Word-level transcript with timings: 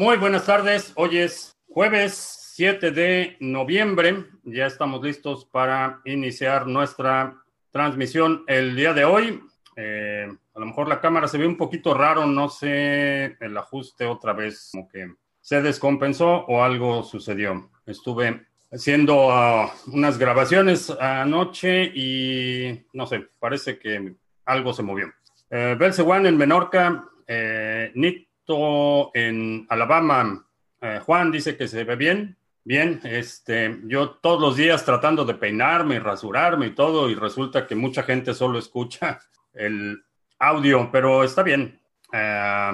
Muy 0.00 0.16
buenas 0.16 0.46
tardes. 0.46 0.94
Hoy 0.96 1.18
es 1.18 1.58
jueves 1.68 2.14
7 2.54 2.90
de 2.90 3.36
noviembre. 3.38 4.24
Ya 4.44 4.64
estamos 4.64 5.02
listos 5.02 5.44
para 5.44 6.00
iniciar 6.06 6.66
nuestra 6.66 7.36
transmisión 7.70 8.42
el 8.46 8.74
día 8.74 8.94
de 8.94 9.04
hoy. 9.04 9.42
Eh, 9.76 10.26
a 10.54 10.58
lo 10.58 10.64
mejor 10.64 10.88
la 10.88 11.02
cámara 11.02 11.28
se 11.28 11.36
ve 11.36 11.46
un 11.46 11.58
poquito 11.58 11.92
raro, 11.92 12.24
no 12.24 12.48
sé 12.48 13.36
el 13.40 13.54
ajuste 13.58 14.06
otra 14.06 14.32
vez, 14.32 14.70
como 14.72 14.88
que 14.88 15.16
se 15.38 15.60
descompensó 15.60 16.46
o 16.46 16.62
algo 16.62 17.02
sucedió. 17.02 17.70
Estuve 17.84 18.46
haciendo 18.72 19.26
uh, 19.26 19.68
unas 19.92 20.16
grabaciones 20.16 20.88
anoche 20.98 21.92
y 21.94 22.86
no 22.94 23.06
sé, 23.06 23.26
parece 23.38 23.78
que 23.78 24.14
algo 24.46 24.72
se 24.72 24.82
movió. 24.82 25.12
Eh, 25.50 25.76
Belse 25.78 26.00
One 26.00 26.26
en 26.26 26.38
Menorca, 26.38 27.04
eh, 27.26 27.92
Nick 27.94 28.29
en 29.14 29.66
Alabama. 29.68 30.44
Eh, 30.80 31.00
Juan 31.04 31.30
dice 31.30 31.56
que 31.56 31.68
se 31.68 31.84
ve 31.84 31.96
bien. 31.96 32.36
Bien, 32.62 33.00
este, 33.04 33.80
yo 33.84 34.10
todos 34.10 34.40
los 34.40 34.56
días 34.56 34.84
tratando 34.84 35.24
de 35.24 35.34
peinarme 35.34 35.96
y 35.96 35.98
rasurarme 35.98 36.66
y 36.66 36.74
todo, 36.74 37.08
y 37.08 37.14
resulta 37.14 37.66
que 37.66 37.74
mucha 37.74 38.02
gente 38.02 38.34
solo 38.34 38.58
escucha 38.58 39.18
el 39.54 40.02
audio, 40.38 40.90
pero 40.92 41.24
está 41.24 41.42
bien. 41.42 41.80
Eh, 42.12 42.72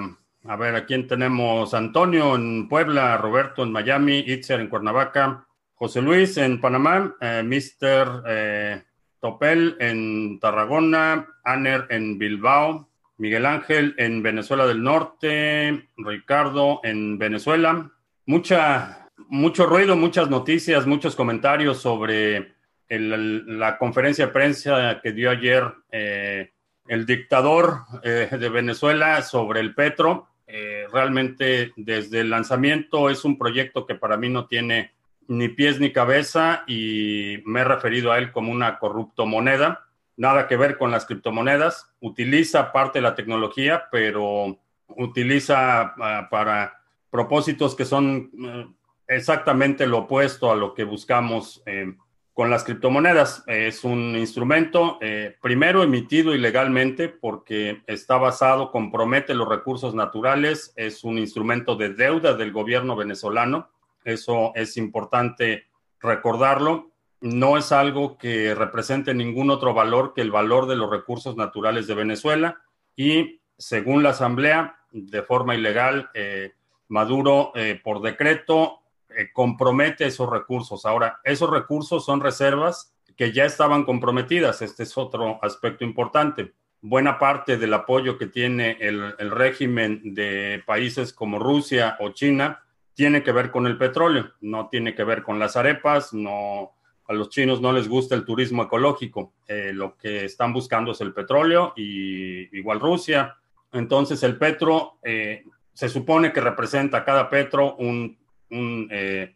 a 0.48 0.56
ver, 0.56 0.74
¿a 0.74 0.86
quién 0.86 1.06
tenemos? 1.06 1.72
Antonio 1.74 2.34
en 2.34 2.68
Puebla, 2.68 3.16
Roberto 3.16 3.62
en 3.62 3.72
Miami, 3.72 4.18
Itzer 4.18 4.60
en 4.60 4.68
Cuernavaca, 4.68 5.46
José 5.74 6.02
Luis 6.02 6.36
en 6.36 6.60
Panamá, 6.60 7.14
eh, 7.20 7.42
Mr. 7.44 8.82
Topel 9.20 9.76
en 9.80 10.38
Tarragona, 10.40 11.26
Aner 11.44 11.86
en 11.90 12.18
Bilbao, 12.18 12.88
Miguel 13.18 13.46
Ángel 13.46 13.94
en 13.98 14.22
Venezuela 14.22 14.66
del 14.66 14.82
Norte, 14.82 15.88
Ricardo 15.96 16.80
en 16.82 17.18
Venezuela. 17.18 17.90
Mucha, 18.26 19.08
mucho 19.28 19.66
ruido, 19.66 19.96
muchas 19.96 20.28
noticias, 20.28 20.86
muchos 20.86 21.16
comentarios 21.16 21.78
sobre 21.80 22.54
la 22.88 23.78
conferencia 23.78 24.26
de 24.26 24.32
prensa 24.32 25.00
que 25.02 25.12
dio 25.12 25.30
ayer 25.30 25.64
eh, 25.90 26.52
el 26.86 27.06
dictador 27.06 27.80
eh, 28.02 28.28
de 28.30 28.48
Venezuela 28.48 29.22
sobre 29.22 29.60
el 29.60 29.74
petro. 29.74 30.28
Eh, 30.46 30.86
realmente 30.92 31.72
desde 31.76 32.20
el 32.20 32.30
lanzamiento 32.30 33.10
es 33.10 33.24
un 33.24 33.36
proyecto 33.36 33.86
que 33.86 33.96
para 33.96 34.16
mí 34.16 34.28
no 34.28 34.46
tiene 34.46 34.92
ni 35.26 35.48
pies 35.48 35.80
ni 35.80 35.92
cabeza 35.92 36.62
y 36.68 37.42
me 37.46 37.62
he 37.62 37.64
referido 37.64 38.12
a 38.12 38.18
él 38.18 38.30
como 38.30 38.52
una 38.52 38.78
corrupto 38.78 39.26
moneda 39.26 39.85
nada 40.16 40.48
que 40.48 40.56
ver 40.56 40.78
con 40.78 40.90
las 40.90 41.06
criptomonedas, 41.06 41.92
utiliza 42.00 42.72
parte 42.72 42.98
de 42.98 43.02
la 43.02 43.14
tecnología, 43.14 43.84
pero 43.90 44.58
utiliza 44.88 45.94
uh, 45.96 46.28
para 46.30 46.80
propósitos 47.10 47.74
que 47.74 47.84
son 47.84 48.30
uh, 48.34 48.76
exactamente 49.08 49.86
lo 49.86 49.98
opuesto 49.98 50.50
a 50.50 50.56
lo 50.56 50.74
que 50.74 50.84
buscamos 50.84 51.62
eh, 51.66 51.94
con 52.32 52.50
las 52.50 52.64
criptomonedas. 52.64 53.44
Es 53.46 53.84
un 53.84 54.16
instrumento, 54.16 54.98
eh, 55.00 55.36
primero, 55.40 55.82
emitido 55.82 56.34
ilegalmente 56.34 57.08
porque 57.08 57.82
está 57.86 58.16
basado, 58.16 58.70
compromete 58.70 59.34
los 59.34 59.48
recursos 59.48 59.94
naturales, 59.94 60.72
es 60.76 61.04
un 61.04 61.18
instrumento 61.18 61.76
de 61.76 61.94
deuda 61.94 62.34
del 62.34 62.52
gobierno 62.52 62.96
venezolano. 62.96 63.70
Eso 64.04 64.52
es 64.54 64.76
importante 64.76 65.66
recordarlo 66.00 66.90
no 67.20 67.56
es 67.56 67.72
algo 67.72 68.18
que 68.18 68.54
represente 68.54 69.14
ningún 69.14 69.50
otro 69.50 69.74
valor 69.74 70.12
que 70.14 70.20
el 70.20 70.30
valor 70.30 70.66
de 70.66 70.76
los 70.76 70.90
recursos 70.90 71.36
naturales 71.36 71.86
de 71.86 71.94
Venezuela 71.94 72.60
y 72.94 73.40
según 73.58 74.02
la 74.02 74.10
Asamblea, 74.10 74.78
de 74.90 75.22
forma 75.22 75.54
ilegal, 75.54 76.10
eh, 76.14 76.52
Maduro 76.88 77.52
eh, 77.54 77.80
por 77.82 78.00
decreto 78.00 78.80
eh, 79.08 79.30
compromete 79.32 80.06
esos 80.06 80.30
recursos. 80.30 80.86
Ahora, 80.86 81.20
esos 81.24 81.50
recursos 81.50 82.04
son 82.04 82.20
reservas 82.20 82.94
que 83.16 83.32
ya 83.32 83.44
estaban 83.44 83.84
comprometidas. 83.84 84.62
Este 84.62 84.82
es 84.82 84.96
otro 84.96 85.38
aspecto 85.42 85.84
importante. 85.84 86.52
Buena 86.82 87.18
parte 87.18 87.56
del 87.56 87.74
apoyo 87.74 88.18
que 88.18 88.26
tiene 88.26 88.76
el, 88.80 89.14
el 89.18 89.30
régimen 89.30 90.14
de 90.14 90.62
países 90.66 91.12
como 91.12 91.38
Rusia 91.38 91.96
o 92.00 92.10
China 92.10 92.62
tiene 92.94 93.22
que 93.22 93.32
ver 93.32 93.50
con 93.50 93.66
el 93.66 93.76
petróleo, 93.76 94.32
no 94.40 94.68
tiene 94.68 94.94
que 94.94 95.04
ver 95.04 95.22
con 95.22 95.38
las 95.38 95.56
arepas, 95.56 96.14
no, 96.14 96.75
a 97.08 97.12
los 97.12 97.28
chinos 97.28 97.60
no 97.60 97.72
les 97.72 97.88
gusta 97.88 98.14
el 98.14 98.24
turismo 98.24 98.62
ecológico. 98.62 99.34
Eh, 99.46 99.70
lo 99.72 99.96
que 99.96 100.24
están 100.24 100.52
buscando 100.52 100.92
es 100.92 101.00
el 101.00 101.12
petróleo 101.12 101.72
y 101.76 102.56
igual 102.56 102.80
Rusia. 102.80 103.36
Entonces 103.72 104.22
el 104.22 104.36
petro 104.38 104.98
eh, 105.02 105.44
se 105.72 105.88
supone 105.88 106.32
que 106.32 106.40
representa 106.40 107.04
cada 107.04 107.30
petro 107.30 107.76
un, 107.76 108.18
eh, 108.50 109.34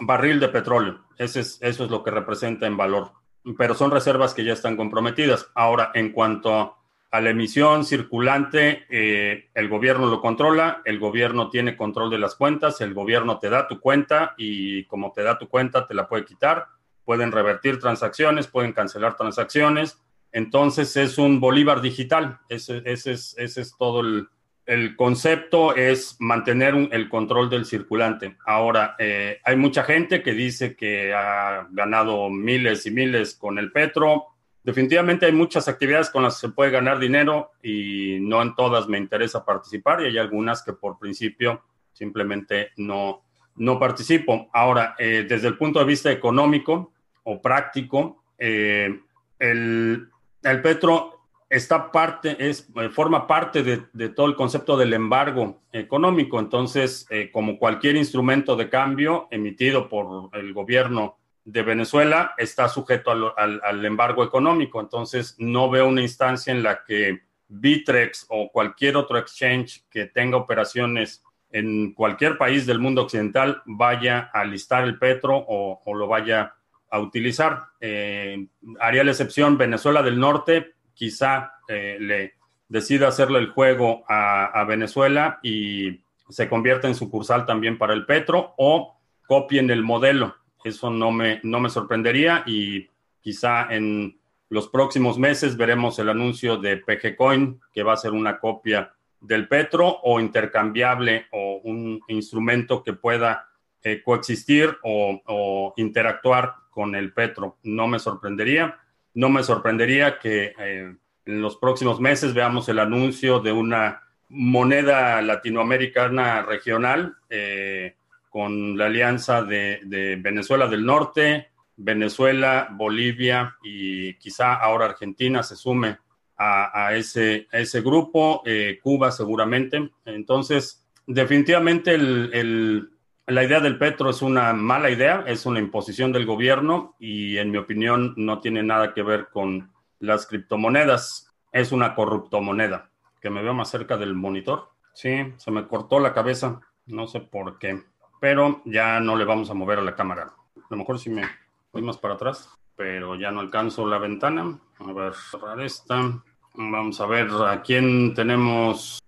barril 0.00 0.40
de 0.40 0.48
petróleo. 0.48 1.00
Ese 1.18 1.40
es, 1.40 1.58
eso 1.60 1.84
es 1.84 1.90
lo 1.90 2.02
que 2.02 2.10
representa 2.10 2.66
en 2.66 2.76
valor. 2.76 3.12
Pero 3.58 3.74
son 3.74 3.90
reservas 3.90 4.34
que 4.34 4.44
ya 4.44 4.52
están 4.52 4.76
comprometidas. 4.76 5.50
Ahora, 5.54 5.90
en 5.94 6.12
cuanto 6.12 6.75
a 7.10 7.20
la 7.20 7.30
emisión 7.30 7.84
circulante, 7.84 8.84
eh, 8.90 9.48
el 9.54 9.68
gobierno 9.68 10.06
lo 10.06 10.20
controla, 10.20 10.82
el 10.84 10.98
gobierno 10.98 11.50
tiene 11.50 11.76
control 11.76 12.10
de 12.10 12.18
las 12.18 12.34
cuentas, 12.34 12.80
el 12.80 12.94
gobierno 12.94 13.38
te 13.38 13.48
da 13.48 13.68
tu 13.68 13.80
cuenta 13.80 14.34
y 14.36 14.84
como 14.84 15.12
te 15.12 15.22
da 15.22 15.38
tu 15.38 15.48
cuenta 15.48 15.86
te 15.86 15.94
la 15.94 16.08
puede 16.08 16.24
quitar, 16.24 16.66
pueden 17.04 17.30
revertir 17.32 17.78
transacciones, 17.78 18.48
pueden 18.48 18.72
cancelar 18.72 19.16
transacciones, 19.16 19.98
entonces 20.32 20.96
es 20.96 21.16
un 21.16 21.40
Bolívar 21.40 21.80
digital, 21.80 22.40
ese, 22.48 22.82
es, 22.84 23.74
todo 23.78 24.00
el, 24.00 24.28
el, 24.66 24.96
concepto, 24.96 25.74
es 25.74 26.16
mantener 26.18 26.74
el 26.90 27.08
control 27.08 27.48
del 27.48 27.64
circulante. 27.64 28.36
Ahora, 28.44 28.96
eh, 28.98 29.38
hay 29.44 29.56
mucha 29.56 29.84
gente 29.84 30.22
que 30.22 30.32
dice 30.32 30.76
que 30.76 31.14
ha 31.14 31.68
ganado 31.70 32.28
miles 32.28 32.84
y 32.84 32.90
miles 32.90 33.34
con 33.34 33.58
el 33.58 33.72
Petro, 33.72 34.35
definitivamente 34.66 35.26
hay 35.26 35.32
muchas 35.32 35.68
actividades 35.68 36.10
con 36.10 36.24
las 36.24 36.34
que 36.34 36.48
se 36.48 36.52
puede 36.52 36.72
ganar 36.72 36.98
dinero 36.98 37.52
y 37.62 38.18
no 38.20 38.42
en 38.42 38.56
todas 38.56 38.88
me 38.88 38.98
interesa 38.98 39.44
participar 39.44 40.02
y 40.02 40.06
hay 40.06 40.18
algunas 40.18 40.60
que 40.64 40.72
por 40.72 40.98
principio 40.98 41.62
simplemente 41.92 42.72
no, 42.76 43.22
no 43.54 43.78
participo. 43.78 44.50
Ahora, 44.52 44.96
eh, 44.98 45.24
desde 45.28 45.46
el 45.46 45.56
punto 45.56 45.78
de 45.78 45.84
vista 45.84 46.10
económico 46.10 46.92
o 47.22 47.40
práctico, 47.40 48.24
eh, 48.38 49.02
el, 49.38 50.08
el, 50.42 50.62
petro 50.62 51.20
está 51.48 51.92
parte, 51.92 52.36
es, 52.36 52.68
eh, 52.74 52.88
forma 52.88 53.24
parte 53.24 53.62
de, 53.62 53.84
de, 53.92 54.08
todo 54.08 54.26
el 54.26 54.34
concepto 54.34 54.76
del 54.76 54.94
embargo 54.94 55.60
económico. 55.70 56.40
Entonces, 56.40 57.06
como 57.32 57.56
cualquier 57.56 57.94
instrumento 57.94 58.56
de 58.56 58.68
cambio 58.68 59.28
emitido 59.30 59.88
por 59.88 60.28
el 60.32 60.52
gobierno 60.52 61.18
de 61.46 61.62
Venezuela 61.62 62.34
está 62.36 62.68
sujeto 62.68 63.12
al, 63.36 63.84
embargo 63.84 64.24
económico. 64.24 64.80
Entonces, 64.80 65.36
no 65.38 65.70
veo 65.70 65.86
una 65.86 66.02
instancia 66.02 66.52
en 66.52 66.64
la 66.64 66.84
que 66.84 67.22
Bitrex 67.48 68.26
o 68.28 68.50
cualquier 68.50 68.96
otro 68.96 69.16
exchange 69.16 69.84
que 69.88 70.06
tenga 70.06 70.36
operaciones 70.36 71.22
en 71.52 71.94
cualquier 71.94 72.36
país 72.36 72.66
del 72.66 72.80
mundo 72.80 73.02
occidental 73.02 73.62
vaya 73.64 74.28
a 74.34 74.44
listar 74.44 74.82
el 74.82 74.98
petro 74.98 75.36
o, 75.48 75.94
lo 75.94 76.08
vaya 76.08 76.52
a 76.90 76.98
utilizar. 76.98 77.66
Eh, 77.80 78.48
haría 78.80 79.04
la 79.04 79.12
excepción 79.12 79.56
Venezuela 79.56 80.02
del 80.02 80.18
Norte, 80.18 80.74
quizá 80.94 81.52
eh, 81.68 81.96
le 82.00 82.34
decida 82.68 83.06
hacerle 83.06 83.38
el 83.38 83.50
juego 83.50 84.02
a, 84.08 84.46
a 84.46 84.64
Venezuela 84.64 85.38
y 85.44 86.00
se 86.28 86.48
convierta 86.48 86.88
en 86.88 86.96
sucursal 86.96 87.46
también 87.46 87.78
para 87.78 87.94
el 87.94 88.04
petro 88.04 88.54
o 88.56 88.98
copien 89.28 89.70
el 89.70 89.84
modelo 89.84 90.34
eso 90.68 90.90
no 90.90 91.10
me, 91.10 91.40
no 91.42 91.60
me 91.60 91.70
sorprendería 91.70 92.42
y 92.46 92.88
quizá 93.20 93.68
en 93.70 94.18
los 94.48 94.68
próximos 94.68 95.18
meses 95.18 95.56
veremos 95.56 95.98
el 95.98 96.08
anuncio 96.08 96.56
de 96.56 96.76
PG 96.76 97.16
Coin, 97.16 97.60
que 97.72 97.82
va 97.82 97.94
a 97.94 97.96
ser 97.96 98.12
una 98.12 98.38
copia 98.38 98.92
del 99.20 99.48
Petro 99.48 100.00
o 100.02 100.20
intercambiable 100.20 101.26
o 101.32 101.60
un 101.64 102.00
instrumento 102.08 102.82
que 102.82 102.92
pueda 102.92 103.48
eh, 103.82 104.02
coexistir 104.04 104.76
o, 104.82 105.72
interactuar 105.76 106.54
con 106.70 106.94
el 106.94 107.12
Petro. 107.12 107.58
No 107.62 107.86
me 107.86 107.98
sorprendería. 107.98 108.78
No 109.14 109.28
me 109.28 109.42
sorprendería 109.42 110.18
que 110.18 110.52
eh, 110.58 110.94
en 111.24 111.40
los 111.40 111.56
próximos 111.56 112.00
meses 112.00 112.34
veamos 112.34 112.68
el 112.68 112.78
anuncio 112.78 113.40
de 113.40 113.52
una 113.52 114.02
moneda 114.28 115.22
latinoamericana 115.22 116.42
regional. 116.42 117.16
Eh, 117.30 117.94
con 118.36 118.76
la 118.76 118.84
alianza 118.84 119.42
de, 119.42 120.18
Venezuela 120.20 120.68
del 120.68 120.84
Norte, 120.84 121.48
Venezuela, 121.74 122.68
Bolivia 122.70 123.56
y 123.62 124.12
quizá 124.18 124.56
ahora 124.56 124.84
Argentina 124.84 125.42
se 125.42 125.56
sume 125.56 125.96
a, 126.36 126.94
ese, 126.94 127.46
grupo, 127.80 128.42
eh, 128.44 128.78
Cuba 128.82 129.10
seguramente. 129.10 129.90
Entonces, 130.04 130.86
definitivamente 131.06 131.96
la 131.96 133.42
idea 133.42 133.60
del 133.60 133.78
petro 133.78 134.10
es 134.10 134.20
una 134.20 134.52
mala 134.52 134.90
idea, 134.90 135.24
es 135.26 135.46
una 135.46 135.58
imposición 135.58 136.12
del 136.12 136.26
gobierno 136.26 136.94
y 136.98 137.38
en 137.38 137.50
mi 137.50 137.56
opinión 137.56 138.12
no 138.18 138.40
tiene 138.40 138.62
nada 138.62 138.92
que 138.92 139.02
ver 139.02 139.28
con 139.32 139.72
las 139.98 140.26
criptomonedas, 140.26 141.32
es 141.52 141.72
una 141.72 141.94
corruptomoneda. 141.94 142.90
Que 143.22 143.30
me 143.30 143.42
veo 143.42 143.54
más 143.54 143.70
cerca 143.70 143.96
del 143.96 144.14
monitor. 144.14 144.72
Sí, 144.92 145.32
se 145.38 145.50
me 145.50 145.66
cortó 145.66 146.00
la 146.00 146.12
cabeza, 146.12 146.60
no 146.84 147.06
sé 147.06 147.20
por 147.20 147.58
qué, 147.58 147.82
pero 148.26 148.60
ya 148.64 148.98
no 148.98 149.14
le 149.14 149.24
vamos 149.24 149.50
a 149.50 149.54
mover 149.54 149.78
a 149.78 149.82
la 149.82 149.94
cámara. 149.94 150.34
A 150.56 150.66
lo 150.68 150.76
mejor 150.76 150.98
si 150.98 151.10
me 151.10 151.22
voy 151.70 151.80
más 151.80 151.96
para 151.96 152.14
atrás, 152.14 152.50
pero 152.74 153.14
ya 153.14 153.30
no 153.30 153.38
alcanzo 153.38 153.86
la 153.86 153.98
ventana. 153.98 154.58
A 154.80 154.92
ver, 154.92 155.14
cerrar 155.14 155.60
esta. 155.60 156.24
Vamos 156.54 157.00
a 157.00 157.06
ver 157.06 157.28
a 157.46 157.62
quién 157.62 158.14
tenemos. 158.14 159.00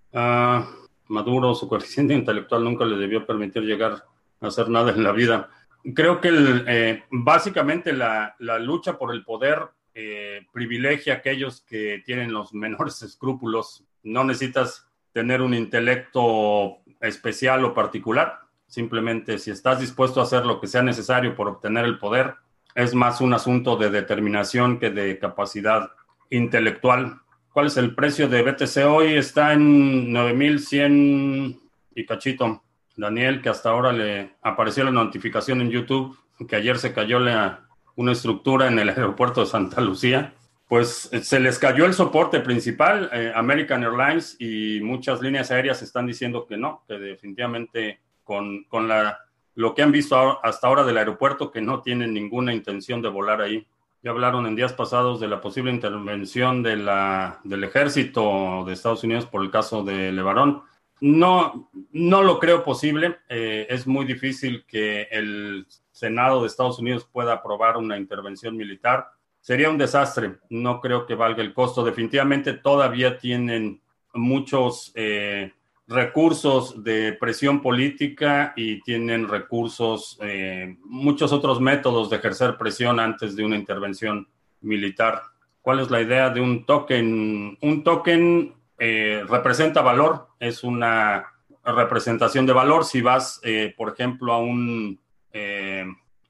Maduro, 1.08 1.52
su 1.56 1.68
coeficiente 1.68 2.14
intelectual 2.20 2.62
nunca 2.62 2.84
le 2.84 2.96
debió 2.96 3.26
permitir 3.26 3.64
llegar 3.64 4.04
a 4.40 4.46
hacer 4.46 4.70
nada 4.70 4.92
en 4.92 5.02
la 5.02 5.10
vida. 5.10 5.50
Creo 5.96 6.20
que 6.20 6.30
eh, 6.68 7.02
básicamente 7.10 7.92
la, 7.92 8.36
la, 8.38 8.60
lucha 8.60 8.98
por 8.98 9.12
el 9.12 9.24
poder 9.24 9.66
eh, 9.94 10.46
privilegia 10.52 11.14
a 11.14 11.16
aquellos 11.16 11.62
que 11.62 12.04
tienen 12.06 12.32
los 12.32 12.54
menores 12.54 13.02
escrúpulos. 13.02 13.82
No 14.04 14.22
necesitas 14.22 14.86
tener 15.12 15.42
un 15.42 15.54
intelecto 15.54 16.76
especial 17.00 17.64
o 17.64 17.74
particular. 17.74 18.46
Simplemente 18.68 19.38
si 19.38 19.50
estás 19.50 19.80
dispuesto 19.80 20.20
a 20.20 20.22
hacer 20.22 20.46
lo 20.46 20.60
que 20.60 20.68
sea 20.68 20.82
necesario 20.82 21.34
por 21.34 21.48
obtener 21.48 21.84
el 21.84 21.98
poder, 21.98 22.34
es 22.74 22.94
más 22.94 23.20
un 23.20 23.34
asunto 23.34 23.76
de 23.76 23.90
determinación 23.90 24.78
que 24.78 24.90
de 24.90 25.18
capacidad 25.18 25.90
intelectual. 26.30 27.20
¿Cuál 27.52 27.66
es 27.66 27.76
el 27.76 27.94
precio 27.94 28.28
de 28.28 28.42
BTC 28.42 28.86
hoy? 28.86 29.14
Está 29.14 29.54
en 29.54 30.12
9100 30.12 31.58
y 31.96 32.06
cachito. 32.06 32.62
Daniel, 32.96 33.40
que 33.40 33.48
hasta 33.48 33.70
ahora 33.70 33.92
le 33.92 34.36
apareció 34.42 34.84
la 34.84 34.90
notificación 34.90 35.60
en 35.60 35.70
YouTube 35.70 36.16
que 36.46 36.56
ayer 36.56 36.78
se 36.78 36.92
cayó 36.92 37.18
la, 37.18 37.68
una 37.96 38.12
estructura 38.12 38.68
en 38.68 38.78
el 38.78 38.88
aeropuerto 38.90 39.40
de 39.40 39.46
Santa 39.46 39.80
Lucía. 39.80 40.34
Pues 40.68 41.08
eh, 41.12 41.20
se 41.24 41.40
les 41.40 41.58
cayó 41.58 41.86
el 41.86 41.94
soporte 41.94 42.40
principal. 42.40 43.08
Eh, 43.12 43.32
American 43.34 43.82
Airlines 43.82 44.36
y 44.38 44.80
muchas 44.82 45.20
líneas 45.22 45.50
aéreas 45.50 45.82
están 45.82 46.06
diciendo 46.06 46.46
que 46.46 46.56
no, 46.56 46.84
que 46.86 46.94
definitivamente 46.94 48.00
con, 48.28 48.64
con 48.64 48.88
la, 48.88 49.20
lo 49.54 49.74
que 49.74 49.80
han 49.80 49.90
visto 49.90 50.44
hasta 50.44 50.68
ahora 50.68 50.84
del 50.84 50.98
aeropuerto, 50.98 51.50
que 51.50 51.62
no 51.62 51.80
tienen 51.80 52.12
ninguna 52.12 52.52
intención 52.52 53.00
de 53.00 53.08
volar 53.08 53.40
ahí. 53.40 53.66
Ya 54.02 54.10
hablaron 54.10 54.46
en 54.46 54.54
días 54.54 54.74
pasados 54.74 55.18
de 55.18 55.28
la 55.28 55.40
posible 55.40 55.72
intervención 55.72 56.62
de 56.62 56.76
la, 56.76 57.40
del 57.42 57.64
ejército 57.64 58.64
de 58.66 58.74
Estados 58.74 59.02
Unidos 59.02 59.24
por 59.24 59.42
el 59.42 59.50
caso 59.50 59.82
de 59.82 60.12
Levarón. 60.12 60.62
No, 61.00 61.70
no 61.92 62.22
lo 62.22 62.38
creo 62.38 62.62
posible. 62.62 63.16
Eh, 63.30 63.66
es 63.70 63.86
muy 63.86 64.04
difícil 64.04 64.66
que 64.66 65.08
el 65.10 65.66
Senado 65.90 66.42
de 66.42 66.48
Estados 66.48 66.78
Unidos 66.78 67.08
pueda 67.10 67.32
aprobar 67.32 67.78
una 67.78 67.96
intervención 67.96 68.58
militar. 68.58 69.08
Sería 69.40 69.70
un 69.70 69.78
desastre. 69.78 70.36
No 70.50 70.82
creo 70.82 71.06
que 71.06 71.14
valga 71.14 71.42
el 71.42 71.54
costo. 71.54 71.82
Definitivamente 71.82 72.52
todavía 72.52 73.16
tienen 73.16 73.80
muchos 74.12 74.92
eh, 74.94 75.54
recursos 75.88 76.84
de 76.84 77.14
presión 77.14 77.62
política 77.62 78.52
y 78.56 78.80
tienen 78.82 79.26
recursos, 79.26 80.18
eh, 80.20 80.76
muchos 80.84 81.32
otros 81.32 81.60
métodos 81.60 82.10
de 82.10 82.16
ejercer 82.16 82.58
presión 82.58 83.00
antes 83.00 83.34
de 83.34 83.44
una 83.44 83.56
intervención 83.56 84.28
militar. 84.60 85.22
¿Cuál 85.62 85.80
es 85.80 85.90
la 85.90 86.02
idea 86.02 86.28
de 86.28 86.42
un 86.42 86.66
token? 86.66 87.56
Un 87.62 87.84
token 87.84 88.54
eh, 88.78 89.24
representa 89.28 89.80
valor, 89.80 90.28
es 90.38 90.62
una 90.62 91.24
representación 91.64 92.44
de 92.44 92.52
valor. 92.52 92.84
Si 92.84 93.00
vas, 93.00 93.40
eh, 93.42 93.74
por 93.74 93.92
ejemplo, 93.92 94.34
a 94.34 94.38
un, 94.38 95.00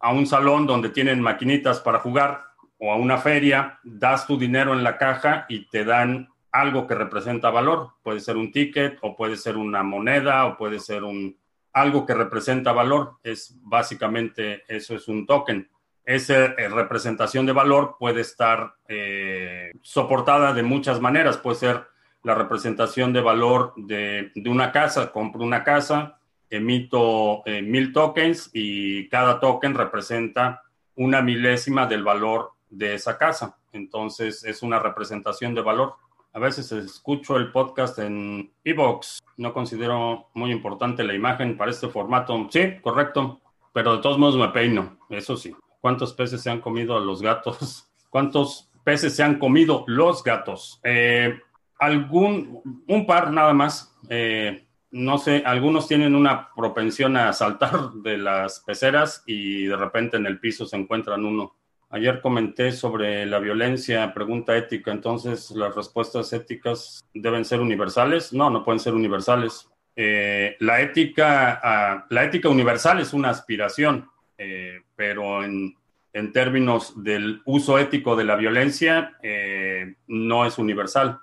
a 0.00 0.12
un 0.12 0.26
salón 0.26 0.66
donde 0.66 0.90
tienen 0.90 1.20
maquinitas 1.20 1.80
para 1.80 1.98
jugar 1.98 2.42
o 2.78 2.92
a 2.92 2.96
una 2.96 3.18
feria, 3.18 3.80
das 3.82 4.26
tu 4.26 4.38
dinero 4.38 4.72
en 4.72 4.84
la 4.84 4.98
caja 4.98 5.46
y 5.48 5.66
te 5.68 5.84
dan 5.84 6.28
algo 6.52 6.86
que 6.86 6.94
representa 6.94 7.50
valor. 7.50 7.90
Puede 8.02 8.20
ser 8.20 8.36
un 8.36 8.52
ticket 8.52 8.98
o 9.02 9.16
puede 9.16 9.36
ser 9.36 9.56
una 9.56 9.82
moneda 9.82 10.46
o 10.46 10.56
puede 10.56 10.78
ser 10.80 11.04
un 11.04 11.36
algo 11.72 12.06
que 12.06 12.14
representa 12.14 12.72
valor. 12.72 13.18
Es 13.22 13.56
básicamente 13.62 14.62
eso 14.68 14.94
es 14.94 15.08
un 15.08 15.26
token. 15.26 15.68
Esa 16.04 16.46
eh, 16.46 16.68
representación 16.68 17.44
de 17.44 17.52
valor 17.52 17.96
puede 17.98 18.22
estar 18.22 18.74
eh, 18.88 19.72
soportada 19.82 20.54
de 20.54 20.62
muchas 20.62 21.00
maneras. 21.00 21.36
Puede 21.36 21.56
ser 21.56 21.86
la 22.22 22.34
representación 22.34 23.12
de 23.12 23.20
valor 23.20 23.74
de, 23.76 24.32
una 24.46 24.72
casa. 24.72 25.12
Compro 25.12 25.42
una 25.42 25.62
casa, 25.62 26.18
emito 26.48 27.42
eh, 27.46 27.62
mil 27.62 27.92
tokens 27.92 28.50
y 28.52 29.08
cada 29.08 29.38
token 29.38 29.74
representa 29.74 30.62
una 30.94 31.22
milésima 31.22 31.86
del 31.86 32.02
valor 32.02 32.52
de 32.70 32.94
esa 32.94 33.18
casa. 33.18 33.58
Entonces 33.72 34.44
es 34.44 34.62
una 34.62 34.78
representación 34.78 35.54
de 35.54 35.60
valor. 35.60 35.94
A 36.32 36.38
veces 36.38 36.70
escucho 36.72 37.36
el 37.36 37.50
podcast 37.50 37.98
en 37.98 38.52
Evox. 38.64 39.20
No 39.36 39.52
considero 39.52 40.28
muy 40.34 40.52
importante 40.52 41.02
la 41.02 41.14
imagen 41.14 41.56
para 41.56 41.70
este 41.70 41.88
formato. 41.88 42.48
Sí, 42.50 42.80
correcto. 42.80 43.40
Pero 43.72 43.96
de 43.96 44.02
todos 44.02 44.18
modos 44.18 44.36
me 44.36 44.48
peino. 44.48 44.98
Eso 45.08 45.36
sí. 45.36 45.54
¿Cuántos 45.80 46.12
peces 46.12 46.42
se 46.42 46.50
han 46.50 46.60
comido 46.60 46.98
los 47.00 47.22
gatos? 47.22 47.88
¿Cuántos 48.10 48.70
peces 48.84 49.14
se 49.16 49.22
han 49.22 49.38
comido 49.38 49.84
los 49.86 50.22
gatos? 50.22 50.80
Eh, 50.84 51.38
algún, 51.78 52.84
un 52.86 53.06
par 53.06 53.32
nada 53.32 53.54
más. 53.54 53.96
Eh, 54.08 54.66
no 54.90 55.18
sé, 55.18 55.42
algunos 55.44 55.86
tienen 55.86 56.14
una 56.14 56.48
propensión 56.54 57.16
a 57.16 57.32
saltar 57.32 57.92
de 57.92 58.16
las 58.16 58.60
peceras 58.60 59.22
y 59.26 59.64
de 59.64 59.76
repente 59.76 60.16
en 60.16 60.26
el 60.26 60.40
piso 60.40 60.66
se 60.66 60.76
encuentran 60.76 61.24
uno. 61.24 61.54
Ayer 61.90 62.20
comenté 62.20 62.70
sobre 62.72 63.24
la 63.24 63.38
violencia, 63.38 64.12
pregunta 64.12 64.54
ética, 64.54 64.92
entonces 64.92 65.50
las 65.52 65.74
respuestas 65.74 66.30
éticas 66.34 67.02
deben 67.14 67.46
ser 67.46 67.60
universales. 67.60 68.34
No, 68.34 68.50
no 68.50 68.62
pueden 68.62 68.78
ser 68.78 68.92
universales. 68.92 69.70
Eh, 69.96 70.54
la, 70.60 70.82
ética, 70.82 71.58
ah, 71.62 72.04
la 72.10 72.24
ética 72.24 72.50
universal 72.50 73.00
es 73.00 73.14
una 73.14 73.30
aspiración, 73.30 74.06
eh, 74.36 74.82
pero 74.94 75.42
en, 75.42 75.74
en, 76.12 76.32
términos 76.32 77.02
del 77.02 77.40
uso 77.46 77.78
ético 77.78 78.16
de 78.16 78.24
la 78.24 78.36
violencia, 78.36 79.16
eh, 79.22 79.94
no 80.06 80.44
es 80.44 80.58
universal. 80.58 81.20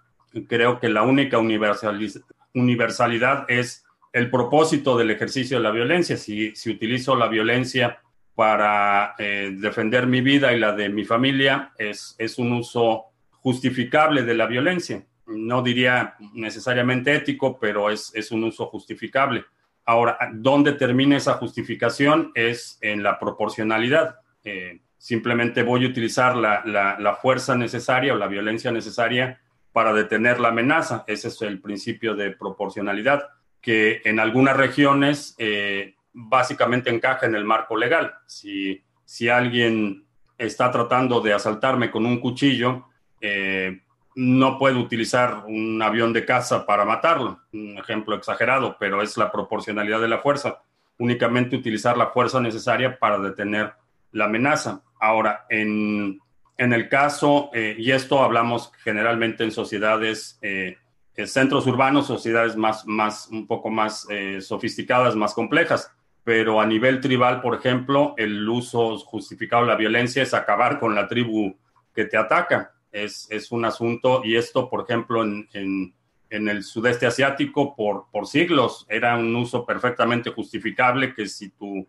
Creo 0.47 0.79
que 0.79 0.89
la 0.89 1.03
única 1.03 1.37
universalidad 1.37 3.45
es 3.47 3.85
el 4.11 4.31
propósito 4.31 4.97
del 4.97 5.11
ejercicio 5.11 5.57
de 5.57 5.63
la 5.63 5.71
violencia. 5.71 6.17
Si, 6.17 6.55
si 6.55 6.71
utilizo 6.71 7.15
la 7.15 7.27
violencia 7.27 7.99
para 8.35 9.15
eh, 9.17 9.55
defender 9.57 10.07
mi 10.07 10.21
vida 10.21 10.53
y 10.53 10.59
la 10.59 10.73
de 10.73 10.89
mi 10.89 11.05
familia 11.05 11.71
es, 11.77 12.15
es 12.17 12.37
un 12.37 12.51
uso 12.51 13.05
justificable 13.31 14.23
de 14.23 14.35
la 14.35 14.45
violencia. 14.45 15.05
No 15.25 15.63
diría 15.63 16.15
necesariamente 16.33 17.15
ético, 17.15 17.57
pero 17.59 17.89
es, 17.89 18.11
es 18.13 18.31
un 18.31 18.43
uso 18.43 18.67
justificable. 18.67 19.45
Ahora, 19.85 20.17
¿dónde 20.33 20.73
termina 20.73 21.17
esa 21.17 21.33
justificación? 21.33 22.31
Es 22.35 22.77
en 22.81 23.03
la 23.03 23.19
proporcionalidad. 23.19 24.15
Eh, 24.43 24.81
simplemente 24.97 25.63
voy 25.63 25.85
a 25.85 25.89
utilizar 25.89 26.35
la, 26.35 26.63
la, 26.65 27.15
fuerza 27.15 27.55
necesaria 27.55 28.13
o 28.13 28.17
la 28.17 28.27
violencia 28.27 28.71
necesaria 28.71 29.39
para 29.71 29.93
detener 29.93 30.39
la 30.39 30.49
amenaza. 30.49 31.03
Ese 31.07 31.27
es 31.27 31.41
el 31.43 31.61
principio 31.61 32.15
de 32.15 32.31
proporcionalidad, 32.31 33.29
que 33.61 34.01
en 34.05 34.19
algunas 34.19 34.57
regiones 34.57 35.35
eh, 35.37 35.94
básicamente 36.15 36.89
encaja 36.89 37.25
en 37.25 37.35
el 37.35 37.43
marco 37.43 37.75
legal. 37.75 38.15
Si, 38.25 38.81
si 39.03 39.27
alguien 39.27 40.05
está 40.37 40.71
tratando 40.71 41.19
de 41.19 41.33
asaltarme 41.33 41.91
con 41.91 42.05
un 42.05 42.19
cuchillo, 42.19 42.87
eh, 43.19 43.81
no 44.15 44.57
puedo 44.57 44.79
utilizar 44.79 45.43
un 45.45 45.81
avión 45.81 46.13
de 46.13 46.25
caza 46.25 46.65
para 46.65 46.85
matarlo. 46.85 47.41
Un 47.51 47.77
ejemplo 47.77 48.15
exagerado, 48.15 48.77
pero 48.79 49.01
es 49.01 49.17
la 49.17 49.29
proporcionalidad 49.29 49.99
de 49.99 50.07
la 50.07 50.19
fuerza. 50.19 50.61
Únicamente 50.97 51.57
utilizar 51.57 51.97
la 51.97 52.07
fuerza 52.07 52.39
necesaria 52.39 52.97
para 52.97 53.19
detener 53.19 53.73
la 54.13 54.25
amenaza. 54.25 54.83
Ahora, 55.01 55.45
en, 55.49 56.21
en 56.57 56.71
el 56.71 56.87
caso, 56.87 57.49
eh, 57.53 57.75
y 57.77 57.91
esto 57.91 58.23
hablamos 58.23 58.71
generalmente 58.85 59.43
en 59.43 59.51
sociedades, 59.51 60.39
eh, 60.41 60.77
centros 61.25 61.67
urbanos, 61.67 62.07
sociedades 62.07 62.55
más, 62.55 62.87
más, 62.87 63.27
un 63.27 63.45
poco 63.47 63.69
más 63.69 64.07
sofisticadas, 64.39 65.15
más 65.15 65.33
complejas 65.33 65.91
pero 66.25 66.59
a 66.59 66.65
nivel 66.65 66.99
tribal, 66.99 67.39
por 67.39 67.53
ejemplo, 67.53 68.15
el 68.17 68.49
uso 68.49 68.97
justificado 68.97 69.61
de 69.61 69.69
la 69.69 69.77
violencia 69.77 70.23
es 70.23 70.33
acabar 70.33 70.79
con 70.79 70.95
la 70.95 71.07
tribu 71.07 71.55
que 71.93 72.05
te 72.05 72.17
ataca. 72.17 72.73
Es, 72.91 73.27
es 73.29 73.51
un 73.51 73.63
asunto, 73.63 74.21
y 74.23 74.35
esto, 74.35 74.67
por 74.67 74.85
ejemplo, 74.85 75.23
en, 75.23 75.47
en, 75.53 75.93
en, 76.31 76.49
el 76.49 76.63
sudeste 76.63 77.05
asiático, 77.05 77.75
por, 77.75 78.07
por 78.11 78.25
siglos, 78.25 78.87
era 78.89 79.15
un 79.15 79.35
uso 79.35 79.67
perfectamente 79.67 80.31
justificable 80.31 81.13
que 81.13 81.27
si 81.27 81.51
tu, 81.51 81.87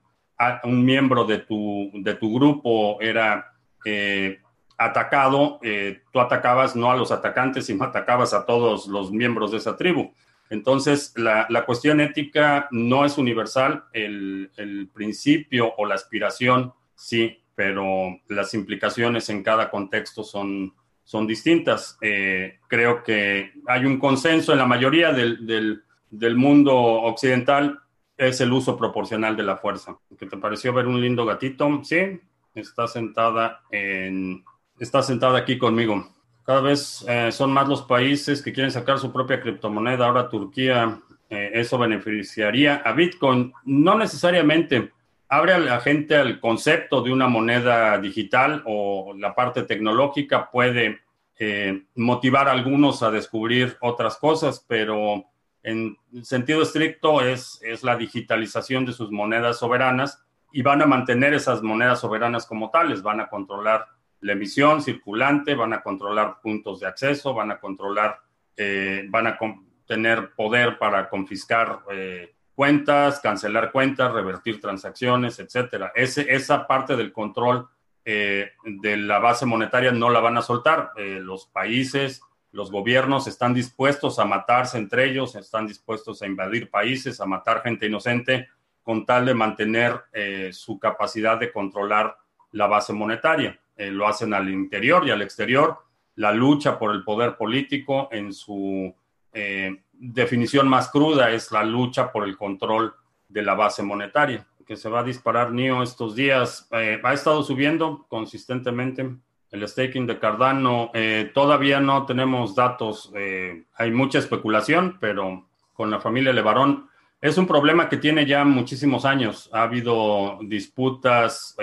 un 0.65 0.85
miembro 0.85 1.25
de 1.25 1.39
tu, 1.39 1.91
de 1.95 2.15
tu 2.15 2.35
grupo 2.35 3.01
era 3.01 3.55
eh, 3.87 4.41
atacado, 4.77 5.61
eh, 5.63 6.03
tú 6.13 6.21
atacabas 6.21 6.77
no 6.77 6.91
a 6.91 6.97
los 6.97 7.11
atacantes, 7.11 7.65
sino 7.65 7.85
atacabas 7.85 8.35
a 8.35 8.45
todos 8.45 8.87
los 8.87 9.11
miembros 9.11 9.53
de 9.53 9.57
esa 9.57 9.79
tribu. 9.79 10.13
Entonces, 10.51 11.13
la, 11.17 11.65
cuestión 11.67 12.01
ética 12.01 12.69
no 12.71 13.05
es 13.05 13.19
universal, 13.19 13.85
el, 13.93 14.91
principio 14.95 15.75
o 15.77 15.87
la 15.87 15.95
aspiración 15.95 16.73
sí, 16.95 17.43
pero 17.55 18.19
las 18.29 18.55
implicaciones 18.55 19.29
en 19.29 19.43
cada 19.43 19.71
contexto 19.71 20.23
son, 20.23 20.75
son 21.05 21.27
distintas. 21.27 21.99
Eh, 22.01 22.59
creo 22.69 23.03
que 23.03 23.53
hay 23.67 23.85
un 23.85 23.99
consenso 23.99 24.53
en 24.53 24.59
la 24.59 24.67
mayoría 24.67 25.13
del, 25.13 25.83
del 26.11 26.37
mundo 26.37 26.75
occidental 26.75 27.81
es 28.17 28.41
el 28.41 28.53
uso 28.53 28.77
proporcional 28.77 29.37
de 29.37 29.43
la 29.43 29.57
fuerza. 29.57 29.99
¿Qué 30.19 30.27
te 30.27 30.37
pareció 30.37 30.73
ver 30.73 30.87
un 30.87 31.01
lindo 31.01 31.27
gatito? 31.27 31.83
Sí, 31.85 32.21
está 32.55 32.89
sentada 32.89 33.63
en, 33.71 34.43
está 34.79 35.03
sentada 35.03 35.39
aquí 35.39 35.59
conmigo. 35.59 36.16
Cada 36.47 36.61
vez 36.61 37.05
eh, 37.09 37.33
son 37.33 37.53
más 37.53 37.69
los 37.69 37.83
países 37.83 38.41
que 38.41 38.53
quieren 38.53 38.71
sacar 38.71 39.01
su 39.01 39.13
propia 39.13 39.41
criptomoneda. 39.41 40.07
Ahora 40.07 40.29
Turquía, 40.29 41.01
eh, 41.29 41.51
eso 41.55 41.77
beneficiaría 41.77 42.77
a 42.85 42.93
Bitcoin. 42.93 43.53
No 43.65 43.99
necesariamente 43.99 44.93
abre 45.29 45.55
a 45.55 45.59
la 45.59 45.81
gente 45.81 46.15
al 46.15 46.39
concepto 46.39 47.03
de 47.03 47.13
una 47.13 47.27
moneda 47.27 47.99
digital 47.99 48.63
o 48.65 49.13
la 49.19 49.35
parte 49.35 49.65
tecnológica 49.65 50.49
puede 50.49 51.01
eh, 51.37 51.83
motivar 51.97 52.49
a 52.49 52.53
algunos 52.53 53.03
a 53.03 53.11
descubrir 53.11 53.77
otras 53.81 54.17
cosas, 54.17 54.65
pero 54.69 55.25
en 55.65 55.97
sentido 56.23 56.63
estricto 56.63 57.23
es, 57.23 57.61
es 57.61 57.83
la 57.83 57.97
digitalización 57.97 58.87
de 58.87 58.93
sus 58.93 59.11
monedas 59.11 59.59
soberanas 59.59 60.25
y 60.53 60.63
van 60.63 60.81
a 60.81 60.87
mantener 60.87 61.35
esas 61.35 61.61
monedas 61.61 61.99
soberanas 61.99 62.47
como 62.47 62.71
tales, 62.71 63.03
van 63.03 63.19
a 63.19 63.29
controlar 63.29 63.85
la 64.27 64.33
emisión 64.33 64.83
circulante, 64.83 65.55
van 65.55 65.73
a 65.73 65.83
controlar 65.83 66.41
puntos 66.43 66.81
de 66.81 66.89
acceso, 66.89 67.33
van 67.33 67.53
a 67.53 67.61
controlar, 67.61 68.19
eh, 68.57 69.07
van 69.09 69.29
a 69.29 69.39
tener 69.87 70.33
poder 70.35 70.79
para 70.79 71.09
confiscar 71.09 71.83
eh, 71.93 72.35
cuentas, 72.57 73.21
cancelar 73.21 73.71
cuentas, 73.71 74.13
revertir 74.13 74.61
transacciones, 74.61 75.39
etcétera. 75.39 75.93
Ese, 75.95 76.27
esa 76.35 76.67
parte 76.67 76.97
del 76.97 77.13
control 77.13 77.69
eh, 78.05 78.51
de 78.65 78.97
la 78.97 79.21
base 79.21 79.47
monetaria 79.47 79.93
no 79.93 80.11
la 80.11 80.19
van 80.19 80.39
a 80.39 80.43
soltar. 80.43 80.91
los 80.97 81.47
países, 81.47 82.21
los 82.51 82.73
gobiernos 82.73 83.29
están 83.29 83.55
dispuestos 83.55 84.19
a 84.19 84.25
matarse 84.25 84.77
entre 84.77 85.05
ellos, 85.05 85.37
están 85.37 85.69
dispuestos 85.69 86.21
a 86.21 86.27
invadir 86.27 86.69
países, 86.69 87.21
a 87.21 87.27
matar 87.27 87.63
gente 87.63 87.87
inocente 87.87 88.49
con 88.83 89.07
tal 89.07 89.27
de 89.27 89.35
mantener 89.35 90.03
su 90.51 90.81
capacidad 90.81 91.39
de 91.39 91.53
controlar 91.53 92.17
la 92.51 92.67
base 92.67 92.93
monetaria. 92.93 93.61
Eh, 93.77 93.91
lo 93.91 94.09
hacen 94.09 94.33
al 94.33 94.49
interior 94.49 95.07
y 95.07 95.11
al 95.11 95.23
exterior. 95.23 95.79
La 96.15 96.33
lucha 96.33 96.79
por 96.79 96.95
el 96.95 97.05
poder 97.05 97.37
político 97.37 98.09
en 98.11 98.33
su 98.33 98.95
eh, 99.33 99.83
definición 99.93 100.67
más 100.67 100.89
cruda 100.91 101.31
es 101.31 101.53
la 101.53 101.63
lucha 101.63 102.11
por 102.11 102.25
el 102.25 102.37
control 102.39 102.95
de 103.29 103.43
la 103.43 103.55
base 103.55 103.83
monetaria, 103.83 104.47
que 104.67 104.77
se 104.77 104.89
va 104.89 105.01
a 105.01 105.05
disparar 105.05 105.53
NIO 105.53 105.83
estos 105.83 106.15
días. 106.15 106.69
Eh, 106.73 107.01
ha 107.03 107.13
estado 107.13 107.43
subiendo 107.43 108.07
consistentemente 108.09 109.15
el 109.51 109.69
staking 109.69 110.07
de 110.07 110.19
Cardano. 110.19 110.91
todavía 111.33 111.81
no 111.81 112.05
tenemos 112.05 112.55
datos, 112.55 113.13
hay 113.15 113.91
mucha 113.93 114.19
especulación, 114.19 114.99
pero 115.01 115.47
con 115.73 115.89
la 115.89 116.01
familia 116.01 116.33
Levarón 116.33 116.89
es 117.21 117.39
un 117.39 117.47
problema 117.47 117.89
que 117.89 117.97
tiene 117.97 118.27
ya 118.27 118.45
muchísimos 118.45 119.05
años. 119.05 119.49
Ha 119.53 119.63
habido 119.63 120.41
disputas 120.43 121.57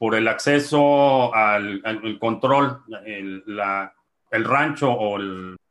por 0.00 0.14
el 0.14 0.28
acceso 0.28 1.34
al, 1.34 1.82
control, 2.18 2.84
el, 3.04 3.44
rancho 4.46 4.90
o 4.90 5.18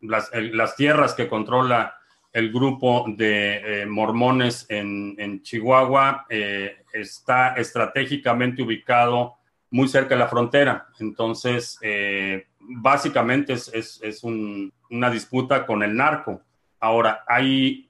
las, 0.02 0.76
tierras 0.76 1.16
que 1.16 1.28
controla 1.28 1.96
el 2.32 2.54
grupo 2.54 3.06
de 3.08 3.82
eh, 3.82 3.86
mormones 3.88 4.68
en, 4.70 5.42
Chihuahua 5.42 6.28
eh, 6.30 6.84
está 6.94 7.56
estratégicamente 7.56 8.62
ubicado 8.62 9.38
muy 9.72 9.88
cerca 9.88 10.14
de 10.14 10.20
la 10.20 10.28
frontera. 10.28 10.86
Entonces, 11.00 11.80
eh, 11.82 12.50
básicamente 12.60 13.54
es, 13.54 14.22
una 14.24 15.10
disputa 15.10 15.66
con 15.66 15.82
el 15.82 15.96
narco. 15.96 16.44
Ahora, 16.80 17.24
hay 17.28 17.90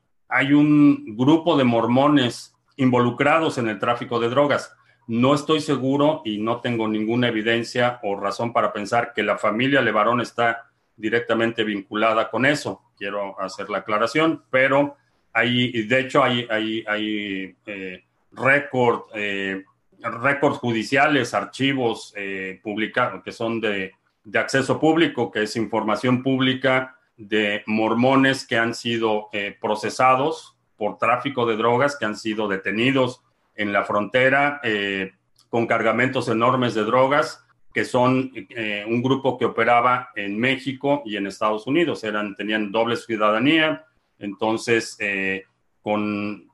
un 0.53 1.17
grupo 1.17 1.57
de 1.57 1.65
mormones 1.65 2.55
involucrados 2.77 3.57
en 3.57 3.67
el 3.67 3.77
tráfico 3.77 4.21
de 4.21 4.29
drogas 4.29 4.73
no 5.09 5.33
estoy 5.33 5.59
seguro 5.59 6.21
y 6.23 6.37
no 6.37 6.61
tengo 6.61 6.87
ninguna 6.87 7.29
evidencia 7.29 7.99
o 8.03 8.15
razón 8.15 8.53
para 8.53 8.71
pensar 8.71 9.11
que 9.11 9.23
la 9.23 9.39
familia 9.39 9.81
Levarón 9.81 10.21
está 10.21 10.69
directamente 10.95 11.63
vinculada 11.63 12.29
con 12.29 12.45
eso. 12.45 12.83
Quiero 12.95 13.41
hacer 13.41 13.71
la 13.71 13.79
aclaración, 13.79 14.43
pero 14.51 14.97
hay, 15.33 15.87
de 15.87 15.99
hecho, 15.99 16.23
hay, 16.23 16.45
hay, 16.47 16.83
hay 16.87 17.55
eh, 17.65 18.03
récord, 18.33 19.05
eh, 19.15 19.63
récords 19.99 20.59
judiciales, 20.59 21.33
archivos 21.33 22.13
eh, 22.15 22.59
publicados 22.61 23.23
que 23.23 23.31
son 23.31 23.59
de, 23.59 23.93
de, 24.23 24.39
acceso 24.39 24.79
público, 24.79 25.31
que 25.31 25.41
es 25.41 25.55
información 25.55 26.21
pública 26.21 26.97
de 27.17 27.63
mormones 27.65 28.45
que 28.45 28.59
han 28.59 28.75
sido 28.75 29.29
procesados 29.59 30.55
por 30.77 30.99
tráfico 30.99 31.47
de 31.47 31.57
drogas, 31.57 31.97
que 31.97 32.05
han 32.05 32.15
sido 32.15 32.47
detenidos 32.47 33.23
en 33.59 33.73
la 33.73 33.83
frontera 33.83 34.61
eh, 34.63 35.11
con 35.49 35.67
cargamentos 35.67 36.29
enormes 36.29 36.73
de 36.73 36.85
drogas, 36.85 37.45
que 37.73 37.83
son 37.83 38.31
eh, 38.33 38.85
un 38.87 39.03
grupo 39.03 39.37
que 39.37 39.45
operaba 39.45 40.09
en 40.15 40.39
México 40.39 41.03
y 41.05 41.17
en 41.17 41.27
Estados 41.27 41.67
Unidos. 41.67 42.03
Eran, 42.03 42.35
tenían 42.35 42.71
doble 42.71 42.95
ciudadanía, 42.95 43.85
entonces, 44.17 44.95
eh, 44.99 45.43
con, 45.81 46.49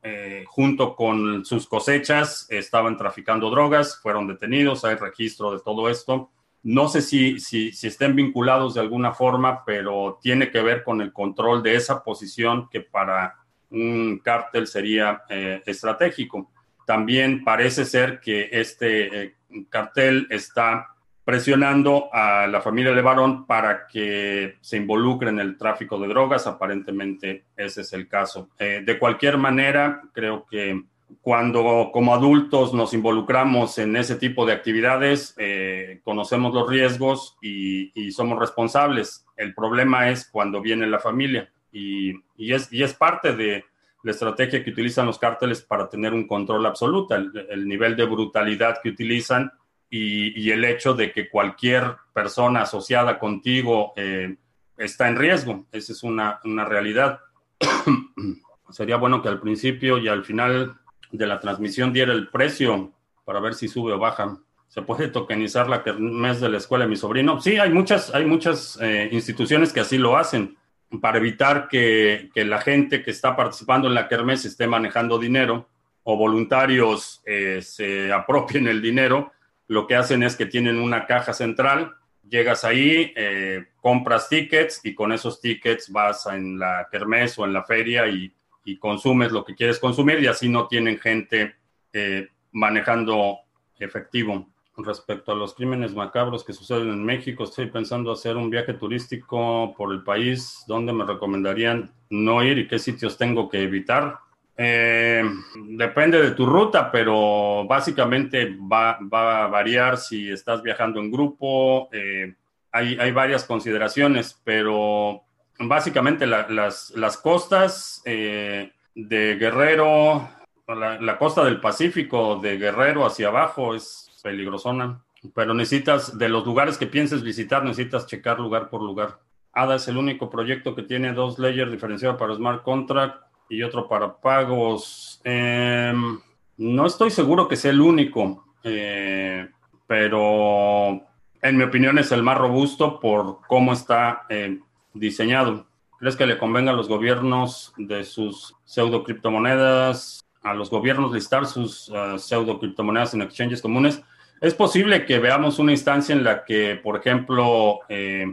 junto 0.45 0.95
con 0.95 1.43
sus 1.45 1.67
cosechas, 1.67 2.47
estaban 2.49 2.95
traficando 2.95 3.49
drogas, 3.49 3.99
fueron 4.01 4.27
detenidos, 4.27 4.85
hay 4.85 4.95
registro 4.95 5.51
de 5.51 5.59
todo 5.59 5.89
esto. 5.89 6.29
No 6.63 6.87
sé 6.87 7.01
si, 7.01 7.39
si, 7.39 7.71
si 7.71 7.87
estén 7.87 8.15
vinculados 8.15 8.75
de 8.75 8.81
alguna 8.81 9.13
forma, 9.13 9.65
pero 9.65 10.19
tiene 10.21 10.51
que 10.51 10.61
ver 10.61 10.83
con 10.83 11.01
el 11.01 11.11
control 11.11 11.63
de 11.63 11.75
esa 11.75 12.03
posición 12.03 12.69
que 12.69 12.81
para 12.81 13.35
un 13.71 14.21
cártel 14.23 14.67
sería 14.67 15.23
estratégico. 15.65 16.51
También 16.85 17.43
parece 17.43 17.85
ser 17.85 18.19
que 18.19 18.49
este 18.51 19.23
eh, 19.23 19.35
cartel 19.69 20.27
está 20.29 20.95
presionando 21.23 22.09
a 22.13 22.45
la 22.45 22.61
familia 22.61 22.93
de 22.93 23.01
Barón 23.01 23.47
para 23.47 23.87
que 23.87 24.57
se 24.61 24.77
involucre 24.77 25.29
en 25.29 25.39
el 25.39 25.57
tráfico 25.57 25.99
de 25.99 26.07
drogas. 26.07 26.45
Aparentemente 26.45 27.45
ese 27.57 27.81
es 27.81 27.93
el 27.93 28.07
caso. 28.07 28.49
Eh, 28.59 28.83
de 28.85 28.99
cualquier 28.99 29.37
manera, 29.37 30.03
creo 30.13 30.45
que 30.45 30.83
cuando 31.21 31.89
como 31.91 32.13
adultos 32.13 32.75
nos 32.75 32.93
involucramos 32.93 33.79
en 33.79 33.95
ese 33.95 34.15
tipo 34.15 34.45
de 34.45 34.53
actividades, 34.53 35.33
eh, 35.37 36.01
conocemos 36.03 36.53
los 36.53 36.69
riesgos 36.69 37.37
y, 37.41 37.91
somos 38.11 38.39
responsables. 38.39 39.25
El 39.35 39.55
problema 39.55 40.09
es 40.09 40.29
cuando 40.29 40.61
viene 40.61 40.85
la 40.85 40.99
familia 40.99 41.49
y 41.71 42.13
es 42.37 42.93
parte 42.93 43.35
de 43.35 43.65
la 44.05 44.11
estrategia 44.11 44.63
que 44.63 44.69
utilizan 44.69 45.07
los 45.07 45.17
cárteles 45.17 45.63
para 45.63 45.89
tener 45.89 46.13
un 46.13 46.27
control 46.27 46.63
absoluto, 46.67 47.15
el, 47.15 47.67
nivel 47.67 47.95
de 47.95 48.05
brutalidad 48.05 48.79
que 48.79 48.89
utilizan 48.89 49.51
y, 49.89 50.51
el 50.51 50.63
hecho 50.63 50.93
de 50.93 51.11
que 51.11 51.27
cualquier 51.27 51.95
persona 52.13 52.61
asociada 52.61 53.17
contigo 53.17 53.93
eh, 53.95 54.35
está 54.77 55.07
en 55.07 55.15
riesgo. 55.15 55.65
Esa 55.71 55.93
es 55.93 56.03
una, 56.03 56.39
una 56.43 56.65
realidad. 56.65 57.19
Sería 58.69 58.97
bueno 58.97 59.23
que 59.23 59.29
al 59.29 59.39
principio 59.39 59.97
y 59.97 60.07
al 60.07 60.23
final 60.23 60.75
de 61.11 61.25
la 61.25 61.39
transmisión 61.39 61.91
diera 61.91 62.13
el 62.13 62.27
precio 62.27 62.91
para 63.23 63.39
ver 63.39 63.55
si 63.55 63.67
sube 63.67 63.93
o 63.93 63.97
baja. 63.97 64.37
¿Se 64.67 64.83
puede 64.83 65.07
tokenizar 65.07 65.67
la 65.67 65.81
mes 65.97 66.41
de 66.41 66.49
la 66.49 66.57
escuela 66.57 66.85
de 66.85 66.89
mi 66.89 66.95
sobrino? 66.95 67.41
Sí, 67.41 67.57
hay 67.57 67.71
muchas, 67.71 68.13
hay 68.13 68.25
muchas 68.25 68.77
eh, 68.79 69.09
instituciones 69.11 69.73
que 69.73 69.79
así 69.79 69.97
lo 69.97 70.15
hacen 70.15 70.57
para 71.01 71.17
evitar 71.17 71.67
que, 71.67 72.29
la 72.35 72.59
gente 72.59 73.03
que 73.03 73.11
está 73.11 73.35
participando 73.35 73.87
en 73.87 73.93
la 73.93 74.07
kermés 74.07 74.45
esté 74.45 74.67
manejando 74.67 75.17
dinero 75.17 75.67
o 76.03 76.17
voluntarios 76.17 77.21
eh, 77.25 77.61
se 77.61 78.11
apropien 78.11 78.67
el 78.67 78.81
dinero, 78.81 79.31
lo 79.67 79.87
que 79.87 79.95
hacen 79.95 80.23
es 80.23 80.35
que 80.35 80.45
tienen 80.45 80.79
una 80.79 81.05
caja 81.05 81.33
central, 81.33 81.95
llegas 82.27 82.63
ahí, 82.63 83.11
eh, 83.15 83.65
compras 83.81 84.29
tickets 84.29 84.81
y 84.83 84.93
con 84.93 85.11
esos 85.11 85.41
tickets 85.41 85.91
vas 85.91 86.27
en 86.27 86.59
la 86.59 86.87
kermés 86.91 87.37
o 87.39 87.45
en 87.45 87.53
la 87.53 87.63
feria 87.63 88.07
y, 88.07 88.31
consumes 88.79 89.31
lo 89.31 89.45
que 89.45 89.53
quieres 89.53 89.77
consumir 89.77 90.19
y 90.19 90.25
así 90.25 90.49
no 90.49 90.67
tienen 90.67 90.97
gente 90.97 91.53
eh, 91.93 92.29
manejando 92.51 93.41
efectivo. 93.77 94.47
Respecto 94.77 95.31
a 95.31 95.35
los 95.35 95.53
crímenes 95.53 95.95
macabros 95.95 96.43
que 96.43 96.51
suceden 96.51 96.89
en 96.89 97.03
México, 97.03 97.45
estoy 97.45 97.67
pensando 97.67 98.11
hacer 98.11 98.35
un 98.35 98.49
viaje 98.49 98.73
turístico 98.73 99.73
por 99.77 99.93
el 99.93 100.03
país. 100.03 100.65
¿Dónde 100.67 100.91
me 100.91 101.05
recomendarían 101.05 101.91
no 102.09 102.43
ir 102.43 102.57
y 102.57 102.67
qué 102.67 102.77
sitios 102.77 103.17
tengo 103.17 103.47
que 103.47 103.63
evitar? 103.63 104.19
Eh, 104.57 105.23
depende 105.55 106.21
de 106.21 106.31
tu 106.31 106.45
ruta, 106.45 106.91
pero 106.91 107.65
básicamente 107.65 108.57
va, 108.59 108.91
a 108.91 109.47
variar 109.47 109.97
si 109.97 110.29
estás 110.29 110.61
viajando 110.61 110.99
en 110.99 111.11
grupo. 111.11 111.87
Eh, 111.93 112.33
hay, 112.71 113.11
varias 113.11 113.45
consideraciones, 113.45 114.41
pero 114.43 115.21
básicamente 115.57 116.27
las, 116.27 116.91
las, 116.91 117.17
costas 117.17 118.01
eh, 118.03 118.73
de 118.93 119.35
Guerrero, 119.35 120.27
la 120.67 121.17
costa 121.17 121.45
del 121.45 121.61
Pacífico 121.61 122.35
de 122.35 122.57
Guerrero 122.57 123.05
hacia 123.05 123.29
abajo 123.29 123.75
es 123.75 124.04
peligrosona. 124.25 125.03
Pero 125.35 125.53
necesitas, 125.53 126.17
de 126.17 126.29
los 126.29 126.45
lugares 126.45 126.77
que 126.77 126.87
pienses 126.87 127.21
visitar, 127.21 127.63
necesitas 127.63 128.07
checar 128.07 128.39
lugar 128.39 128.69
por 128.69 128.81
lugar. 128.81 129.19
ADA 129.53 129.75
es 129.75 129.87
el 129.87 129.97
único 129.97 130.29
proyecto 130.31 130.75
que 130.75 130.81
tiene 130.81 131.13
dos 131.13 131.37
layers 131.37 131.71
diferenciados 131.71 132.17
para 132.17 132.35
smart 132.35 132.63
contract. 132.63 133.23
y 133.47 133.61
otro 133.61 133.87
para 133.87 134.11
pagos. 134.11 135.21
Em, 135.23 136.19
no 136.57 136.87
estoy 136.87 137.11
seguro 137.11 137.47
que 137.47 137.55
sea 137.55 137.69
el 137.69 137.79
único, 137.79 138.43
eh, 138.63 139.47
pero 139.85 140.99
en 141.43 141.57
mi 141.57 141.63
opinión 141.63 141.99
es 141.99 142.11
el 142.11 142.23
más 142.23 142.39
robusto 142.39 142.99
por 142.99 143.41
cómo 143.47 143.71
está 143.73 144.23
eh, 144.29 144.59
diseñado. 144.95 145.67
¿Crees 145.99 146.15
que 146.15 146.25
le 146.25 146.39
convenga 146.39 146.71
a 146.71 146.75
los 146.75 146.87
gobiernos 146.87 147.71
de 147.77 148.03
sus 148.03 148.55
pseudo 148.65 149.03
criptomonedas, 149.03 150.25
a 150.41 150.55
los 150.55 150.71
gobiernos 150.71 151.13
listar 151.13 151.45
sus 151.45 151.89
uh, 151.89 152.17
pseudo 152.17 152.57
criptomonedas 152.57 153.13
en 153.13 153.21
exchanges 153.21 153.61
comunes? 153.61 154.01
Es 154.41 154.53
posible 154.53 155.05
que 155.05 155.19
veamos 155.19 155.59
una 155.59 155.71
instancia 155.71 156.13
en 156.13 156.23
la 156.23 156.43
que, 156.43 156.75
por 156.75 156.97
ejemplo, 156.97 157.79
eh, 157.87 158.25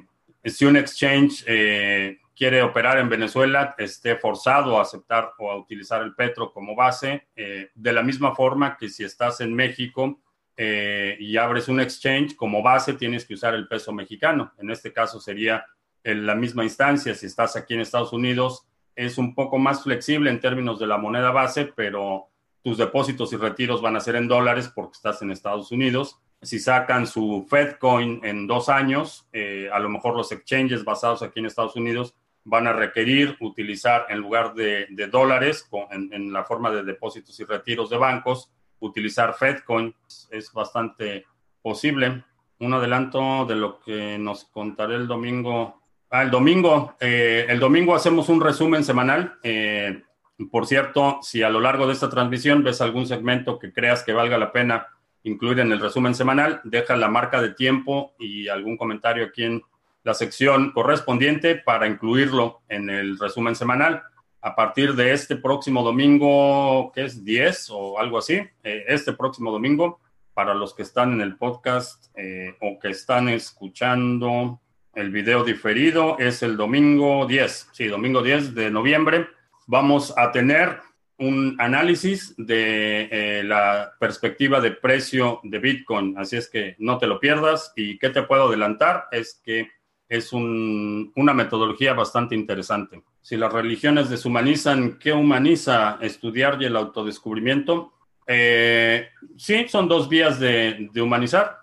si 0.44 0.64
un 0.64 0.76
exchange 0.76 1.44
eh, 1.46 2.18
quiere 2.34 2.62
operar 2.62 2.98
en 2.98 3.08
Venezuela, 3.08 3.74
esté 3.78 4.16
forzado 4.16 4.78
a 4.78 4.82
aceptar 4.82 5.32
o 5.38 5.50
a 5.50 5.56
utilizar 5.56 6.02
el 6.02 6.14
petro 6.14 6.52
como 6.52 6.74
base, 6.74 7.28
eh, 7.36 7.70
de 7.74 7.92
la 7.92 8.02
misma 8.02 8.34
forma 8.34 8.76
que 8.76 8.88
si 8.88 9.04
estás 9.04 9.40
en 9.40 9.54
México 9.54 10.18
y 10.54 11.36
abres 11.38 11.66
un 11.66 11.80
exchange 11.80 12.36
como 12.36 12.62
base, 12.62 12.92
tienes 12.92 13.24
que 13.24 13.34
usar 13.34 13.54
el 13.54 13.66
peso 13.66 13.92
mexicano. 13.92 14.52
En 14.58 14.70
este 14.70 14.92
caso 14.92 15.18
sería 15.18 15.64
en 16.04 16.24
la 16.24 16.36
misma 16.36 16.62
instancia. 16.62 17.16
Si 17.16 17.26
estás 17.26 17.56
aquí 17.56 17.74
en 17.74 17.80
Estados 17.80 18.12
Unidos, 18.12 18.64
es 18.94 19.18
un 19.18 19.34
poco 19.34 19.58
más 19.58 19.82
flexible 19.82 20.30
en 20.30 20.38
términos 20.38 20.78
de 20.78 20.86
la 20.86 20.98
moneda 20.98 21.32
base, 21.32 21.72
pero 21.74 22.28
tus 22.62 22.78
depósitos 22.78 23.32
y 23.32 23.36
retiros 23.36 23.82
van 23.82 23.96
a 23.96 24.00
ser 24.00 24.16
en 24.16 24.28
dólares 24.28 24.70
porque 24.74 24.92
estás 24.94 25.20
en 25.22 25.30
Estados 25.30 25.72
Unidos. 25.72 26.18
Si 26.40 26.58
sacan 26.58 27.06
su 27.06 27.46
Fedcoin 27.48 28.20
en 28.24 28.46
dos 28.46 28.68
años, 28.68 29.28
eh, 29.32 29.68
a 29.72 29.78
lo 29.78 29.88
mejor 29.88 30.16
los 30.16 30.32
exchanges 30.32 30.84
basados 30.84 31.22
aquí 31.22 31.40
en 31.40 31.46
Estados 31.46 31.76
Unidos 31.76 32.14
van 32.44 32.66
a 32.66 32.72
requerir 32.72 33.36
utilizar 33.40 34.06
en 34.08 34.18
lugar 34.18 34.54
de, 34.54 34.86
dólares 35.10 35.68
en, 35.90 36.32
la 36.32 36.44
forma 36.44 36.70
de 36.70 36.82
depósitos 36.82 37.38
y 37.38 37.44
retiros 37.44 37.90
de 37.90 37.96
bancos, 37.96 38.50
utilizar 38.80 39.34
Fedcoin. 39.34 39.94
Es 40.30 40.52
bastante 40.52 41.26
posible. 41.62 42.24
Un 42.58 42.74
adelanto 42.74 43.44
de 43.46 43.56
lo 43.56 43.80
que 43.80 44.18
nos 44.18 44.44
contaré 44.44 44.96
el 44.96 45.06
domingo. 45.06 45.80
Ah, 46.10 46.22
el 46.22 46.30
domingo, 46.30 46.96
eh, 47.00 47.46
el 47.48 47.58
domingo 47.58 47.94
hacemos 47.94 48.28
un 48.28 48.40
resumen 48.40 48.84
semanal. 48.84 49.38
Eh, 49.42 50.02
por 50.50 50.66
cierto, 50.66 51.18
si 51.22 51.42
a 51.42 51.50
lo 51.50 51.60
largo 51.60 51.86
de 51.86 51.92
esta 51.92 52.08
transmisión 52.08 52.62
ves 52.62 52.80
algún 52.80 53.06
segmento 53.06 53.58
que 53.58 53.72
creas 53.72 54.02
que 54.02 54.12
valga 54.12 54.38
la 54.38 54.52
pena 54.52 54.88
incluir 55.24 55.60
en 55.60 55.72
el 55.72 55.80
resumen 55.80 56.14
semanal, 56.14 56.60
deja 56.64 56.96
la 56.96 57.08
marca 57.08 57.40
de 57.40 57.50
tiempo 57.50 58.14
y 58.18 58.48
algún 58.48 58.76
comentario 58.76 59.24
aquí 59.24 59.44
en 59.44 59.62
la 60.04 60.14
sección 60.14 60.72
correspondiente 60.72 61.56
para 61.56 61.86
incluirlo 61.86 62.62
en 62.68 62.90
el 62.90 63.18
resumen 63.18 63.54
semanal. 63.54 64.02
A 64.40 64.56
partir 64.56 64.94
de 64.94 65.12
este 65.12 65.36
próximo 65.36 65.84
domingo, 65.84 66.90
que 66.92 67.04
es 67.04 67.24
10 67.24 67.70
o 67.70 67.98
algo 68.00 68.18
así, 68.18 68.34
eh, 68.64 68.84
este 68.88 69.12
próximo 69.12 69.52
domingo, 69.52 70.00
para 70.34 70.54
los 70.54 70.74
que 70.74 70.82
están 70.82 71.12
en 71.12 71.20
el 71.20 71.36
podcast 71.36 72.06
eh, 72.16 72.56
o 72.60 72.78
que 72.80 72.88
están 72.88 73.28
escuchando 73.28 74.60
el 74.94 75.10
video 75.10 75.44
diferido, 75.44 76.18
es 76.18 76.42
el 76.42 76.56
domingo 76.56 77.26
10, 77.26 77.68
sí, 77.72 77.86
domingo 77.86 78.22
10 78.22 78.54
de 78.54 78.70
noviembre 78.70 79.28
vamos 79.72 80.12
a 80.18 80.30
tener 80.30 80.80
un 81.16 81.56
análisis 81.58 82.34
de 82.36 83.08
eh, 83.10 83.42
la 83.42 83.94
perspectiva 83.98 84.60
de 84.60 84.72
precio 84.72 85.40
de 85.44 85.58
Bitcoin. 85.58 86.14
Así 86.18 86.36
es 86.36 86.50
que 86.50 86.76
no 86.78 86.98
te 86.98 87.06
lo 87.06 87.18
pierdas. 87.18 87.72
¿Y 87.74 87.98
qué 87.98 88.10
te 88.10 88.22
puedo 88.22 88.48
adelantar? 88.48 89.06
Es 89.10 89.40
que 89.42 89.70
es 90.10 90.30
una 90.34 91.32
metodología 91.32 91.94
bastante 91.94 92.34
interesante. 92.34 93.02
Si 93.22 93.38
las 93.38 93.50
religiones 93.50 94.10
deshumanizan, 94.10 94.98
¿qué 94.98 95.14
humaniza 95.14 95.96
estudiar 96.02 96.60
y 96.60 96.66
el 96.66 96.76
autodescubrimiento? 96.76 97.94
Eh, 98.26 99.08
sí, 99.38 99.68
son 99.68 99.88
dos 99.88 100.06
vías 100.06 100.38
de, 100.38 100.90
humanizar, 101.00 101.56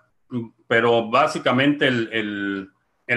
pero 0.66 1.08
básicamente 1.08 1.86
el, 1.86 2.72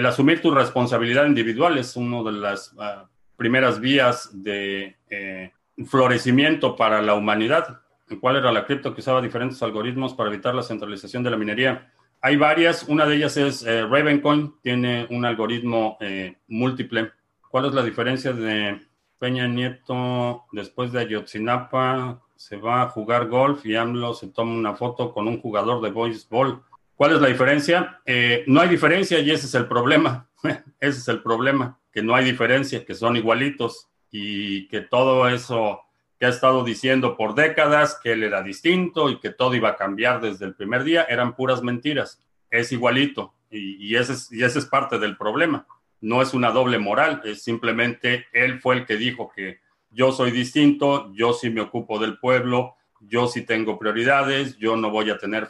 asumir 0.06 0.40
tu 0.40 0.52
responsabilidad 0.52 1.26
individual 1.26 1.78
es 1.78 1.96
uno 1.96 2.22
de 2.22 2.32
las... 2.32 2.72
Ah, 2.78 3.08
primeras 3.36 3.80
vías 3.80 4.30
de 4.32 4.96
eh, 5.10 5.52
florecimiento 5.86 6.76
para 6.76 7.02
la 7.02 7.14
humanidad. 7.14 7.80
¿Cuál 8.20 8.36
era 8.36 8.52
la 8.52 8.66
cripto 8.66 8.94
que 8.94 9.00
usaba 9.00 9.22
diferentes 9.22 9.62
algoritmos 9.62 10.14
para 10.14 10.30
evitar 10.30 10.54
la 10.54 10.62
centralización 10.62 11.22
de 11.22 11.30
la 11.30 11.36
minería? 11.36 11.90
Hay 12.20 12.36
varias, 12.36 12.84
una 12.84 13.06
de 13.06 13.16
ellas 13.16 13.36
es 13.36 13.62
eh, 13.64 13.82
Ravencoin, 13.82 14.54
tiene 14.62 15.06
un 15.10 15.24
algoritmo 15.24 15.96
eh, 16.00 16.36
múltiple. 16.48 17.12
¿Cuál 17.50 17.66
es 17.66 17.74
la 17.74 17.82
diferencia 17.82 18.32
de 18.32 18.80
Peña 19.18 19.46
Nieto 19.46 20.44
después 20.52 20.92
de 20.92 21.00
Ayotzinapa? 21.00 22.20
Se 22.36 22.56
va 22.56 22.82
a 22.82 22.88
jugar 22.88 23.28
golf 23.28 23.64
y 23.66 23.76
AMLO 23.76 24.14
se 24.14 24.28
toma 24.28 24.52
una 24.54 24.74
foto 24.74 25.12
con 25.12 25.28
un 25.28 25.40
jugador 25.40 25.82
de 25.82 25.90
béisbol. 25.90 26.62
¿Cuál 26.94 27.14
es 27.14 27.20
la 27.20 27.28
diferencia? 27.28 28.00
no 28.46 28.60
hay 28.60 28.68
diferencia 28.68 29.18
y 29.18 29.30
ese 29.30 29.46
es 29.46 29.54
el 29.54 29.66
problema. 29.66 30.28
ese 30.80 30.98
es 30.98 31.08
el 31.08 31.22
problema 31.22 31.78
que 31.92 32.02
no 32.02 32.14
hay 32.14 32.24
diferencia, 32.24 32.84
que 32.84 32.94
son 32.94 33.16
igualitos 33.16 33.88
y 34.10 34.68
que 34.68 34.80
todo 34.80 35.28
eso 35.28 35.80
que 36.18 36.26
ha 36.26 36.28
estado 36.28 36.64
diciendo 36.64 37.16
por 37.16 37.34
décadas, 37.34 37.98
que 38.02 38.12
él 38.12 38.22
era 38.22 38.42
distinto 38.42 39.10
y 39.10 39.18
que 39.18 39.30
todo 39.30 39.54
iba 39.54 39.70
a 39.70 39.76
cambiar 39.76 40.20
desde 40.20 40.44
el 40.44 40.54
primer 40.54 40.84
día, 40.84 41.04
eran 41.08 41.34
puras 41.34 41.62
mentiras. 41.62 42.20
Es 42.50 42.72
igualito 42.72 43.34
y, 43.50 43.94
ese, 43.96 44.12
es, 44.12 44.32
y 44.32 44.42
ese 44.42 44.58
es 44.58 44.66
parte 44.66 44.98
del 44.98 45.16
problema. 45.16 45.66
No 46.00 46.20
es 46.20 46.34
una 46.34 46.50
doble 46.50 46.78
moral, 46.78 47.22
es 47.24 47.42
simplemente 47.42 48.26
él 48.32 48.60
fue 48.60 48.76
el 48.76 48.86
que 48.86 48.96
dijo 48.96 49.32
que 49.34 49.60
yo 49.90 50.12
soy 50.12 50.32
distinto, 50.32 51.12
yo 51.14 51.32
sí 51.32 51.50
me 51.50 51.60
ocupo 51.60 51.98
del 51.98 52.18
pueblo, 52.18 52.74
yo 53.00 53.28
sí 53.28 53.42
tengo 53.42 53.78
prioridades, 53.78 54.56
yo 54.58 54.76
no 54.76 54.90
voy 54.90 55.10
a 55.10 55.18
tener 55.18 55.48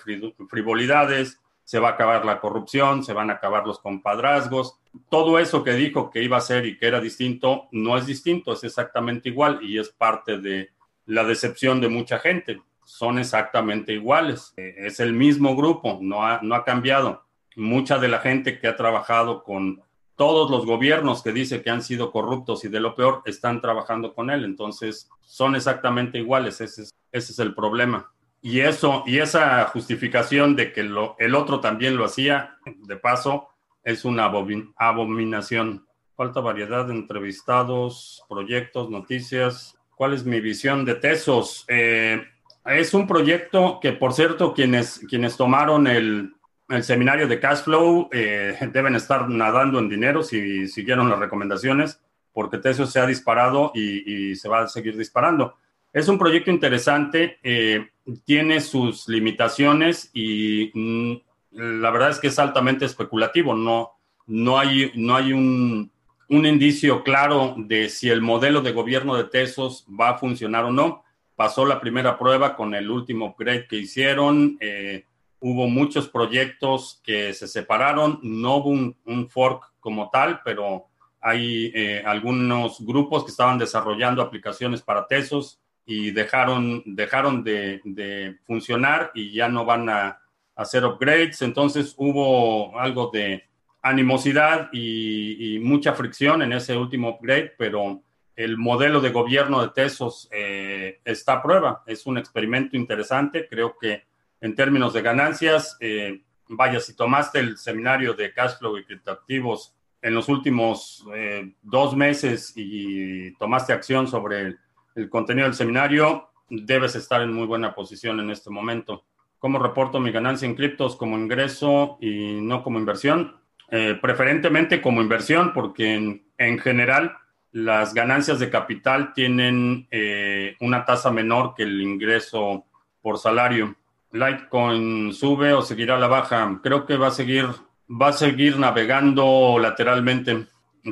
frivolidades, 0.49 1.41
se 1.65 1.79
va 1.79 1.89
a 1.89 1.93
acabar 1.93 2.25
la 2.25 2.41
corrupción, 2.41 3.03
se 3.03 3.13
van 3.13 3.31
a 3.31 3.35
acabar 3.35 3.67
los 3.67 3.79
compadrazgos. 3.79 4.79
Todo 5.09 5.39
eso 5.39 5.65
que 5.65 5.73
dijo 5.73 6.11
que 6.11 6.23
iba 6.23 6.37
a 6.37 6.43
ser 6.43 6.67
y 6.67 6.79
que 6.79 6.87
era 6.87 7.01
distinto, 7.01 7.69
no 7.73 7.97
es 7.97 8.07
distinto, 8.07 8.53
es 8.53 8.65
exactamente 8.65 9.31
igual 9.31 9.61
y 9.63 9.79
es 9.79 9.89
parte 9.89 10.39
de 10.39 10.71
la 11.07 11.25
decepción 11.25 11.81
de 11.81 11.89
mucha 11.89 12.19
gente. 12.19 12.61
Son 12.85 13.19
exactamente 13.19 13.95
iguales. 13.95 14.53
Eh, 14.57 14.75
es 14.79 15.01
el 15.01 15.15
mismo 15.15 15.57
grupo, 15.57 15.99
no 16.01 16.25
ha, 16.25 16.41
no 16.43 16.55
ha 16.55 16.65
cambiado. 16.65 17.25
Mucha 17.57 17.99
de 17.99 18.09
la 18.09 18.19
gente 18.19 18.59
que 18.59 18.69
ha 18.69 18.77
trabajado 18.77 19.43
con 19.43 19.83
todos 20.17 20.51
los 20.51 20.67
gobiernos 20.67 21.23
que 21.23 21.33
dice 21.33 21.63
que 21.63 21.71
han 21.71 21.83
sido 21.83 22.13
corruptos 22.13 22.65
y 22.65 22.69
de 22.69 22.81
lo 22.81 22.95
peor 22.95 23.23
están 23.25 23.61
trabajando 23.61 24.15
con 24.15 24.31
él. 24.31 24.45
Entonces, 24.45 25.09
son 25.23 25.57
exactamente 25.57 26.19
iguales. 26.19 26.61
Ese 26.61 26.83
es, 26.83 26.91
ese 27.11 27.33
es 27.33 27.39
el 27.39 27.55
problema. 27.55 28.13
Y 28.47 28.61
eso, 28.61 29.05
y 29.07 29.21
esa 29.21 29.65
justificación 29.69 30.55
de 30.55 30.71
que 30.71 30.83
el 30.83 31.35
otro 31.35 31.61
también 31.61 31.97
lo 31.97 32.05
hacía, 32.05 32.59
de 32.67 32.97
paso, 32.99 33.49
es 33.83 34.05
una 34.05 34.31
abominación. 34.77 35.87
Falta 36.15 36.41
variedad 36.41 36.85
de 36.85 36.93
entrevistados, 36.93 38.23
proyectos, 38.29 38.91
noticias. 38.91 39.79
¿Cuál 39.97 40.13
es 40.13 40.27
mi 40.27 40.43
visión 40.43 40.85
de 40.85 40.95
Tesos? 40.97 41.65
Eh, 41.69 42.23
es 42.67 42.93
un 42.93 43.07
proyecto 43.07 43.79
que, 43.81 43.93
por 43.93 44.13
cierto, 44.13 44.53
quienes, 44.53 44.99
quienes 45.09 45.39
tomaron 45.39 45.87
el, 45.87 46.35
seminario 46.83 47.27
de 47.27 47.41
Cashflow 47.41 48.11
eh, 48.13 48.59
deben 48.75 48.95
estar 48.95 49.27
nadando 49.27 49.79
en 49.79 49.89
dinero 49.89 50.23
si 50.23 50.69
siguieron 50.69 51.09
las 51.09 51.19
recomendaciones, 51.19 51.99
porque 52.35 52.59
Tesos 52.59 52.93
se 52.93 53.01
ha 53.01 53.07
disparado 53.07 53.73
y 53.75 54.37
se 54.37 54.51
va 54.51 54.65
a 54.65 54.69
seguir 54.69 54.99
disparando. 54.99 55.57
Es 55.95 56.09
un 56.09 56.19
proyecto 56.19 56.51
interesante. 56.51 57.39
Eh, 57.45 57.89
tiene 58.25 58.61
sus 58.61 59.09
limitaciones 59.09 60.11
y 60.13 60.73
mm, 60.75 61.15
la 61.53 61.91
verdad 61.93 62.11
es 62.11 62.19
que 62.19 62.27
es 62.27 62.39
altamente 62.41 62.85
especulativo. 62.85 63.55
No, 63.55 63.93
no 64.27 64.59
hay, 64.59 64.91
no 64.97 65.15
hay 65.15 65.33
un, 65.33 65.93
indicio 66.29 67.05
claro 67.05 67.55
de 67.57 67.89
si 67.89 68.11
el 68.11 68.23
modelo 68.23 68.61
de 68.61 68.73
gobierno 68.73 69.15
de 69.15 69.23
Tesos 69.23 69.87
va 69.89 70.11
a 70.11 70.19
funcionar 70.19 70.65
o 70.65 70.73
no. 70.73 71.05
Pasó 71.37 71.65
la 71.65 71.81
primera 71.81 72.19
prueba 72.19 72.57
con 72.57 72.75
el 72.75 72.91
último 72.91 73.27
upgrade 73.27 73.69
que 73.69 73.77
hicieron. 73.77 74.57
Eh, 74.59 75.05
hubo 75.39 75.69
muchos 75.69 76.09
proyectos 76.09 77.01
que 77.05 77.33
se 77.35 77.47
separaron. 77.47 78.19
No 78.25 78.57
hubo 78.57 78.71
un, 78.71 79.29
fork 79.29 79.73
como 79.79 80.11
tal, 80.11 80.41
pero 80.45 80.87
hay 81.21 81.71
eh, 81.73 82.03
algunos 82.05 82.85
grupos 82.85 83.23
que 83.23 83.31
estaban 83.31 83.59
desarrollando 83.59 84.23
aplicaciones 84.23 84.83
para 84.83 85.07
Tesos 85.07 85.61
y 85.87 86.11
dejaron, 86.11 86.83
dejaron 86.87 87.45
de, 87.45 88.39
funcionar 88.47 89.11
y 89.15 89.33
ya 89.33 89.49
no 89.49 89.65
van 89.65 89.89
a, 89.89 90.21
hacer 90.57 90.85
upgrades. 90.85 91.43
Entonces 91.43 91.95
hubo 91.97 92.79
algo 92.79 93.11
de 93.13 93.43
animosidad 93.83 94.71
y, 94.73 95.59
mucha 95.61 95.95
fricción 95.95 96.43
en 96.43 96.53
ese 96.53 96.77
último 96.77 97.09
upgrade, 97.11 97.53
pero 97.59 98.03
el 98.37 98.57
modelo 98.57 99.01
de 99.01 99.11
gobierno 99.11 99.63
de 99.63 99.69
Tesos 99.69 100.29
eh, 100.33 101.01
está 101.05 101.35
a 101.35 101.43
prueba. 101.43 101.83
Es 101.87 102.07
un 102.07 102.19
experimento 102.19 102.77
interesante. 102.77 103.49
Creo 103.49 103.77
que 103.79 104.05
en 104.41 104.55
términos 104.55 104.93
de 104.93 105.03
ganancias, 105.03 105.77
eh, 105.81 106.23
vaya, 106.49 106.81
si 106.81 106.95
tomaste 106.95 107.41
el 107.41 107.57
seminario 107.57 108.15
de 108.15 108.33
Cashflow 108.33 108.77
y 108.79 108.85
criptoactivos 108.85 109.75
en 110.03 110.15
los 110.15 110.29
últimos 110.29 111.05
eh, 111.15 111.55
dos 111.63 111.97
meses 111.97 112.53
y 112.55 113.33
tomaste 113.37 113.73
acción 113.73 114.07
sobre 114.07 114.57
el 114.95 115.09
contenido 115.09 115.47
del 115.47 115.55
seminario, 115.55 116.31
debes 116.49 116.95
estar 116.97 117.21
en 117.21 117.33
muy 117.33 117.47
buena 117.47 117.75
posición 117.75 118.21
en 118.21 118.31
este 118.31 118.51
momento. 118.51 119.05
¿Cómo 119.39 119.59
reporto 119.59 120.01
mi 120.01 120.11
ganancia 120.11 120.47
en 120.47 120.55
criptos 120.55 120.97
como 120.97 121.19
ingreso 121.19 121.99
y 122.01 122.41
no 122.41 122.63
como 122.63 122.79
inversión? 122.79 123.37
Eh, 123.71 123.99
preferentemente 124.01 124.81
como 124.81 125.03
inversión, 125.03 125.53
porque 125.53 126.23
en, 126.39 126.59
general 126.59 127.17
las 127.51 127.95
ganancias 127.95 128.39
de 128.39 128.51
capital 128.51 129.13
tienen 129.13 129.87
eh, 129.91 130.57
una 130.61 130.85
tasa 130.85 131.11
menor 131.11 131.55
que 131.55 131.65
el 131.65 131.81
ingreso 131.83 132.65
por 133.03 133.19
salario. 133.19 133.77
Litecoin 134.13 135.13
sube 135.13 135.53
o 135.53 135.63
seguirá 135.63 135.97
a 135.97 135.99
la 135.99 136.09
baja. 136.09 136.61
Creo 136.63 136.87
que 136.87 136.97
va 136.97 137.09
a 137.09 137.11
seguir, 137.11 137.47
va 137.91 138.09
a 138.09 138.13
seguir 138.13 138.59
navegando 138.59 139.59
lateralmente. 139.61 140.47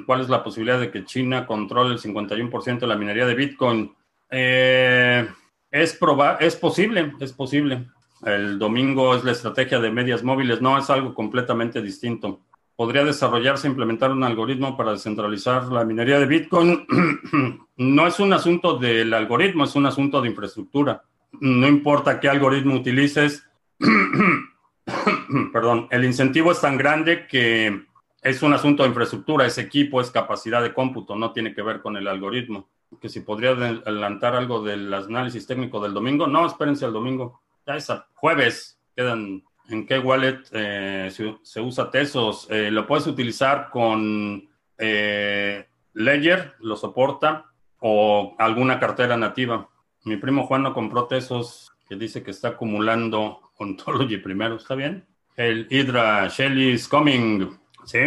¿Cuál 0.07 0.20
es 0.20 0.28
la 0.28 0.42
posibilidad 0.42 0.81
de 0.81 0.90
que 0.90 1.05
China 1.05 1.46
controle 1.46 1.94
el 1.94 2.00
51% 2.00 2.81
de 2.81 2.87
la 2.87 2.96
minería 2.96 3.26
de 3.26 3.35
Bitcoin? 3.35 3.94
Eh, 4.31 5.28
es, 5.70 5.98
es 6.40 6.57
posible, 6.57 7.12
es 7.20 7.33
posible. 7.33 7.87
El 8.24 8.59
domingo 8.59 9.14
es 9.14 9.24
la 9.24 9.33
estrategia 9.33 9.81
de 9.81 9.90
medias 9.90 10.22
móviles. 10.22 10.62
No, 10.62 10.78
es 10.78 10.88
algo 10.90 11.14
completamente 11.14 11.83
distinto. 11.83 12.40
Podría 12.76 13.05
desarrollarse, 13.05 13.68
implementar 13.68 14.11
un 14.11 14.24
algoritmo 14.24 14.76
para 14.76 14.92
descentralizar 14.92 15.64
la 15.64 15.85
minería 15.85 16.18
de 16.18 16.26
Bitcoin. 16.26 16.87
no 17.76 18.07
es 18.07 18.20
un 18.20 18.33
asunto 18.33 18.78
del 18.78 19.12
algoritmo, 19.12 19.64
es 19.64 19.74
un 19.74 19.87
asunto 19.87 20.22
de 20.22 20.28
infraestructura 20.28 21.02
no 21.40 21.66
importa 21.66 22.20
qué 22.20 22.28
algoritmo 22.28 22.74
utilices, 22.76 23.48
perdón, 25.52 25.88
el 25.90 26.05
incentivo 26.05 26.52
es 26.52 26.61
tan 26.61 26.76
grande 26.76 27.26
que 27.26 27.87
es 28.22 28.42
un 28.42 28.54
asunto 28.54 28.85
de 28.85 28.90
infraestructura, 28.90 29.46
ese 29.46 29.62
equipo 29.62 30.00
es 30.00 30.11
capacidad 30.11 30.62
de 30.62 30.72
cómputo, 30.72 31.16
no 31.16 31.32
tiene 31.32 31.54
que 31.54 31.62
ver 31.62 31.80
con 31.80 31.96
el 31.96 32.06
algoritmo. 32.06 32.68
Que 33.00 33.08
si 33.08 33.20
podría 33.20 33.50
adelantar 33.50 34.37
algo 34.37 34.62
del 34.62 34.92
análisis 34.94 35.46
técnico 35.46 35.80
del 35.80 35.92
domingo, 35.92 36.26
no, 36.26 36.46
espérense 36.46 36.85
al 36.85 36.92
domingo. 36.92 37.40
Ya 37.66 37.76
es 37.76 37.88
jueves, 38.14 38.78
quedan 38.94 39.42
en 39.68 39.87
qué 39.87 39.98
wallet 39.98 40.40
eh, 40.52 41.11
se, 41.42 41.61
usa 41.61 41.90
Tesos. 41.90 42.46
Eh, 42.50 42.70
lo 42.70 42.87
puedes 42.87 43.06
utilizar 43.06 43.70
con 43.70 44.48
eh, 44.78 45.66
Ledger, 45.94 46.54
lo 46.61 46.76
soporta, 46.76 47.46
o 47.80 48.37
alguna 48.38 48.78
cartera 48.78 49.16
nativa. 49.16 49.68
Mi 50.04 50.16
primo 50.16 50.46
Juan 50.46 50.62
no 50.62 50.74
compró 50.74 51.06
Tesos, 51.06 51.72
que 51.88 51.96
dice 51.96 52.22
que 52.22 52.30
está 52.30 52.48
acumulando 52.48 53.40
Ontology 53.58 54.18
primero. 54.18 54.56
¿Está 54.56 54.74
bien? 54.74 55.06
El 55.35 55.66
Hydra 55.70 56.28
Shelly 56.28 56.70
is 56.72 56.87
coming. 56.87 57.62
Sí. 57.85 57.99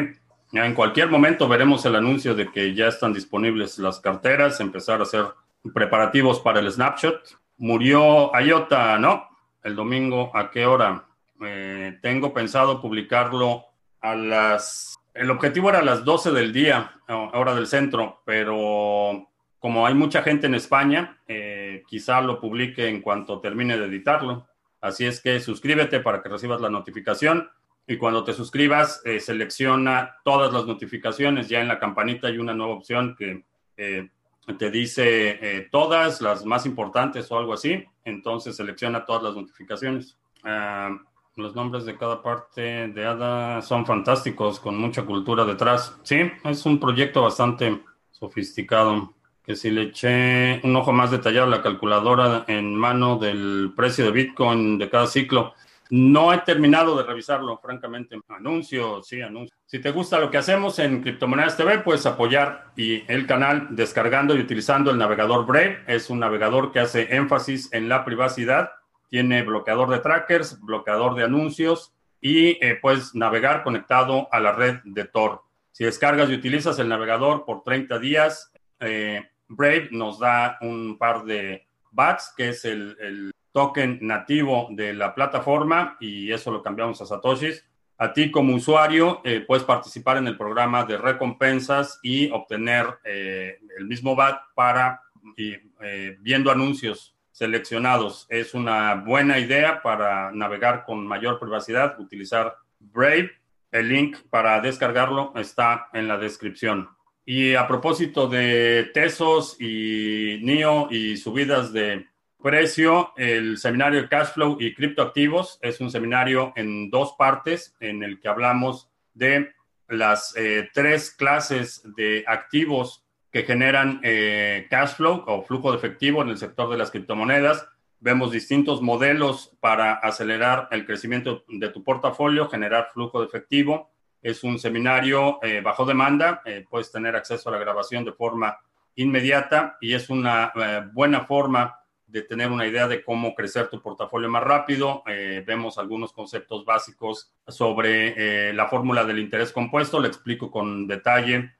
En 0.53 0.73
cualquier 0.73 1.09
momento 1.09 1.47
veremos 1.47 1.85
el 1.85 1.95
anuncio 1.95 2.33
de 2.33 2.51
que 2.51 2.73
ya 2.73 2.87
están 2.87 3.13
disponibles 3.13 3.77
las 3.77 3.99
carteras, 3.99 4.59
empezar 4.59 4.99
a 4.99 5.03
hacer 5.03 5.25
preparativos 5.73 6.39
para 6.39 6.59
el 6.59 6.71
snapshot. 6.71 7.37
Murió 7.57 8.31
IOTA, 8.39 8.97
¿no? 8.99 9.27
El 9.63 9.75
domingo, 9.75 10.31
¿a 10.33 10.51
qué 10.51 10.65
hora? 10.65 11.05
Eh, 11.41 11.97
tengo 12.01 12.33
pensado 12.33 12.81
publicarlo 12.81 13.65
a 14.01 14.15
las... 14.15 14.95
El 15.13 15.31
objetivo 15.31 15.69
era 15.69 15.79
a 15.79 15.83
las 15.83 16.05
12 16.05 16.31
del 16.31 16.53
día, 16.53 16.91
hora 17.07 17.55
del 17.55 17.67
centro, 17.67 18.21
pero 18.25 19.29
como 19.59 19.87
hay 19.87 19.93
mucha 19.93 20.21
gente 20.21 20.47
en 20.47 20.55
España, 20.55 21.17
eh, 21.27 21.83
quizá 21.87 22.21
lo 22.21 22.39
publique 22.39 22.87
en 22.87 23.01
cuanto 23.01 23.39
termine 23.39 23.77
de 23.77 23.85
editarlo. 23.85 24.47
Así 24.81 25.05
es 25.05 25.21
que 25.21 25.39
suscríbete 25.39 26.01
para 26.01 26.21
que 26.21 26.29
recibas 26.29 26.61
la 26.61 26.69
notificación 26.69 27.49
y 27.87 27.97
cuando 27.97 28.23
te 28.23 28.33
suscribas 28.33 29.01
eh, 29.05 29.19
selecciona 29.19 30.17
todas 30.23 30.51
las 30.51 30.65
notificaciones. 30.65 31.49
Ya 31.49 31.61
en 31.61 31.67
la 31.67 31.79
campanita 31.79 32.27
hay 32.27 32.37
una 32.37 32.53
nueva 32.53 32.73
opción 32.73 33.15
que 33.17 33.45
eh, 33.77 34.09
te 34.57 34.71
dice 34.71 35.67
todas 35.71 36.21
las 36.21 36.45
más 36.45 36.65
importantes 36.65 37.31
o 37.31 37.37
algo 37.37 37.53
así. 37.53 37.83
Entonces 38.03 38.55
selecciona 38.55 39.05
todas 39.05 39.23
las 39.23 39.35
notificaciones. 39.35 40.17
Ah, 40.43 40.95
los 41.35 41.53
nombres 41.53 41.85
de 41.85 41.97
cada 41.97 42.21
parte 42.21 42.87
de 42.87 43.05
ADA 43.05 43.61
son 43.61 43.85
fantásticos, 43.85 44.59
con 44.59 44.77
mucha 44.77 45.03
cultura 45.05 45.43
detrás. 45.43 45.97
Sí, 46.03 46.31
es 46.43 46.65
un 46.65 46.79
proyecto 46.79 47.23
bastante 47.23 47.81
sofisticado 48.11 49.13
que 49.43 49.55
si 49.55 49.69
le 49.69 49.83
eché 49.83 50.61
un 50.63 50.75
ojo 50.75 50.91
más 50.91 51.11
detallado 51.11 51.47
a 51.47 51.49
la 51.49 51.61
calculadora 51.61 52.45
en 52.47 52.73
mano 52.73 53.17
del 53.17 53.73
precio 53.75 54.05
de 54.05 54.11
Bitcoin 54.11 54.77
de 54.77 54.89
cada 54.89 55.07
ciclo. 55.07 55.53
No 55.89 56.33
he 56.33 56.39
terminado 56.39 56.97
de 56.97 57.03
revisarlo, 57.03 57.57
francamente. 57.57 58.19
Anuncio, 58.29 59.03
sí, 59.03 59.21
anuncio. 59.21 59.55
Si 59.65 59.79
te 59.79 59.91
gusta 59.91 60.19
lo 60.19 60.31
que 60.31 60.37
hacemos 60.37 60.79
en 60.79 61.01
Criptomonedas 61.01 61.57
TV, 61.57 61.79
puedes 61.79 62.05
apoyar 62.05 62.71
y 62.75 63.03
el 63.11 63.27
canal 63.27 63.67
descargando 63.71 64.35
y 64.35 64.39
utilizando 64.39 64.91
el 64.91 64.97
navegador 64.97 65.45
Brave. 65.45 65.83
Es 65.87 66.09
un 66.09 66.19
navegador 66.19 66.71
que 66.71 66.79
hace 66.79 67.15
énfasis 67.15 67.71
en 67.71 67.87
la 67.87 68.03
privacidad. 68.03 68.71
Tiene 69.09 69.43
bloqueador 69.43 69.89
de 69.89 69.99
trackers, 69.99 70.59
bloqueador 70.59 71.15
de 71.15 71.23
anuncios 71.23 71.93
y 72.19 72.57
eh, 72.65 72.79
puedes 72.81 73.13
navegar 73.13 73.63
conectado 73.63 74.27
a 74.31 74.39
la 74.39 74.51
red 74.51 74.79
de 74.83 75.05
Tor. 75.05 75.43
Si 75.71 75.83
descargas 75.83 76.29
y 76.29 76.33
utilizas 76.33 76.79
el 76.79 76.89
navegador 76.89 77.45
por 77.45 77.61
30 77.61 77.99
días, 77.99 78.51
eh, 78.79 79.21
Brave 79.47 79.89
nos 79.91 80.19
da 80.19 80.57
un 80.61 80.97
par 80.97 81.23
de 81.25 81.67
BATs, 81.91 82.33
que 82.35 82.49
es 82.49 82.65
el, 82.65 83.31
token 83.55 83.99
nativo 84.01 84.67
de 84.69 84.93
la 84.93 85.15
plataforma, 85.15 85.95
y 86.01 86.29
eso 86.29 86.51
lo 86.51 86.61
cambiamos 86.61 87.01
a 87.01 87.05
Satoshis. 87.05 87.65
A 87.97 88.11
ti 88.11 88.29
como 88.29 88.53
usuario 88.53 89.21
eh, 89.23 89.45
puedes 89.47 89.63
participar 89.63 90.17
en 90.17 90.27
el 90.27 90.35
programa 90.35 90.83
de 90.83 90.97
recompensas 90.97 91.97
y 92.03 92.29
obtener 92.31 92.85
eh, 93.05 93.57
el 93.77 93.85
mismo 93.85 94.13
BAT 94.13 94.41
para 94.55 94.99
eh, 95.37 96.17
viendo 96.19 96.51
anuncios 96.51 97.15
seleccionados. 97.31 98.27
Es 98.29 98.53
una 98.53 98.95
buena 98.95 99.39
idea 99.39 99.81
para 99.81 100.33
navegar 100.33 100.83
con 100.83 101.07
mayor 101.07 101.39
privacidad, 101.39 101.97
utilizar 101.97 102.57
Brave. 102.79 103.31
El 103.71 103.87
link 103.87 104.17
para 104.29 104.59
descargarlo 104.59 105.31
está 105.37 105.87
en 105.93 106.09
la 106.09 106.17
descripción. 106.17 106.89
Y 107.25 107.55
a 107.55 107.69
propósito 107.69 108.27
de 108.27 108.91
Tesos 108.93 109.55
y 109.61 110.41
NIO 110.43 110.89
y 110.91 111.15
subidas 111.15 111.71
de 111.71 112.05
precio, 112.41 113.13
el 113.17 113.57
seminario 113.57 114.07
Cashflow 114.09 114.57
y 114.59 114.73
Criptoactivos 114.73 115.59
es 115.61 115.79
un 115.81 115.91
seminario 115.91 116.53
en 116.55 116.89
dos 116.89 117.15
partes 117.17 117.75
en 117.79 118.03
el 118.03 118.19
que 118.19 118.27
hablamos 118.27 118.89
de 119.13 119.53
las 119.87 120.35
eh, 120.35 120.69
tres 120.73 121.11
clases 121.11 121.81
de 121.95 122.23
activos 122.27 123.03
que 123.31 123.43
generan 123.43 123.99
eh, 124.03 124.67
cash 124.69 124.95
flow 124.95 125.23
o 125.27 125.43
flujo 125.43 125.71
de 125.71 125.77
efectivo 125.77 126.21
en 126.21 126.29
el 126.29 126.37
sector 126.37 126.69
de 126.69 126.77
las 126.77 126.91
criptomonedas. 126.91 127.67
Vemos 127.99 128.31
distintos 128.31 128.81
modelos 128.81 129.55
para 129.59 129.93
acelerar 129.93 130.67
el 130.71 130.85
crecimiento 130.85 131.43
de 131.47 131.69
tu 131.69 131.83
portafolio, 131.83 132.47
generar 132.47 132.89
flujo 132.93 133.19
de 133.19 133.27
efectivo 133.27 133.91
es 134.25 134.43
un 134.43 134.57
seminario 134.57 135.37
eh, 135.43 135.61
bajo 135.61 135.85
demanda, 135.85 136.41
eh, 136.45 136.65
puedes 136.67 136.91
tener 136.91 137.15
acceso 137.15 137.47
a 137.47 137.51
la 137.51 137.59
grabación 137.59 138.03
de 138.03 138.11
forma 138.11 138.57
inmediata 138.95 139.77
y 139.79 139.93
es 139.93 140.09
una 140.09 140.51
buena 140.93 141.25
forma 141.25 141.79
de 142.07 142.21
tener 142.21 142.51
una 142.51 142.67
idea 142.67 142.87
de 142.87 143.03
cómo 143.03 143.33
crecer 143.35 143.67
tu 143.67 143.81
portafolio 143.81 144.29
más 144.29 144.43
rápido. 144.43 145.03
vemos 145.45 145.77
algunos 145.77 146.13
conceptos 146.13 146.65
básicos 146.65 147.33
sobre 147.47 148.53
la 148.53 148.67
fórmula 148.67 149.03
del 149.03 149.19
interés 149.19 149.51
compuesto. 149.51 149.99
Le 149.99 150.07
explico 150.07 150.51
con 150.51 150.87
detalle 150.87 151.55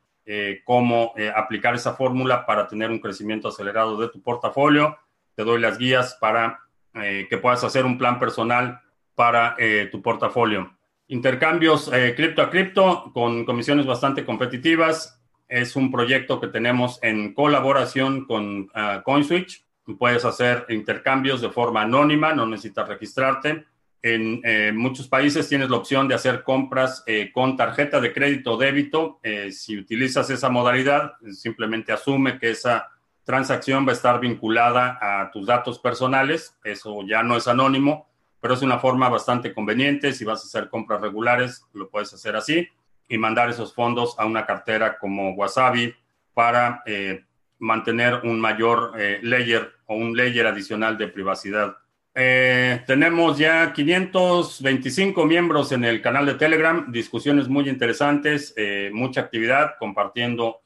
cómo 0.64 1.14
aplicar 1.36 1.76
esa 1.76 1.94
fórmula 1.94 2.46
para 2.46 2.68
tener 2.68 2.92
un 2.92 3.00
crecimiento 3.00 3.48
acelerado 3.48 3.98
de 3.98 4.10
tu 4.10 4.22
portafolio. 4.22 4.98
Te 5.36 5.44
doy 5.44 5.60
las 5.60 5.78
guías 5.78 6.18
para 6.22 6.60
que 6.94 7.40
puedas 7.42 7.64
hacer 7.64 7.86
un 7.86 7.98
plan 7.98 8.20
personal 8.20 8.82
para 9.16 9.58
tu 9.92 10.02
portafolio. 10.02 10.76
Intercambios 11.08 11.92
eh, 11.94 12.16
cripto 12.16 12.42
a 12.42 12.50
cripto 12.50 13.12
con 13.14 13.46
comisiones 13.46 13.86
bastante 13.86 14.26
competitivas. 14.26 15.22
Es 15.48 15.76
un 15.76 15.92
proyecto 15.92 16.42
que 16.42 16.48
tenemos 16.48 16.98
en 17.04 17.36
colaboración 17.36 18.26
con 18.26 18.62
uh, 18.62 19.04
CoinSwitch. 19.04 19.64
Puedes 19.98 20.26
hacer 20.26 20.66
intercambios 20.70 21.42
de 21.42 21.50
forma 21.50 21.82
anónima, 21.82 22.34
no 22.34 22.46
necesitas 22.46 22.88
registrarte. 22.88 23.66
En 24.02 24.42
eh, 24.44 24.72
muchos 24.74 25.08
países 25.08 25.48
tienes 25.50 25.70
la 25.70 25.78
opción 25.78 26.08
de 26.08 26.16
hacer 26.16 26.44
compras 26.44 27.04
eh, 27.08 27.32
con 27.34 27.58
tarjeta 27.58 28.00
de 28.00 28.14
crédito 28.14 28.54
o 28.54 28.58
débito. 28.58 29.20
si 29.52 29.78
utilizas 29.78 30.30
esa 30.30 30.50
modalidad, 30.50 31.14
simplemente 31.32 31.92
asume 31.92 32.38
que 32.38 32.52
esa 32.52 32.90
transacción 33.24 33.86
va 33.86 33.92
a 33.92 33.96
estar 33.96 34.20
vinculada 34.20 35.00
a 35.02 35.32
tus 35.32 35.48
datos 35.48 35.80
personales. 35.80 36.56
Eso 36.64 37.02
ya 37.08 37.24
no 37.24 37.38
es 37.38 37.48
anónimo 37.48 38.08
pero 38.46 38.54
es 38.54 38.62
una 38.62 38.78
forma 38.78 39.10
bastante 39.10 39.56
conveniente. 39.56 40.14
Si 40.14 40.24
vas 40.24 40.44
a 40.44 40.46
hacer 40.46 40.70
compras 40.70 41.02
regulares, 41.02 41.66
lo 41.74 41.90
puedes 41.90 42.14
hacer 42.14 42.36
así 42.36 42.70
y 43.10 43.18
mandar 43.18 43.50
esos 43.50 43.74
fondos 43.74 44.14
a 44.20 44.28
una 44.28 44.46
cartera 44.46 45.00
como 45.00 45.32
Wasabi 45.32 45.96
para 46.32 46.84
eh, 46.86 47.25
mantener 47.60 48.22
un 48.24 48.40
mayor 48.40 48.94
eh, 48.98 49.20
layer 49.22 49.72
o 49.86 49.96
un 49.96 50.16
layer 50.16 50.48
adicional 50.48 50.98
de 50.98 51.08
privacidad. 51.08 51.78
Eh, 52.14 52.82
tenemos 52.88 53.38
ya 53.38 53.74
525 53.74 55.26
miembros 55.26 55.72
en 55.72 55.84
el 55.84 56.02
canal 56.02 56.26
de 56.26 56.36
Telegram, 56.36 56.92
discusiones 56.92 57.50
muy 57.50 57.68
interesantes, 57.68 58.56
mucha 58.94 59.22
actividad, 59.22 59.74
compartiendo 59.78 60.62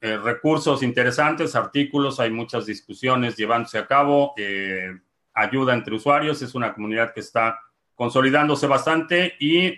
recursos 0.00 0.84
interesantes, 0.84 1.56
artículos, 1.56 2.20
hay 2.20 2.30
muchas 2.30 2.64
discusiones 2.66 3.36
llevándose 3.36 3.76
a 3.78 3.88
cabo, 3.88 4.34
ayuda 5.34 5.74
entre 5.74 5.96
usuarios, 5.96 6.42
es 6.42 6.54
una 6.54 6.72
comunidad 6.72 7.12
que 7.12 7.20
está 7.20 7.58
consolidándose 7.96 8.68
bastante 8.68 9.34
y 9.40 9.72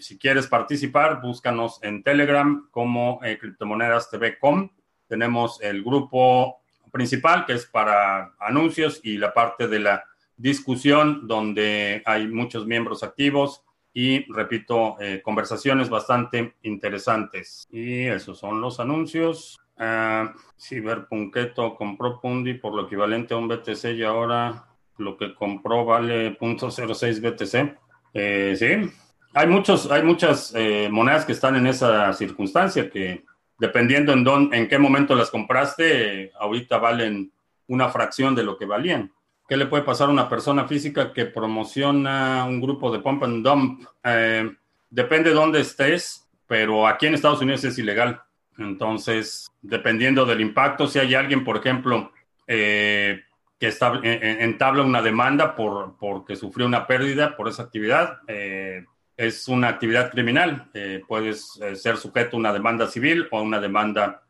si 0.00 0.18
quieres 0.18 0.46
participar, 0.46 1.20
búscanos 1.20 1.78
en 1.82 2.02
Telegram 2.02 2.68
como 2.70 3.20
Criptomonedas 3.20 4.08
TV.com. 4.08 4.70
Tenemos 5.08 5.60
el 5.62 5.82
grupo 5.82 6.58
principal 6.92 7.46
que 7.46 7.54
es 7.54 7.66
para 7.66 8.34
anuncios 8.38 9.00
y 9.02 9.18
la 9.18 9.32
parte 9.32 9.68
de 9.68 9.80
la 9.80 10.04
discusión 10.36 11.26
donde 11.26 12.02
hay 12.06 12.28
muchos 12.28 12.66
miembros 12.66 13.02
activos 13.02 13.62
y, 13.92 14.30
repito, 14.32 14.96
eh, 15.00 15.20
conversaciones 15.24 15.90
bastante 15.90 16.54
interesantes. 16.62 17.66
Y 17.70 18.04
esos 18.04 18.38
son 18.38 18.60
los 18.60 18.78
anuncios. 18.78 19.58
Uh, 19.76 20.28
Ciberpunketo 20.58 21.76
compró 21.76 22.20
Pundi 22.20 22.54
por 22.54 22.74
lo 22.74 22.86
equivalente 22.86 23.34
a 23.34 23.36
un 23.36 23.48
BTC 23.48 23.92
y 23.96 24.02
ahora 24.02 24.64
lo 24.98 25.16
que 25.16 25.34
compró 25.34 25.84
vale 25.84 26.38
.06 26.38 27.20
BTC. 27.20 27.78
Eh, 28.14 28.54
sí, 28.56 28.90
hay, 29.34 29.46
muchos, 29.46 29.90
hay 29.90 30.02
muchas 30.02 30.52
eh, 30.56 30.88
monedas 30.90 31.24
que 31.24 31.32
están 31.32 31.56
en 31.56 31.66
esa 31.66 32.12
circunstancia 32.12 32.90
que 32.90 33.24
dependiendo 33.58 34.12
en, 34.12 34.24
dónde, 34.24 34.56
en 34.56 34.68
qué 34.68 34.78
momento 34.78 35.14
las 35.14 35.30
compraste, 35.30 36.32
ahorita 36.38 36.78
valen 36.78 37.32
una 37.66 37.88
fracción 37.88 38.34
de 38.34 38.44
lo 38.44 38.56
que 38.56 38.66
valían. 38.66 39.12
¿Qué 39.48 39.56
le 39.56 39.66
puede 39.66 39.82
pasar 39.82 40.08
a 40.08 40.12
una 40.12 40.28
persona 40.28 40.66
física 40.66 41.12
que 41.12 41.24
promociona 41.24 42.44
un 42.44 42.60
grupo 42.60 42.92
de 42.92 42.98
pump 42.98 43.24
and 43.24 43.44
dump? 43.44 43.82
Eh, 44.04 44.50
depende 44.90 45.30
de 45.30 45.36
dónde 45.36 45.60
estés, 45.60 46.28
pero 46.46 46.86
aquí 46.86 47.06
en 47.06 47.14
Estados 47.14 47.40
Unidos 47.40 47.64
es 47.64 47.78
ilegal. 47.78 48.22
Entonces, 48.58 49.50
dependiendo 49.62 50.26
del 50.26 50.40
impacto, 50.40 50.86
si 50.86 50.98
hay 50.98 51.14
alguien, 51.14 51.44
por 51.44 51.56
ejemplo, 51.56 52.12
eh, 52.46 53.22
que 53.58 53.68
está, 53.68 54.00
entabla 54.02 54.82
una 54.82 55.02
demanda 55.02 55.56
por, 55.56 55.96
porque 55.98 56.36
sufrió 56.36 56.66
una 56.66 56.86
pérdida 56.86 57.36
por 57.36 57.48
esa 57.48 57.64
actividad, 57.64 58.18
eh, 58.28 58.84
es 59.18 59.48
una 59.48 59.68
actividad 59.68 60.10
criminal. 60.10 60.70
puedes 61.06 61.60
ser 61.74 61.98
sujeto 61.98 62.36
a 62.36 62.40
una 62.40 62.52
demanda 62.54 62.86
civil 62.86 63.28
o 63.30 63.38
a 63.38 63.42
una 63.42 63.60
demanda 63.60 64.22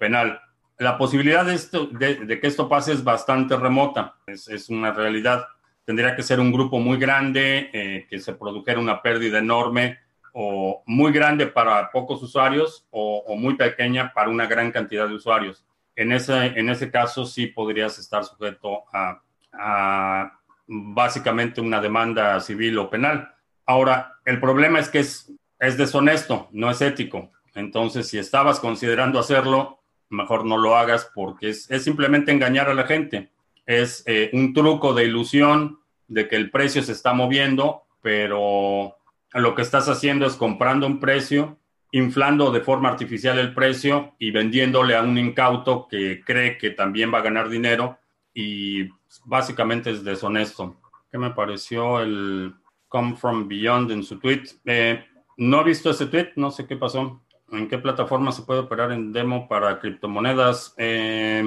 penal 0.00 0.40
la 0.82 0.98
posibilidad 0.98 1.44
de, 1.44 1.54
esto, 1.54 1.86
de, 1.86 2.40
que 2.40 2.46
esto 2.46 2.68
pase 2.68 2.92
es 2.92 3.04
bastante 3.04 3.56
remota, 3.56 4.16
es, 4.26 4.68
una 4.68 4.92
realidad. 4.92 5.46
Tendría 5.84 6.14
que 6.14 6.22
ser 6.22 6.40
un 6.40 6.52
grupo 6.52 6.78
muy 6.78 6.98
grande, 6.98 7.70
eh, 7.72 8.06
que 8.08 8.18
se 8.18 8.34
produjera 8.34 8.80
una 8.80 9.00
pérdida 9.00 9.38
enorme 9.38 9.98
o 10.32 10.82
muy 10.86 11.12
grande 11.12 11.46
para 11.46 11.90
pocos 11.90 12.22
usuarios 12.22 12.86
o, 12.90 13.36
muy 13.36 13.54
pequeña 13.54 14.12
para 14.12 14.30
una 14.30 14.46
gran 14.46 14.70
cantidad 14.72 15.08
de 15.08 15.14
usuarios. 15.14 15.64
En 15.94 16.12
ese, 16.12 16.46
en 16.58 16.68
ese 16.68 16.90
caso 16.90 17.26
sí 17.26 17.46
podrías 17.46 17.98
estar 17.98 18.24
sujeto 18.24 18.84
a, 18.92 19.20
a 19.52 20.32
básicamente 20.66 21.60
una 21.60 21.80
demanda 21.80 22.40
civil 22.40 22.78
o 22.78 22.88
penal. 22.88 23.32
Ahora, 23.66 24.18
el 24.24 24.40
problema 24.40 24.78
es 24.78 24.88
que 24.88 25.00
es, 25.00 25.32
es 25.58 25.76
deshonesto, 25.76 26.48
no 26.52 26.70
es 26.70 26.80
ético. 26.80 27.30
Entonces, 27.54 28.08
si 28.08 28.18
estabas 28.18 28.60
considerando 28.60 29.18
hacerlo, 29.18 29.82
mejor 30.12 30.44
no 30.44 30.56
lo 30.56 30.76
hagas 30.76 31.10
porque 31.14 31.50
es, 31.50 31.66
simplemente 31.82 32.32
engañar 32.32 32.68
a 32.68 32.74
la 32.74 32.84
gente. 32.84 33.30
Es 33.66 34.02
eh, 34.06 34.30
un 34.32 34.52
truco 34.52 34.94
de 34.94 35.04
ilusión 35.04 35.80
de 36.08 36.28
que 36.28 36.36
el 36.36 36.50
precio 36.50 36.82
se 36.82 36.92
está 36.92 37.12
moviendo, 37.14 37.82
pero 38.02 38.96
lo 39.32 39.54
que 39.54 39.62
estás 39.62 39.88
haciendo 39.88 40.26
es 40.26 40.34
comprando 40.34 40.86
un 40.86 41.00
precio, 41.00 41.58
inflando 41.90 42.50
de 42.50 42.60
forma 42.60 42.88
artificial 42.88 43.38
el 43.38 43.54
precio 43.54 44.14
y 44.18 44.30
vendiéndole 44.30 44.96
a 44.96 45.02
un 45.02 45.16
incauto 45.18 45.86
que 45.88 46.22
cree 46.24 46.58
que 46.58 46.70
también 46.70 47.12
va 47.12 47.18
a 47.18 47.22
ganar 47.22 47.48
dinero 47.48 47.98
y 48.34 48.88
básicamente 49.24 49.90
es 49.90 50.04
deshonesto. 50.04 50.76
¿Qué 51.10 51.18
me 51.18 51.30
pareció 51.30 52.00
el 52.00 52.54
Come 52.92 53.16
From 53.16 53.48
Beyond 53.48 53.90
en 53.90 54.04
su 54.04 54.18
tweet? 54.18 54.42
Eh, 54.66 55.02
no 55.38 55.62
he 55.62 55.64
visto 55.64 55.90
ese 55.90 56.06
tweet, 56.06 56.32
no 56.36 56.50
sé 56.50 56.66
qué 56.66 56.76
pasó. 56.76 57.22
¿En 57.50 57.66
qué 57.66 57.78
plataforma 57.78 58.32
se 58.32 58.42
puede 58.42 58.60
operar 58.60 58.92
en 58.92 59.12
demo 59.12 59.48
para 59.48 59.80
criptomonedas? 59.80 60.74
Eh, 60.76 61.42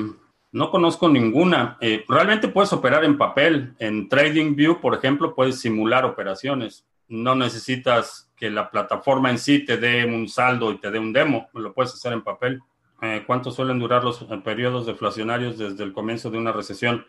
no 0.52 0.72
conozco 0.72 1.08
ninguna. 1.08 1.78
Eh, 1.82 2.04
realmente 2.08 2.48
puedes 2.48 2.74
operar 2.74 3.04
en 3.06 3.18
papel. 3.18 3.76
En 3.78 4.10
TradingView, 4.10 4.82
por 4.82 4.96
ejemplo, 4.96 5.36
puedes 5.36 5.60
simular 5.60 6.04
operaciones. 6.04 6.86
No 7.08 7.36
necesitas 7.36 8.32
que 8.36 8.50
la 8.50 8.72
plataforma 8.72 9.30
en 9.30 9.38
sí 9.38 9.66
te 9.66 9.78
dé 9.78 10.06
un 10.06 10.28
saldo 10.28 10.72
y 10.72 10.78
te 10.78 10.90
dé 10.90 10.98
un 10.98 11.14
demo. 11.14 11.48
Lo 11.54 11.74
puedes 11.74 11.94
hacer 11.94 12.14
en 12.14 12.24
papel. 12.24 12.62
Eh, 13.02 13.24
¿Cuánto 13.28 13.52
suelen 13.52 13.80
durar 13.80 14.04
los 14.04 14.24
periodos 14.44 14.88
deflacionarios 14.88 15.60
desde 15.60 15.84
el 15.84 15.94
comienzo 15.94 16.30
de 16.32 16.38
una 16.38 16.52
recesión? 16.52 17.06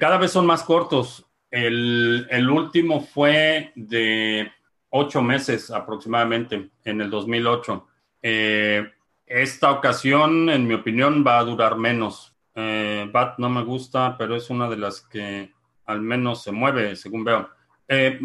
cada 0.00 0.18
vez 0.18 0.32
son 0.32 0.46
más 0.46 0.64
cortos. 0.64 1.29
El, 1.50 2.48
último 2.50 3.00
fue 3.00 3.72
de 3.74 4.50
ocho 4.90 5.22
meses 5.22 5.70
aproximadamente, 5.70 6.70
en 6.84 7.00
el 7.00 7.10
2008. 7.10 7.86
Eh, 8.22 8.90
esta 9.26 9.72
ocasión, 9.72 10.48
en 10.48 10.66
mi 10.66 10.74
opinión, 10.74 11.24
va 11.26 11.38
a 11.38 11.44
durar 11.44 11.76
menos. 11.76 12.36
Eh, 12.54 13.08
BAT 13.12 13.38
no 13.38 13.48
me 13.48 13.64
gusta, 13.64 14.16
pero 14.16 14.36
es 14.36 14.50
una 14.50 14.68
de 14.68 14.76
las 14.76 15.00
que 15.00 15.52
al 15.86 16.00
menos 16.00 16.42
se 16.42 16.52
mueve, 16.52 16.94
según 16.94 17.24
veo. 17.24 17.48
Eh, 17.88 18.20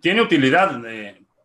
tiene 0.00 0.22
utilidad, 0.22 0.82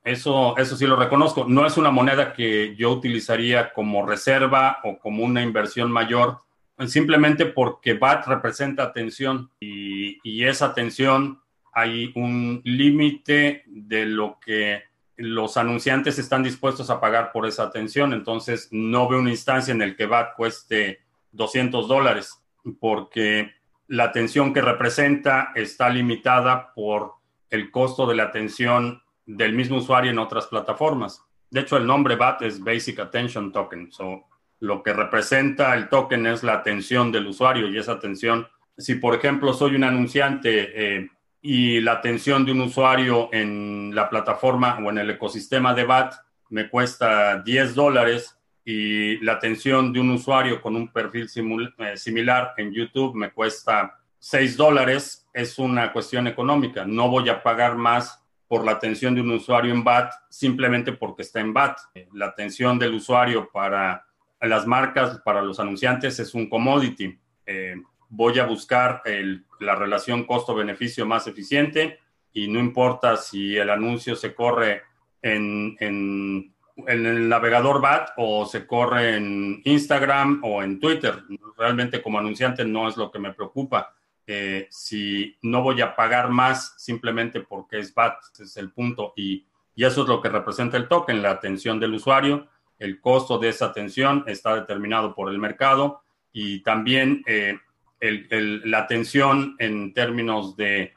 eso, 0.03 0.57
eso 0.57 0.75
sí 0.75 0.88
lo 0.88 0.95
reconozco. 0.95 1.45
No 1.47 1.65
es 1.65 1.77
una 1.77 1.91
moneda 1.91 2.34
que 2.34 2.75
yo 2.75 2.91
utilizaría 2.91 3.71
como 3.73 4.05
reserva 4.05 4.79
o 4.84 4.97
como 4.97 5.23
una 5.23 5.43
inversión 5.43 5.91
mayor, 5.91 6.41
simplemente 6.88 7.46
porque 7.46 7.94
BAT 7.94 8.28
representa 8.28 8.84
atención 8.84 9.50
y, 9.60 10.20
y 10.24 10.46
esa 10.46 10.67
atención 10.67 11.41
hay 11.74 12.12
un 12.15 12.62
límite 12.63 13.63
de 13.67 14.06
lo 14.06 14.39
que 14.39 14.84
los 15.17 15.58
anunciantes 15.58 16.17
están 16.20 16.44
dispuestos 16.44 16.89
a 16.89 17.00
pagar 17.00 17.32
por 17.32 17.46
esa 17.46 17.63
atención. 17.63 18.13
Entonces, 18.13 18.70
no 18.72 19.08
veo 19.08 19.20
una 19.20 19.30
instancia 19.30 19.72
en 19.72 19.80
la 19.80 19.96
que 19.96 20.06
VAT 20.06 20.36
cueste 20.36 21.02
200 21.32 21.88
dólares, 21.88 22.41
porque 22.80 23.54
la 23.88 24.06
atención 24.06 24.54
que 24.54 24.62
representa 24.62 25.52
está 25.56 25.89
limitada 25.89 26.74
por 26.74 27.13
el 27.50 27.72
costo 27.72 28.06
de 28.08 28.15
la 28.15 28.24
atención 28.24 29.02
del 29.26 29.54
mismo 29.54 29.78
usuario 29.78 30.12
en 30.12 30.20
otras 30.20 30.48
plataformas. 30.48 31.24
De 31.50 31.62
hecho, 31.62 31.78
el 31.78 31.86
nombre 31.86 32.15
BAT 32.15 32.44
es 32.44 32.63
Basic 32.63 33.00
Attention 33.00 33.52
Token. 33.52 33.91
So, 33.91 34.24
lo 34.62 34.84
que 34.84 34.93
representa 34.93 35.76
el 35.76 35.89
token 35.89 36.28
es 36.28 36.43
la 36.43 36.54
atención 36.54 37.12
del 37.12 37.28
usuario 37.28 37.67
y 37.67 37.78
esa 37.78 37.93
atención, 37.93 38.47
si 38.78 38.95
por 38.95 39.15
ejemplo 39.15 39.54
soy 39.54 39.76
un 39.76 39.84
anunciante, 39.84 40.71
eh, 40.97 41.10
y 41.41 41.82
la 41.82 41.93
atención 41.93 42.45
de 42.45 42.52
un 42.52 42.62
usuario 42.62 43.30
en 43.34 43.91
la 43.95 44.08
plataforma 44.10 44.78
o 44.84 44.89
en 44.91 45.00
el 45.00 45.10
ecosistema 45.10 45.74
de 45.74 45.86
BAT 45.86 46.13
me 46.50 46.69
cuesta 46.69 47.41
10 47.41 47.74
dólares 47.74 48.38
y 48.63 49.17
la 49.26 49.34
atención 49.34 49.91
de 49.91 50.00
un 50.00 50.12
usuario 50.12 50.62
con 50.62 50.76
un 50.76 50.89
perfil 50.89 51.28
eh, 51.80 51.97
similar 51.97 52.54
en 52.58 52.71
YouTube 52.71 53.15
me 53.15 53.32
cuesta 53.32 53.97
6 54.19 54.56
dólares, 54.56 55.28
es 55.34 55.58
una 55.58 55.91
cuestión 55.91 56.28
económica. 56.28 56.86
No 56.86 57.10
voy 57.10 57.28
a 57.30 57.41
pagar 57.41 57.76
más 57.76 58.24
por 58.47 58.63
la 58.63 58.74
atención 58.74 59.15
de 59.15 59.21
un 59.21 59.32
usuario 59.32 59.74
en 59.74 59.84
BAT 59.84 60.12
simplemente 60.30 60.91
porque 60.93 61.24
está 61.24 61.39
en 61.39 61.54
BAT. 61.54 61.80
La 62.13 62.28
atención 62.28 62.78
del 62.78 62.93
usuario 62.93 63.50
para 63.52 64.06
las 64.47 64.65
marcas, 64.65 65.19
para 65.23 65.41
los 65.41 65.60
anunciantes, 65.60 66.19
es 66.19 66.34
un 66.34 66.49
commodity. 66.49 67.17
Eh, 67.45 67.75
voy 68.10 68.39
a 68.39 68.45
buscar 68.45 69.04
la 69.60 69.75
relación 69.75 70.25
costo-beneficio 70.25 71.06
más 71.06 71.27
eficiente 71.27 71.99
y 72.34 72.47
no 72.47 72.60
importa 72.60 73.17
si 73.17 73.58
el 73.58 73.69
anuncio 73.69 74.15
se 74.15 74.34
corre 74.36 74.84
en, 75.21 75.77
el 75.80 77.30
navegador 77.30 77.82
BAT 77.82 78.10
o 78.17 78.45
se 78.45 78.65
corre 78.65 79.15
en 79.15 79.62
Instagram 79.63 80.41
o 80.43 80.63
en 80.63 80.80
Twitter. 80.80 81.23
Realmente 81.58 82.01
como 82.01 82.19
anunciante 82.19 82.65
no 82.65 82.88
es 82.88 82.97
lo 82.97 83.12
que 83.12 83.19
me 83.19 83.34
preocupa. 83.34 83.93
Eh, 84.27 84.67
si 84.69 85.38
no 85.41 85.62
voy 85.62 85.82
a 85.82 85.95
pagar 85.95 86.30
más 86.30 86.75
simplemente 86.77 87.41
porque 87.41 87.80
es 87.80 87.93
BAT, 87.93 88.17
es 88.39 88.58
el 88.58 88.71
punto. 88.71 89.13
Y, 89.15 89.45
y 89.75 89.86
eso 89.86 90.01
es 90.04 90.08
lo 90.08 90.21
que 90.21 90.30
representa 90.30 90.77
el 90.77 90.88
token, 90.88 91.21
la 91.21 91.32
atención 91.32 91.80
del 91.80 91.93
usuario. 91.93 92.47
El 92.82 93.00
costo 93.00 93.38
de 93.38 93.50
esa 93.50 93.67
atención 93.67 94.24
está 94.26 94.56
determinado 94.56 95.13
por 95.13 95.30
el 95.30 95.38
mercado 95.38 96.02
y 96.34 96.63
también 96.63 97.24
eh, 97.28 97.60
la 98.00 98.80
atención 98.80 99.56
en 99.60 99.94
términos 99.94 100.56
de, 100.56 100.91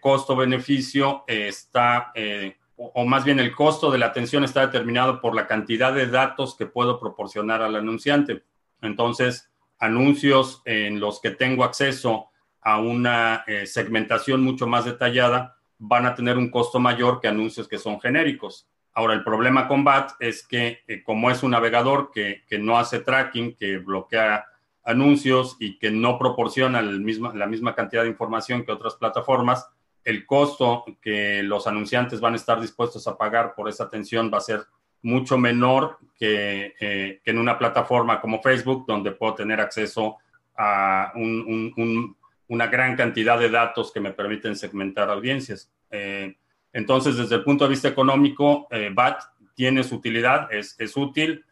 costo-beneficio 0.00 1.24
está, 1.26 2.12
eh, 2.14 2.56
o, 2.76 3.04
más 3.04 3.26
bien 3.26 3.40
el 3.40 3.54
costo 3.54 3.90
de 3.90 3.98
la 3.98 4.06
atención 4.06 4.42
está 4.42 4.62
determinado 4.62 5.20
por 5.20 5.34
la 5.34 5.46
cantidad 5.46 5.92
de 5.92 6.06
datos 6.06 6.56
que 6.56 6.64
puedo 6.64 6.98
proporcionar 6.98 7.60
al 7.60 7.76
anunciante. 7.76 8.42
Entonces, 8.80 9.50
anuncios 9.78 10.62
en 10.64 10.98
los 10.98 11.20
que 11.20 11.32
tengo 11.32 11.62
acceso 11.62 12.30
a 12.62 12.80
una 12.80 13.44
eh, 13.46 13.66
segmentación 13.66 14.42
mucho 14.42 14.66
más 14.66 14.86
detallada 14.86 15.58
van 15.76 16.06
a 16.06 16.14
tener 16.14 16.38
un 16.38 16.50
costo 16.50 16.80
mayor 16.80 17.20
que 17.20 17.28
anuncios 17.28 17.68
que 17.68 17.76
son 17.76 18.00
genéricos. 18.00 18.66
Ahora, 18.98 19.14
el 19.14 19.22
problema 19.22 19.68
con 19.68 19.84
BAT 19.84 20.14
es 20.18 20.44
que 20.44 20.80
eh, 20.88 21.04
como 21.04 21.30
es 21.30 21.44
un 21.44 21.52
navegador 21.52 22.10
que, 22.10 22.42
no 22.58 22.80
hace 22.80 22.98
tracking, 22.98 23.54
que 23.54 23.78
bloquea 23.78 24.44
anuncios 24.82 25.56
y 25.60 25.78
que 25.78 25.92
no 25.92 26.18
proporciona 26.18 26.82
la 26.82 27.46
misma 27.46 27.76
cantidad 27.76 28.02
de 28.02 28.08
información 28.08 28.64
que 28.64 28.72
otras 28.72 28.96
plataformas, 28.96 29.68
el 30.02 30.26
costo 30.26 30.84
que 31.00 31.44
los 31.44 31.68
anunciantes 31.68 32.18
van 32.20 32.32
a 32.32 32.38
estar 32.38 32.60
dispuestos 32.60 33.06
a 33.06 33.16
pagar 33.16 33.54
por 33.54 33.68
esa 33.68 33.84
atención 33.84 34.32
va 34.34 34.38
a 34.38 34.40
ser 34.40 34.64
mucho 35.02 35.38
menor 35.38 35.98
que, 36.18 36.74
eh, 36.80 37.20
en 37.24 37.38
una 37.38 37.56
plataforma 37.56 38.20
como 38.20 38.42
Facebook, 38.42 38.84
donde 38.84 39.12
puedo 39.12 39.34
tener 39.36 39.60
acceso 39.60 40.16
a 40.56 41.12
una 41.14 42.66
gran 42.66 42.96
cantidad 42.96 43.38
de 43.38 43.48
datos 43.48 43.92
que 43.92 44.00
me 44.00 44.12
permiten 44.12 44.56
segmentar 44.56 45.08
audiencias. 45.08 45.70
Eh, 45.88 46.34
entonces, 46.72 47.16
desde 47.16 47.36
el 47.36 47.44
punto 47.44 47.64
de 47.64 47.70
vista 47.70 47.88
económico, 47.88 48.66
eh, 48.70 48.90
BAT 48.92 49.22
tiene 49.54 49.82
su 49.84 49.96
utilidad, 49.96 50.52
es, 50.52 50.76
es 50.78 50.96
útil, 50.96 51.44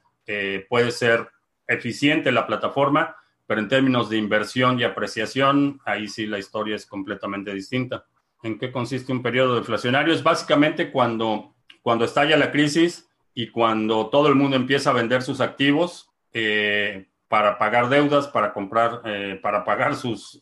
puede 0.68 0.90
ser 0.90 1.29
eficiente 1.68 2.33
la 2.33 2.46
plataforma, 2.46 3.16
pero 3.46 3.61
en 3.61 3.68
términos 3.68 4.11
de 4.11 4.16
inversión 4.16 4.79
y 4.79 4.85
apreciación, 4.85 5.81
ahí 5.85 6.09
sí 6.09 6.26
la 6.26 6.38
historia 6.38 6.76
es 6.76 6.87
completamente 6.87 7.55
distinta. 7.55 8.07
¿En 8.42 8.59
qué 8.59 8.70
consiste 8.70 9.12
un 9.12 9.22
periodo 9.22 9.57
deflacionario? 9.57 10.12
Es 10.12 10.22
básicamente 10.22 10.90
cuando, 10.90 11.55
cuando 11.83 12.05
estalla 12.05 12.37
la 12.37 12.50
crisis 12.50 13.09
y 13.35 13.48
cuando 13.48 14.09
todo 14.09 14.29
el 14.29 14.35
mundo 14.35 14.57
empieza 14.57 14.90
a 14.90 14.94
vender 14.94 15.22
sus 15.22 15.40
activos 15.40 16.11
eh, 16.33 17.07
para 17.29 17.59
pagar 17.59 17.88
deudas, 17.88 18.29
para 18.29 18.52
comprar, 18.52 19.02
eh, 19.05 19.38
para 19.42 19.64
pagar 19.64 19.94
sus 19.94 20.40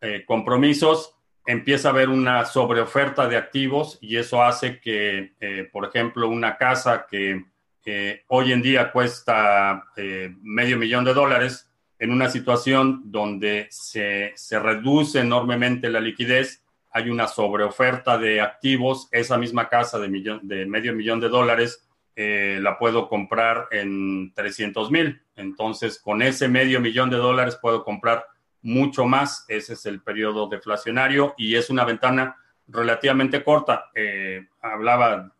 eh, 0.00 0.24
compromisos, 0.26 1.14
empieza 1.46 1.88
a 1.88 1.92
haber 1.92 2.08
una 2.08 2.44
sobreoferta 2.44 3.28
de 3.28 3.36
activos 3.36 3.98
y 4.00 4.16
eso 4.16 4.42
hace 4.42 4.80
que, 4.80 5.68
por 5.72 5.86
ejemplo, 5.86 6.28
una 6.28 6.56
casa 6.56 7.06
que 7.10 7.44
hoy 8.28 8.52
en 8.52 8.62
día 8.62 8.92
cuesta 8.92 9.84
medio 10.42 10.78
millón 10.78 11.04
de 11.04 11.14
dólares, 11.14 11.70
en 11.98 12.12
una 12.12 12.30
situación 12.30 13.02
donde 13.04 13.68
se, 13.70 14.32
se 14.34 14.58
reduce 14.58 15.20
enormemente 15.20 15.90
la 15.90 16.00
liquidez, 16.00 16.64
hay 16.90 17.10
una 17.10 17.28
sobreoferta 17.28 18.18
de 18.18 18.40
activos, 18.40 19.08
esa 19.12 19.36
misma 19.38 19.68
casa 19.68 19.98
de, 19.98 20.40
de 20.42 20.66
medio 20.66 20.94
millón 20.94 21.20
de 21.20 21.28
dólares 21.28 21.86
eh, 22.16 22.58
la 22.60 22.78
puedo 22.78 23.08
comprar 23.08 23.68
en 23.70 24.32
300 24.34 24.90
mil. 24.90 25.22
Entonces, 25.36 25.98
con 25.98 26.22
ese 26.22 26.48
medio 26.48 26.80
millón 26.80 27.10
de 27.10 27.16
dólares 27.16 27.58
puedo 27.60 27.84
comprar 27.84 28.24
mucho 28.62 29.06
más. 29.06 29.44
Ese 29.48 29.74
es 29.74 29.86
el 29.86 30.00
periodo 30.00 30.48
deflacionario 30.48 31.34
y 31.36 31.54
es 31.54 31.70
una 31.70 31.84
ventana 31.84 32.36
relativamente 32.68 33.42
corta. 33.42 33.90
Eh, 33.94 34.46
hablaba 34.60 35.32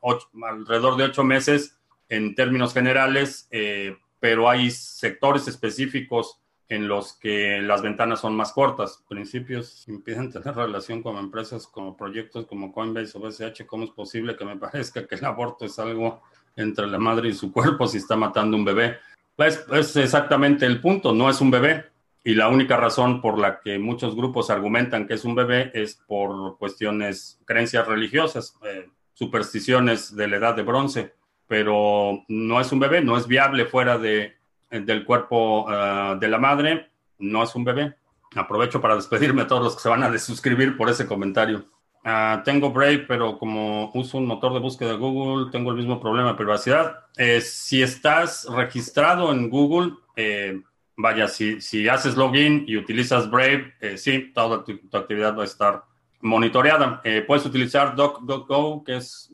alrededor 0.43 0.97
de 0.97 1.05
ocho 1.05 1.25
meses 1.25 1.79
en 2.09 2.35
términos 2.35 2.75
generales, 2.75 3.49
eh, 3.51 3.97
pero 4.19 4.51
hay 4.51 4.71
sectores 4.71 5.49
específicos 5.49 6.41
en 6.69 6.87
los 6.87 7.15
que 7.15 7.61
las 7.61 7.83
ventanas 7.83 8.21
son 8.21 8.35
más 8.37 8.53
cortas. 8.53 9.03
Principios 9.09 9.87
a 9.89 10.05
tener 10.05 10.55
relación 10.55 11.03
con 11.03 11.17
empresas 11.17 11.67
como 11.67 11.97
proyectos 11.97 12.47
como 12.47 12.73
Coinbase 12.73 13.19
o 13.19 13.21
BCH. 13.21 13.67
¿Cómo 13.67 13.85
es 13.85 13.91
posible 13.91 14.37
que 14.37 14.45
me 14.45 14.57
parezca 14.59 15.07
que 15.07 15.17
el 15.17 15.25
aborto 15.25 15.65
es 15.65 15.79
algo 15.79 16.23
entre 16.57 16.87
la 16.87 16.99
madre 16.99 17.29
y 17.29 17.35
su 17.35 17.53
cuerpo 17.53 17.87
si 17.87 17.99
está 17.99 18.17
matando 18.17 18.57
un 18.57 18.65
bebé? 18.65 18.99
Pues 19.35 19.65
es 19.73 19.97
exactamente 19.97 20.65
el 20.65 20.81
punto, 20.81 21.13
no 21.13 21.29
es 21.29 21.41
un 21.41 21.51
bebé. 21.51 21.90
Y 22.23 22.35
la 22.35 22.49
única 22.49 22.77
razón 22.77 23.21
por 23.21 23.39
la 23.39 23.61
que 23.61 23.79
muchos 23.79 24.15
grupos 24.15 24.51
argumentan 24.51 25.07
que 25.07 25.15
es 25.15 25.25
un 25.25 25.35
bebé 25.35 25.71
es 25.75 25.97
por 26.07 26.59
cuestiones, 26.59 27.41
creencias 27.47 27.87
religiosas, 27.87 28.55
eh, 28.65 28.89
supersticiones 29.15 30.15
de 30.15 30.29
la 30.29 30.37
edad 30.37 30.55
de 30.55 30.63
bronce. 30.63 31.15
Pero 31.47 32.25
no 32.29 32.61
es 32.61 32.71
un 32.73 32.81
bebé, 32.81 33.03
no 33.03 33.17
es 33.17 33.27
viable 33.27 33.65
fuera 33.65 33.99
de 33.99 34.41
del 34.71 35.05
cuerpo 35.05 35.67
ah, 35.69 36.17
de 36.19 36.29
la 36.29 36.39
madre, 36.39 36.91
no 37.19 37.43
es 37.43 37.55
un 37.55 37.65
bebé. 37.65 37.97
Aprovecho 38.37 38.81
para 38.81 38.95
despedirme 38.95 39.43
a 39.43 39.47
todos 39.47 39.63
los 39.63 39.75
que 39.75 39.83
se 39.83 39.89
van 39.89 40.05
a 40.05 40.11
desuscribir 40.11 40.77
por 40.77 40.89
ese 40.89 41.07
comentario. 41.07 41.65
Ah, 42.05 42.43
tengo 42.45 42.71
Brave, 42.71 43.01
pero 43.01 43.39
como 43.39 43.91
uso 43.95 44.19
un 44.19 44.27
motor 44.27 44.55
de 44.55 44.61
búsqueda 44.61 44.91
de 44.91 44.97
Google, 44.97 45.51
tengo 45.51 45.71
el 45.71 45.77
mismo 45.77 46.01
problema 46.01 46.31
de 46.31 46.37
privacidad. 46.37 47.07
Eh, 47.17 47.41
si 47.41 47.83
estás 47.83 48.47
registrado 48.49 49.33
en 49.33 49.51
Google, 49.51 49.95
eh, 50.17 50.63
vaya, 51.01 51.29
si, 51.29 51.61
si, 51.61 51.89
haces 51.89 52.17
login 52.17 52.65
y 52.67 52.77
utilizas 52.77 53.31
Brave, 53.31 53.75
eh, 53.81 53.97
sí, 53.97 54.33
toda 54.35 54.65
tu, 54.65 54.79
actividad 54.93 55.37
va 55.37 55.43
a 55.43 55.47
estar 55.47 55.85
monitoreada. 56.21 57.03
puedes 57.27 57.47
utilizar 57.47 57.95
DocGo, 57.97 58.85
que 58.85 58.97
es 58.97 59.33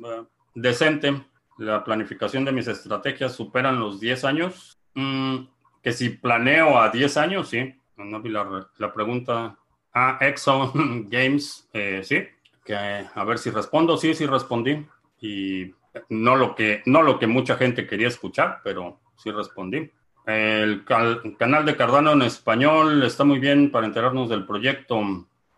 decente. 0.54 1.22
La 1.58 1.82
planificación 1.82 2.44
de 2.44 2.52
mis 2.52 2.68
estrategias 2.68 3.34
superan 3.34 3.80
los 3.80 3.98
10 3.98 4.24
años. 4.24 4.78
Mm, 4.94 5.46
que 5.82 5.92
si 5.92 6.10
planeo 6.10 6.78
a 6.78 6.90
10 6.90 7.16
años, 7.16 7.48
sí. 7.48 7.74
No 7.96 8.20
vi 8.20 8.30
la, 8.30 8.68
la 8.78 8.92
pregunta. 8.92 9.56
Ah, 9.94 10.18
Exxon 10.20 11.08
Games, 11.10 11.68
eh, 11.72 12.02
sí. 12.04 12.24
Que, 12.64 12.74
a 12.74 13.24
ver 13.24 13.38
si 13.38 13.50
respondo. 13.50 13.96
Sí, 13.96 14.14
sí 14.14 14.26
respondí. 14.26 14.86
Y 15.20 15.74
no 16.10 16.36
lo, 16.36 16.54
que, 16.54 16.82
no 16.84 17.02
lo 17.02 17.18
que 17.18 17.26
mucha 17.26 17.56
gente 17.56 17.86
quería 17.86 18.08
escuchar, 18.08 18.60
pero 18.62 19.00
sí 19.16 19.30
respondí. 19.30 19.90
El, 20.26 20.84
canal 20.84 21.64
de 21.64 21.76
Cardano 21.76 22.12
en 22.12 22.22
español 22.22 23.04
está 23.04 23.22
muy 23.22 23.38
bien 23.38 23.70
para 23.70 23.86
enterarnos 23.86 24.28
del 24.28 24.44
proyecto. 24.44 25.00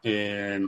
Eh, 0.03 0.61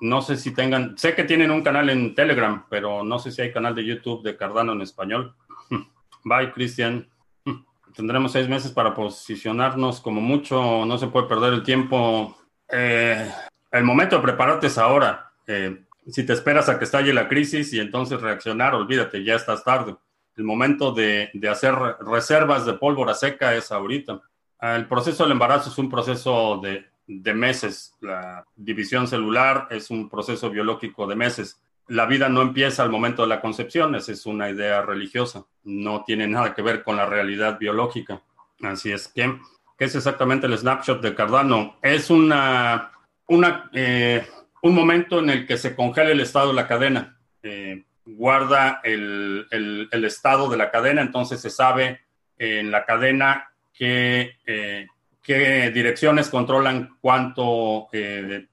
no 0.00 0.20
sé 0.20 0.36
si 0.36 0.52
tengan, 0.52 0.96
sé 0.98 1.14
que 1.14 1.24
tienen 1.24 1.50
un 1.50 1.62
canal 1.62 1.88
en 1.88 2.14
Telegram, 2.14 2.66
pero 2.68 3.02
no 3.02 3.18
sé 3.18 3.32
si 3.32 3.40
hay 3.40 3.52
canal 3.52 3.74
de 3.74 3.86
YouTube 3.86 4.22
de 4.22 4.36
Cardano 4.36 4.72
en 4.72 4.82
español. 4.82 5.34
Bye, 6.24 6.52
Cristian 6.52 7.08
tendremos 7.96 8.32
seis 8.32 8.46
meses 8.46 8.72
para 8.72 8.92
posicionarnos 8.92 10.02
como 10.02 10.20
mucho, 10.20 10.84
no 10.84 10.98
se 10.98 11.06
puede 11.06 11.26
perder 11.26 11.54
el 11.54 11.62
tiempo. 11.62 12.36
Eh, 12.68 13.32
el 13.72 13.84
momento 13.84 14.16
de 14.16 14.22
prepararte 14.22 14.66
es 14.66 14.76
ahora. 14.76 15.32
Eh, 15.46 15.82
si 16.08 16.26
te 16.26 16.34
esperas 16.34 16.68
a 16.68 16.78
que 16.78 16.84
estalle 16.84 17.14
la 17.14 17.26
crisis 17.26 17.72
y 17.72 17.80
entonces 17.80 18.20
reaccionar, 18.20 18.74
olvídate, 18.74 19.24
ya 19.24 19.34
estás 19.34 19.64
tarde. 19.64 19.96
El 20.36 20.44
momento 20.44 20.92
de, 20.92 21.30
hacer 21.50 21.74
reservas 22.00 22.66
de 22.66 22.74
pólvora 22.74 23.14
seca 23.14 23.54
es 23.54 23.72
ahorita. 23.72 24.20
El 24.60 24.86
proceso 24.86 25.22
del 25.24 25.32
embarazo 25.32 25.70
es 25.70 25.78
un 25.78 25.90
proceso 25.90 26.60
de, 26.62 26.86
de 27.06 27.34
meses. 27.34 27.94
La 28.00 28.44
división 28.54 29.08
celular 29.08 29.68
es 29.70 29.90
un 29.90 30.08
proceso 30.08 30.50
biológico 30.50 31.06
de 31.06 31.16
meses 31.16 31.60
la 31.88 32.06
vida 32.06 32.28
no 32.28 32.42
empieza 32.42 32.82
al 32.82 32.90
momento 32.90 33.22
de 33.22 33.28
la 33.28 33.40
concepción, 33.40 33.94
esa 33.94 34.12
es 34.12 34.26
una 34.26 34.50
idea 34.50 34.82
religiosa, 34.82 35.44
no 35.64 36.02
tiene 36.04 36.26
nada 36.26 36.54
que 36.54 36.62
ver 36.62 36.82
con 36.82 36.96
la 36.96 37.06
realidad 37.06 37.58
biológica. 37.58 38.22
Así 38.62 38.90
es 38.90 39.08
que, 39.08 39.38
¿qué 39.78 39.84
es 39.84 39.94
exactamente 39.94 40.46
el 40.46 40.58
snapshot 40.58 41.00
de 41.00 41.14
Cardano? 41.14 41.76
Es 41.82 42.10
una, 42.10 42.90
una, 43.28 43.70
eh, 43.72 44.26
un 44.62 44.74
momento 44.74 45.20
en 45.20 45.30
el 45.30 45.46
que 45.46 45.56
se 45.56 45.76
congela 45.76 46.10
el 46.10 46.20
estado 46.20 46.48
de 46.48 46.54
la 46.54 46.66
cadena, 46.66 47.18
eh, 47.42 47.84
guarda 48.06 48.80
el, 48.84 49.46
estado 49.90 50.48
de 50.48 50.56
la 50.56 50.70
cadena, 50.70 51.02
entonces 51.02 51.40
se 51.40 51.50
sabe 51.50 52.00
en 52.38 52.70
la 52.70 52.84
cadena 52.84 53.50
qué, 53.74 54.36
eh, 54.46 54.86
qué 55.22 55.70
direcciones 55.72 56.28
controlan 56.28 56.96
cuánto 57.00 57.88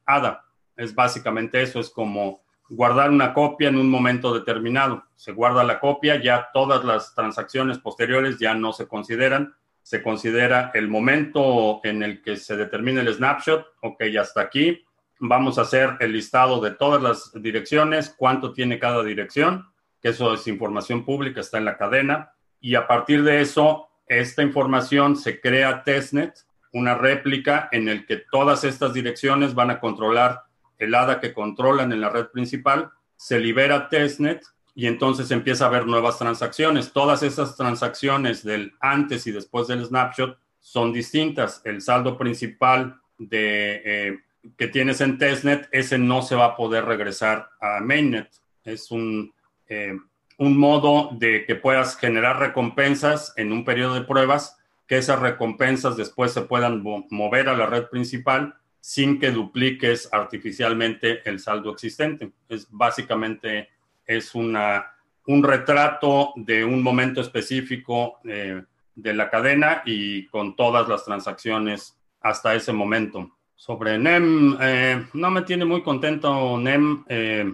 ADA. 0.05 0.45
Es 0.75 0.95
básicamente 0.95 1.61
eso, 1.61 1.79
es 1.79 1.89
como 1.89 2.43
guardar 2.69 3.11
una 3.11 3.33
copia 3.33 3.69
en 3.69 3.77
un 3.77 3.89
momento 3.89 4.33
determinado. 4.33 5.03
Se 5.15 5.31
guarda 5.31 5.63
la 5.63 5.79
copia, 5.79 6.21
ya 6.21 6.49
todas 6.53 6.83
las 6.83 7.13
transacciones 7.13 7.77
posteriores 7.77 8.39
ya 8.39 8.53
no 8.53 8.73
se 8.73 8.87
consideran. 8.87 9.53
Se 9.83 10.01
considera 10.01 10.71
el 10.73 10.87
momento 10.87 11.81
en 11.83 12.03
el 12.03 12.21
que 12.21 12.37
se 12.37 12.55
determina 12.55 13.01
el 13.01 13.13
snapshot. 13.13 13.65
Ok, 13.81 14.03
hasta 14.19 14.41
aquí. 14.41 14.83
Vamos 15.25 15.57
a 15.57 15.61
hacer 15.61 15.95
el 16.01 16.11
listado 16.11 16.59
de 16.59 16.71
todas 16.71 17.01
las 17.01 17.31
direcciones, 17.33 18.13
cuánto 18.17 18.51
tiene 18.51 18.77
cada 18.77 19.01
dirección, 19.05 19.65
que 20.01 20.09
eso 20.09 20.33
es 20.33 20.45
información 20.47 21.05
pública, 21.05 21.39
está 21.39 21.57
en 21.57 21.63
la 21.63 21.77
cadena. 21.77 22.33
Y 22.59 22.75
a 22.75 22.87
partir 22.87 23.23
de 23.23 23.39
eso, 23.39 23.87
esta 24.05 24.43
información 24.43 25.15
se 25.15 25.39
crea 25.39 25.81
testnet, 25.85 26.33
una 26.73 26.95
réplica 26.95 27.69
en 27.71 27.87
el 27.87 28.05
que 28.05 28.17
todas 28.17 28.65
estas 28.65 28.93
direcciones 28.93 29.55
van 29.55 29.71
a 29.71 29.79
controlar 29.79 30.41
el 30.77 30.93
ADA 30.93 31.21
que 31.21 31.33
controlan 31.33 31.93
en 31.93 32.01
la 32.01 32.09
red 32.09 32.25
principal, 32.25 32.91
se 33.15 33.39
libera 33.39 33.87
testnet 33.87 34.43
y 34.75 34.87
entonces 34.87 35.31
empieza 35.31 35.63
a 35.63 35.67
haber 35.69 35.87
nuevas 35.87 36.19
transacciones. 36.19 36.91
Todas 36.91 37.23
esas 37.23 37.55
transacciones 37.55 38.43
del 38.43 38.73
antes 38.81 39.25
y 39.25 39.31
después 39.31 39.67
del 39.67 39.85
snapshot 39.85 40.37
son 40.59 40.91
distintas. 40.91 41.61
El 41.63 41.81
saldo 41.81 42.17
principal 42.17 42.99
de, 43.17 43.81
eh, 43.85 44.19
que 44.57 44.67
tienes 44.67 45.01
en 45.01 45.17
testnet, 45.17 45.69
ese 45.71 45.97
no 45.97 46.21
se 46.21 46.35
va 46.35 46.45
a 46.45 46.55
poder 46.55 46.85
regresar 46.85 47.49
a 47.59 47.79
mainnet. 47.79 48.29
Es 48.63 48.91
un, 48.91 49.33
eh, 49.67 49.97
un 50.37 50.57
modo 50.57 51.09
de 51.13 51.45
que 51.45 51.55
puedas 51.55 51.97
generar 51.97 52.39
recompensas 52.39 53.33
en 53.37 53.51
un 53.51 53.65
periodo 53.65 53.95
de 53.95 54.01
pruebas, 54.01 54.57
que 54.87 54.97
esas 54.97 55.19
recompensas 55.19 55.95
después 55.95 56.33
se 56.33 56.41
puedan 56.41 56.83
mover 57.09 57.49
a 57.49 57.55
la 57.55 57.65
red 57.65 57.87
principal 57.87 58.55
sin 58.79 59.19
que 59.19 59.31
dupliques 59.31 60.09
artificialmente 60.11 61.27
el 61.27 61.39
saldo 61.39 61.71
existente. 61.71 62.31
Es 62.49 62.67
básicamente 62.69 63.69
es 64.05 64.35
una 64.35 64.93
un 65.25 65.43
retrato 65.43 66.33
de 66.35 66.65
un 66.65 66.81
momento 66.81 67.21
específico 67.21 68.19
eh, 68.25 68.61
de 68.95 69.13
la 69.13 69.29
cadena 69.29 69.81
y 69.85 70.27
con 70.27 70.55
todas 70.55 70.87
las 70.87 71.05
transacciones 71.05 71.97
hasta 72.21 72.55
ese 72.55 72.73
momento. 72.73 73.31
Sobre 73.65 73.97
NEM, 73.97 74.57
eh, 74.59 75.05
no 75.13 75.31
me 75.31 75.43
tiene 75.43 75.63
muy 75.63 75.81
contento 75.81 76.57
NEM. 76.57 77.05
Eh, 77.07 77.49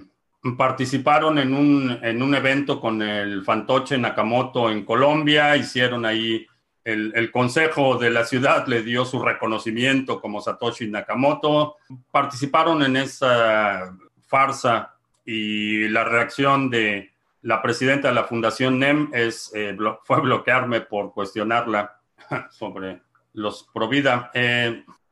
participaron 0.57 1.38
en 1.38 1.53
un, 1.53 1.99
en 2.01 2.24
un 2.24 2.34
evento 2.34 2.82
con 2.82 2.99
el 3.03 3.43
fantoche 3.43 3.95
Nakamoto 3.95 4.72
en 4.72 4.86
Colombia, 4.86 5.55
hicieron 5.55 6.07
ahí, 6.07 6.47
el, 6.84 7.30
consejo 7.30 7.99
de 7.99 8.10
la 8.10 8.26
ciudad 8.26 8.66
le 8.66 8.82
dio 8.82 9.05
su 9.05 9.22
reconocimiento 9.22 10.20
como 10.20 10.41
Satoshi 10.41 10.88
Nakamoto, 10.88 11.76
participaron 12.10 12.82
en 12.82 12.97
esa 12.97 13.95
farsa 14.26 14.95
y 15.24 15.89
la 15.89 16.05
reacción 16.05 16.72
de 16.72 17.12
la 17.43 17.62
presidenta 17.62 18.07
de 18.07 18.16
la 18.16 18.24
Fundación 18.24 18.80
NEM 18.80 19.12
es, 19.14 19.51
eh, 19.53 19.78
fue 20.05 20.22
bloquearme 20.22 20.82
por 20.82 21.14
cuestionarla 21.14 21.99
sobre 22.49 22.99
los 23.34 23.70
Provida. 23.72 24.32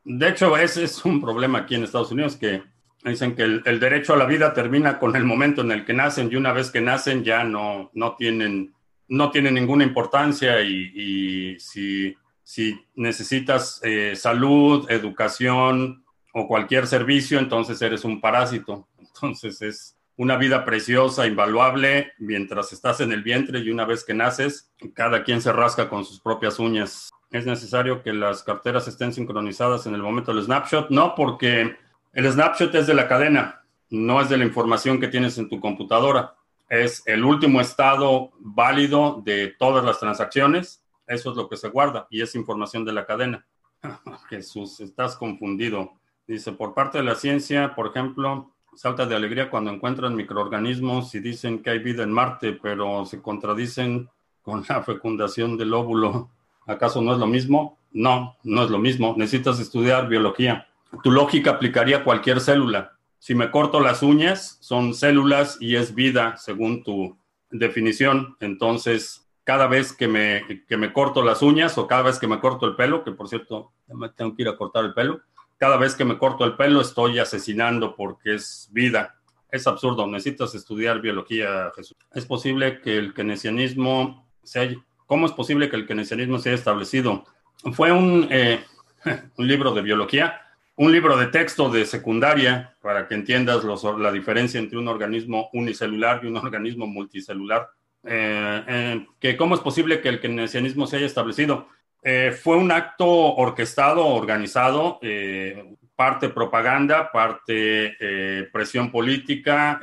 De 0.10 0.30
hecho, 0.30 0.56
ese 0.56 0.86
es 0.86 1.04
un 1.04 1.20
problema 1.20 1.60
aquí 1.60 1.76
en 1.76 1.84
Estados 1.84 2.14
Unidos 2.14 2.38
que 2.38 2.64
dicen 3.04 3.36
que 3.36 3.44
el, 3.44 3.80
derecho 3.80 4.14
a 4.14 4.18
la 4.18 4.26
vida 4.26 4.54
termina 4.54 5.00
con 5.00 5.16
el 5.18 5.26
momento 5.26 5.62
en 5.62 5.72
el 5.72 5.84
que 5.84 5.94
nacen 5.94 6.30
y 6.32 6.38
una 6.38 6.54
vez 6.54 6.72
que 6.72 6.80
nacen 6.80 7.26
ya 7.26 7.44
no, 7.44 7.92
no, 7.94 8.16
tienen, 8.16 8.74
no 9.10 9.32
ninguna 9.34 9.84
importancia 9.84 10.62
y, 10.62 11.60
si, 11.60 12.16
si, 12.42 12.80
necesitas 12.96 13.82
eh, 13.84 14.14
salud, 14.16 14.90
educación 14.90 16.06
o 16.34 16.48
cualquier 16.48 16.88
servicio, 16.88 17.38
entonces 17.38 17.82
eres 17.82 18.06
un 18.06 18.22
parásito. 18.22 18.88
Entonces 19.00 19.62
es, 19.62 19.98
una 20.18 20.36
vida 20.36 20.66
preciosa, 20.66 21.28
invaluable, 21.28 22.14
mientras 22.18 22.74
estás 22.74 23.02
en 23.02 23.12
el 23.12 23.22
vientre 23.22 23.60
y 23.60 23.70
una 23.70 23.86
vez 23.86 24.04
que 24.04 24.16
naces, 24.16 24.72
cada 24.96 25.24
quien 25.24 25.42
se 25.42 25.54
rasca 25.54 25.90
con 25.90 26.04
sus 26.04 26.20
propias 26.20 26.58
uñas. 26.60 27.12
Es 27.30 27.46
necesario 27.46 28.02
que 28.02 28.14
las 28.14 28.44
carteras 28.44 28.88
estén 28.88 29.12
sincronizadas 29.14 29.86
en 29.86 29.94
el 29.94 30.02
momento 30.02 30.34
del 30.34 30.44
snapshot. 30.44 30.90
No, 30.90 31.14
porque 31.16 31.76
el 32.14 32.32
snapshot 32.32 32.74
es 32.76 32.88
de 32.88 32.94
la 32.94 33.08
cadena, 33.08 33.64
no 33.90 34.22
es 34.22 34.30
de 34.30 34.38
la 34.38 34.46
información 34.46 35.00
que 35.00 35.08
tienes 35.08 35.38
en 35.38 35.50
tu 35.50 35.60
computadora. 35.60 36.36
Es 36.70 37.04
el 37.06 37.24
último 37.24 37.62
estado 37.62 38.32
válido 38.40 39.22
de 39.24 39.56
todas 39.60 39.84
las 39.84 40.00
transacciones. 40.00 40.84
Eso 41.06 41.32
es 41.32 41.38
lo 41.38 41.48
que 41.48 41.58
se 41.58 41.70
guarda 41.70 42.08
y 42.10 42.22
es 42.22 42.36
información 42.36 42.84
de 42.86 42.94
la 42.94 43.06
cadena. 43.06 43.46
Jesús, 44.30 44.80
estás 44.80 45.16
confundido. 45.16 45.94
Dice, 46.28 46.52
por 46.52 46.74
parte 46.74 46.98
de 46.98 47.06
la 47.06 47.16
ciencia, 47.16 47.74
por 47.76 47.88
ejemplo, 47.88 48.52
salta 48.76 49.06
de 49.06 49.16
alegría 49.16 49.50
cuando 49.50 49.72
encuentran 49.72 50.16
microorganismos 50.16 51.16
y 51.16 51.20
dicen 51.20 51.64
que 51.64 51.70
hay 51.70 51.80
vida 51.80 52.04
en 52.04 52.12
Marte, 52.12 52.54
pero 52.54 53.06
se 53.06 53.22
contradicen 53.22 54.10
con 54.42 54.64
la 54.68 54.84
fecundación 54.84 55.58
del 55.58 55.74
óvulo. 55.74 56.30
¿Acaso 56.68 57.02
no 57.02 57.14
es 57.14 57.20
lo 57.20 57.28
mismo? 57.28 57.80
No, 57.92 58.36
no 58.44 58.64
es 58.64 58.70
lo 58.70 58.78
mismo. 58.78 59.16
Necesitas 59.18 59.60
estudiar 59.60 60.08
biología. 60.08 60.68
Tu 61.02 61.12
lógica 61.12 61.52
aplicaría 61.52 62.04
cualquier 62.04 62.42
célula. 62.42 62.94
Si 63.20 63.34
me 63.34 63.50
corto 63.50 63.80
las 63.80 64.04
uñas, 64.04 64.58
son 64.62 64.94
células 64.94 65.58
y 65.60 65.76
es 65.76 65.96
vida, 65.96 66.38
según 66.38 66.84
tu 66.84 67.18
definición. 67.50 68.36
Entonces, 68.40 69.28
cada 69.44 69.68
vez 69.68 69.94
que 69.94 70.08
me, 70.08 70.66
que 70.68 70.78
me 70.78 70.94
corto 70.94 71.24
las 71.24 71.42
uñas 71.42 71.78
o 71.78 71.88
cada 71.88 72.04
vez 72.04 72.20
que 72.20 72.28
me 72.28 72.40
corto 72.40 72.68
el 72.68 72.76
pelo, 72.76 73.04
que 73.04 73.12
por 73.12 73.30
cierto, 73.30 73.72
me 73.88 74.10
tengo 74.10 74.36
que 74.36 74.44
ir 74.44 74.50
a 74.50 74.58
cortar 74.58 74.86
el 74.86 74.94
pelo, 74.94 75.22
cada 75.58 75.78
vez 75.78 75.96
que 75.96 76.06
me 76.06 76.18
corto 76.18 76.46
el 76.46 76.56
pelo 76.56 76.82
estoy 76.82 77.18
asesinando 77.20 77.96
porque 77.96 78.36
es 78.36 78.70
vida. 78.72 79.16
Es 79.50 79.66
absurdo, 79.66 80.06
necesitas 80.06 80.54
estudiar 80.54 81.02
biología, 81.02 81.72
Jesús. 81.76 81.98
Es 82.14 82.26
posible 82.26 82.82
que 82.82 82.98
el 82.98 83.14
keynesianismo 83.14 84.28
se 84.44 84.60
haya, 84.60 84.86
¿Cómo 85.08 85.26
es 85.26 85.32
posible 85.32 85.70
que 85.70 85.76
el 85.76 85.88
keynesianismo 85.88 86.38
se 86.38 86.50
haya 86.50 86.58
establecido? 86.58 87.26
Fue 87.74 87.92
un, 87.92 88.28
eh, 88.30 88.64
un 89.38 89.48
libro 89.48 89.74
de 89.74 89.82
biología, 89.82 90.40
un 90.76 90.92
libro 90.92 91.18
de 91.18 91.28
texto 91.28 91.70
de 91.70 91.86
secundaria, 91.86 92.76
para 92.84 93.08
que 93.08 93.16
entiendas 93.16 93.64
la 93.98 94.12
diferencia 94.12 94.60
entre 94.60 94.78
un 94.78 94.88
organismo 94.88 95.50
unicelular 95.54 96.20
y 96.24 96.28
un 96.28 96.38
organismo 96.38 96.86
multicelular. 96.86 97.70
Eh, 98.04 98.64
eh, 98.68 99.08
que 99.20 99.36
¿Cómo 99.36 99.56
es 99.56 99.62
posible 99.62 100.00
que 100.02 100.10
el 100.10 100.20
keynesianismo 100.20 100.86
se 100.86 100.98
haya 100.98 101.08
establecido? 101.08 101.68
Eh, 102.10 102.32
fue 102.32 102.56
un 102.56 102.72
acto 102.72 103.08
orquestado, 103.08 104.06
organizado, 104.06 105.00
eh, 105.02 105.76
parte 105.96 106.30
propaganda, 106.30 107.12
parte 107.12 107.98
eh, 108.00 108.48
presión 108.54 108.92
política, 108.92 109.80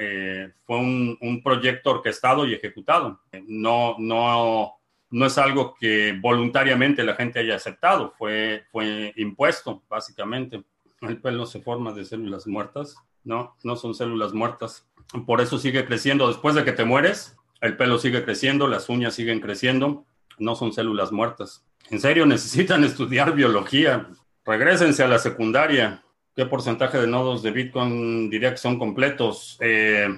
fue 0.65 0.79
un, 0.79 1.43
proyecto 1.43 1.91
orquestado 1.91 2.47
y 2.47 2.55
ejecutado. 2.55 3.21
No, 3.47 3.97
no, 3.99 4.77
no 5.15 5.27
es 5.27 5.39
algo 5.39 5.77
que 5.79 6.19
voluntariamente 6.21 7.05
la 7.05 7.15
gente 7.15 7.39
haya 7.39 7.55
aceptado, 7.55 8.13
fue, 8.19 8.65
fue 8.73 9.13
impuesto, 9.17 9.85
básicamente. 9.89 10.65
El 11.03 11.21
pelo 11.21 11.47
se 11.47 11.61
forma 11.61 11.93
de 11.93 12.05
células 12.05 12.49
muertas, 12.49 12.97
no, 13.23 13.55
no 13.63 13.77
son 13.77 13.95
células 13.95 14.33
muertas. 14.33 14.89
Por 15.25 15.41
eso 15.41 15.57
sigue 15.59 15.85
creciendo. 15.85 16.27
Después 16.27 16.57
de 16.57 16.65
que 16.65 16.73
te 16.73 16.85
mueres, 16.85 17.37
el 17.61 17.77
pelo 17.77 17.99
sigue 17.99 18.25
creciendo, 18.25 18.67
las 18.67 18.89
uñas 18.89 19.15
siguen 19.15 19.39
creciendo, 19.39 20.05
no 20.39 20.57
son 20.57 20.73
células 20.73 21.13
muertas. 21.13 21.65
En 21.91 22.01
serio, 22.01 22.27
necesitan 22.27 22.83
estudiar 22.83 23.37
biología. 23.37 24.09
Regrésense 24.45 25.05
a 25.05 25.09
la 25.09 25.21
secundaria. 25.21 26.03
¿Qué 26.35 26.45
porcentaje 26.45 26.99
de 26.99 27.07
nodos 27.07 27.45
de 27.45 27.53
Bitcoin 27.53 28.31
diría 28.31 28.51
que 28.51 28.57
son 28.57 28.81
completos? 28.81 29.59
Eh, 29.61 30.09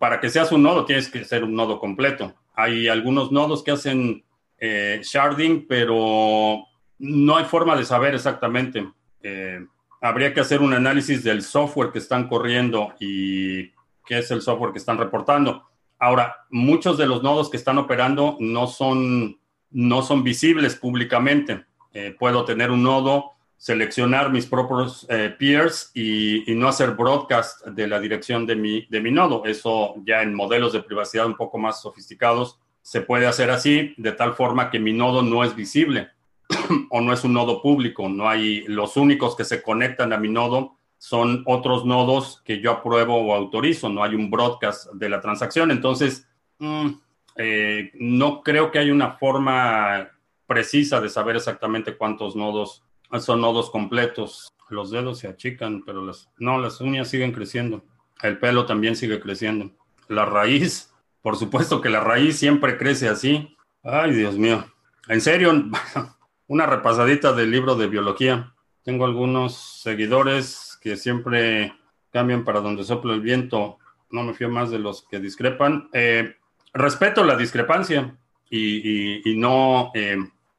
para 0.00 0.18
que 0.18 0.30
seas 0.30 0.50
un 0.50 0.64
nodo, 0.64 0.84
tienes 0.84 1.08
que 1.08 1.24
ser 1.24 1.44
un 1.44 1.54
nodo 1.54 1.78
completo. 1.78 2.34
Hay 2.54 2.88
algunos 2.88 3.30
nodos 3.30 3.62
que 3.62 3.70
hacen 3.70 4.24
eh, 4.64 5.00
sharding, 5.02 5.66
pero 5.66 6.64
no 7.00 7.36
hay 7.36 7.44
forma 7.46 7.74
de 7.74 7.84
saber 7.84 8.14
exactamente. 8.14 8.88
Eh, 9.20 9.58
habría 10.00 10.32
que 10.32 10.38
hacer 10.38 10.60
un 10.60 10.72
análisis 10.72 11.24
del 11.24 11.42
software 11.42 11.90
que 11.90 11.98
están 11.98 12.28
corriendo 12.28 12.94
y 13.00 13.70
qué 14.06 14.18
es 14.18 14.30
el 14.30 14.40
software 14.40 14.70
que 14.70 14.78
están 14.78 14.98
reportando. 14.98 15.68
Ahora, 15.98 16.36
muchos 16.48 16.96
de 16.96 17.06
los 17.06 17.24
nodos 17.24 17.50
que 17.50 17.56
están 17.56 17.76
operando 17.78 18.36
no 18.38 18.68
son 18.68 19.36
no 19.72 20.02
son 20.02 20.22
visibles 20.22 20.76
públicamente. 20.76 21.64
Eh, 21.92 22.14
puedo 22.16 22.44
tener 22.44 22.70
un 22.70 22.84
nodo, 22.84 23.32
seleccionar 23.56 24.30
mis 24.30 24.46
propios 24.46 25.06
eh, 25.08 25.34
peers 25.36 25.90
y, 25.94 26.44
no 26.54 26.68
hacer 26.68 26.92
broadcast 26.92 27.66
de 27.66 27.88
la 27.88 27.98
dirección 27.98 28.46
de 28.46 28.54
mi, 28.54 28.86
de 28.86 29.00
mi 29.00 29.10
nodo. 29.10 29.44
Eso 29.44 29.94
ya 30.04 30.22
en 30.22 30.34
modelos 30.34 30.72
de 30.72 30.82
privacidad 30.82 31.26
un 31.26 31.36
poco 31.36 31.58
más 31.58 31.80
sofisticados 31.80 32.60
se 32.82 33.00
puede 33.00 33.26
hacer 33.26 33.50
así, 33.50 33.94
de 33.96 34.12
tal 34.12 34.34
forma 34.34 34.70
que 34.70 34.78
mi 34.78 34.92
nodo 34.92 35.22
no 35.22 35.44
es 35.44 35.54
visible 35.54 36.10
o 36.90 37.00
no 37.00 37.12
es 37.12 37.24
un 37.24 37.32
nodo 37.32 37.62
público. 37.62 38.08
No 38.08 38.28
hay 38.28 38.64
los 38.66 38.96
únicos 38.96 39.36
que 39.36 39.44
se 39.44 39.62
conectan 39.62 40.12
a 40.12 40.18
mi 40.18 40.28
nodo 40.28 40.76
son 41.02 41.42
otros 41.46 41.84
nodos 41.84 42.40
que 42.44 42.60
yo 42.60 42.70
apruebo 42.70 43.16
o 43.16 43.34
autorizo. 43.34 43.88
No 43.88 44.04
hay 44.04 44.14
un 44.14 44.30
broadcast 44.30 44.86
de 44.92 45.08
la 45.08 45.20
transacción. 45.20 45.72
Entonces, 45.72 46.28
mm, 46.60 46.90
eh, 47.34 47.90
no 47.94 48.40
creo 48.44 48.70
que 48.70 48.78
haya 48.78 48.92
una 48.92 49.14
forma 49.14 50.10
precisa 50.46 51.00
de 51.00 51.08
saber 51.08 51.34
exactamente 51.34 51.96
cuántos 51.96 52.36
nodos 52.36 52.84
son 53.18 53.40
nodos 53.40 53.68
completos. 53.70 54.52
Los 54.68 54.92
dedos 54.92 55.18
se 55.18 55.26
achican, 55.26 55.82
pero 55.84 56.06
las, 56.06 56.30
no, 56.38 56.58
las 56.58 56.80
uñas 56.80 57.08
siguen 57.08 57.32
creciendo. 57.32 57.82
El 58.22 58.38
pelo 58.38 58.64
también 58.64 58.94
sigue 58.94 59.18
creciendo. 59.18 59.72
La 60.06 60.24
raíz, 60.24 60.91
por 61.22 61.36
supuesto 61.36 61.80
que 61.80 61.88
la 61.88 62.00
raíz 62.00 62.36
siempre 62.36 62.76
crece 62.76 63.08
así. 63.08 63.56
Ay, 63.82 64.12
Dios 64.12 64.36
mío. 64.36 64.64
En 65.08 65.20
serio, 65.20 65.52
una 66.48 66.66
repasadita 66.66 67.32
del 67.32 67.50
libro 67.50 67.76
de 67.76 67.86
biología. 67.86 68.52
Tengo 68.82 69.04
algunos 69.04 69.80
seguidores 69.82 70.78
que 70.82 70.96
siempre 70.96 71.74
cambian 72.10 72.44
para 72.44 72.60
donde 72.60 72.84
sopla 72.84 73.14
el 73.14 73.20
viento. 73.20 73.78
No 74.10 74.24
me 74.24 74.34
fío 74.34 74.50
más 74.50 74.70
de 74.70 74.80
los 74.80 75.06
que 75.08 75.20
discrepan. 75.20 75.88
Eh, 75.92 76.34
respeto 76.74 77.24
la 77.24 77.36
discrepancia 77.36 78.16
y, 78.50 79.22
no, 79.36 79.92
eh, 79.94 80.18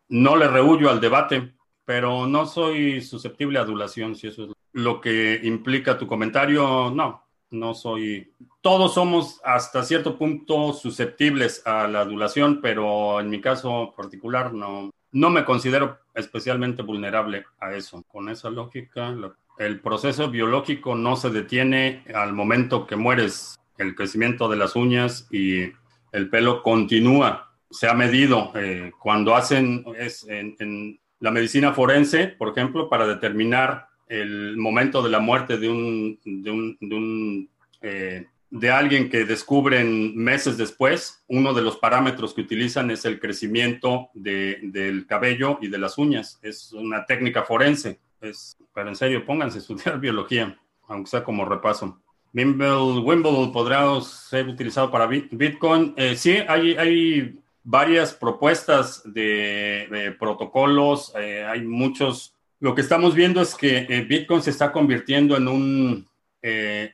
no 0.09 0.35
le 0.35 0.47
rehuyo 0.47 0.89
al 0.89 0.99
debate, 0.99 1.53
pero 1.85 2.25
no 2.25 2.45
soy 2.45 3.01
susceptible 3.01 3.59
a 3.59 3.61
adulación, 3.61 4.15
si 4.15 4.27
eso 4.27 4.45
es 4.45 4.51
lo 4.71 4.99
que 4.99 5.41
implica 5.43 5.97
tu 5.97 6.07
comentario. 6.07 6.89
No, 6.89 7.22
no 7.53 7.73
soy. 7.73 8.31
Todos 8.61 8.93
somos 8.93 9.39
hasta 9.43 9.83
cierto 9.83 10.17
punto 10.17 10.73
susceptibles 10.73 11.65
a 11.65 11.87
la 11.87 12.01
adulación, 12.01 12.59
pero 12.61 13.19
en 13.19 13.29
mi 13.29 13.39
caso 13.39 13.93
particular 13.95 14.53
no, 14.53 14.91
no 15.11 15.29
me 15.29 15.45
considero 15.45 15.99
especialmente 16.13 16.81
vulnerable 16.81 17.45
a 17.59 17.73
eso. 17.73 18.03
Con 18.07 18.29
esa 18.29 18.49
lógica, 18.49 19.15
el 19.57 19.79
proceso 19.79 20.29
biológico 20.29 20.95
no 20.95 21.15
se 21.15 21.29
detiene 21.29 22.03
al 22.13 22.33
momento 22.33 22.87
que 22.87 22.95
mueres. 22.95 23.55
El 23.77 23.95
crecimiento 23.95 24.49
de 24.49 24.57
las 24.57 24.75
uñas 24.75 25.27
y 25.31 25.71
el 26.11 26.29
pelo 26.29 26.63
continúa. 26.63 27.51
Se 27.69 27.87
ha 27.87 27.93
medido 27.93 28.51
eh, 28.55 28.91
cuando 28.99 29.35
hacen 29.35 29.83
es, 29.97 30.25
en, 30.27 30.99
la 31.19 31.31
medicina 31.31 31.73
forense, 31.73 32.27
por 32.27 32.49
ejemplo, 32.49 32.89
para 32.89 33.07
determinar 33.07 33.87
el 34.13 34.57
momento 34.57 35.01
de 35.01 35.09
la 35.09 35.19
muerte 35.19 35.57
de 35.57 35.69
un, 35.69 36.19
de 36.23 36.51
un, 36.51 36.77
de 36.79 36.95
un, 36.95 37.49
eh, 37.81 38.27
de 38.49 38.71
alguien 38.71 39.09
que 39.09 39.25
descubren 39.25 40.15
meses 40.15 40.57
después, 40.57 41.23
uno 41.27 41.53
de 41.53 41.63
los 41.63 41.77
parámetros 41.77 42.33
que 42.33 42.41
utilizan 42.41 42.91
es 42.91 43.05
el 43.05 43.19
crecimiento 43.19 44.09
del 44.13 45.05
cabello 45.07 45.57
y 45.61 45.67
de 45.67 45.79
las 45.79 45.97
uñas. 45.97 46.39
Es 46.43 46.71
una 46.73 47.05
técnica 47.05 47.43
forense. 47.43 47.99
Es, 48.21 48.57
pero 48.73 48.89
en 48.89 48.95
serio, 48.95 49.25
pónganse 49.25 49.57
a 49.57 49.61
estudiar 49.61 49.99
biología, 50.01 50.57
aunque 50.87 51.09
sea 51.09 51.23
como 51.23 51.45
repaso. 51.45 51.99
Wimble, 52.33 53.01
Wimble 53.01 53.51
podrá 53.51 53.99
ser 54.01 54.47
utilizado 54.47 54.91
para 54.91 55.07
Bitcoin. 55.07 55.93
Eh, 55.97 56.15
sí, 56.15 56.37
hay, 56.47 56.75
hay 56.75 57.39
varias 57.63 58.13
propuestas 58.13 59.01
de, 59.05 60.15
protocolos, 60.19 61.13
eh, 61.15 61.43
hay 61.43 61.61
muchos. 61.61 62.32
Lo 62.63 62.73
que 62.73 62.79
estamos 62.79 63.13
viendo 63.13 63.41
es 63.41 63.55
que 63.55 63.85
eh, 63.89 64.05
Bitcoin 64.07 64.41
se 64.41 64.51
está 64.51 64.71
convirtiendo 64.71 65.35
en 65.35 65.49
un 65.49 66.07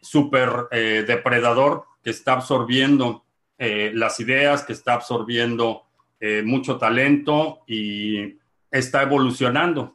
super 0.02 0.68
depredador 1.08 1.86
que 2.04 2.12
está 2.12 2.34
absorbiendo 2.34 3.24
las 3.58 4.20
ideas, 4.20 4.62
que 4.62 4.74
está 4.74 4.94
absorbiendo 4.94 5.86
mucho 6.44 6.78
talento 6.78 7.64
y 7.66 8.38
está 8.70 9.02
evolucionando. 9.02 9.92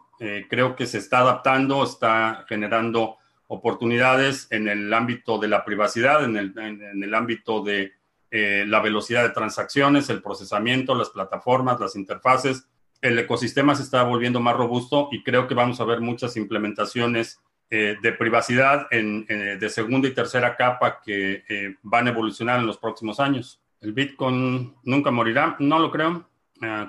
creo 0.51 0.75
que 0.75 0.87
se 0.87 0.99
está 0.99 1.19
adaptando, 1.19 1.85
está 1.85 2.45
generando 2.49 3.19
oportunidades 3.55 4.49
en 4.51 4.69
el 4.69 4.93
ámbito 4.93 5.39
de 5.39 5.49
la 5.49 5.65
privacidad, 5.65 6.25
en 6.25 6.37
el, 6.37 7.15
ámbito 7.15 7.63
de 7.63 7.93
eh, 8.31 8.65
la 8.67 8.81
velocidad 8.81 9.23
de 9.23 9.31
transacciones, 9.31 10.11
el 10.11 10.23
procesamiento, 10.23 10.95
las 10.95 11.11
plataformas, 11.11 11.81
las 11.81 11.97
interfaces. 11.97 12.67
El 13.05 13.19
ecosistema 13.19 13.75
se 13.75 13.83
está 13.83 14.03
volviendo 14.03 14.41
más 14.41 14.57
robusto 14.57 15.09
y 15.13 15.23
creo 15.23 15.47
que 15.47 15.55
vamos 15.55 15.81
a 15.81 15.85
ver 15.85 16.01
muchas 16.01 16.37
implementaciones 16.37 17.41
eh, 17.71 17.97
de 18.03 18.13
privacidad 18.13 18.87
en, 18.91 19.27
eh, 19.29 19.57
de 19.61 19.69
segunda 19.69 20.09
y 20.09 20.15
tercera 20.15 20.57
capa 20.57 21.01
que 21.05 21.45
van 21.83 22.07
a 22.07 22.11
evolucionar 22.11 22.61
en 22.61 22.67
los 22.67 22.79
próximos 22.79 23.21
años. 23.21 23.61
¿El 23.81 23.93
Bitcoin 23.93 24.75
nunca 24.85 25.11
morirá? 25.11 25.57
No 25.59 25.79
lo 25.79 25.91
creo. 25.91 26.29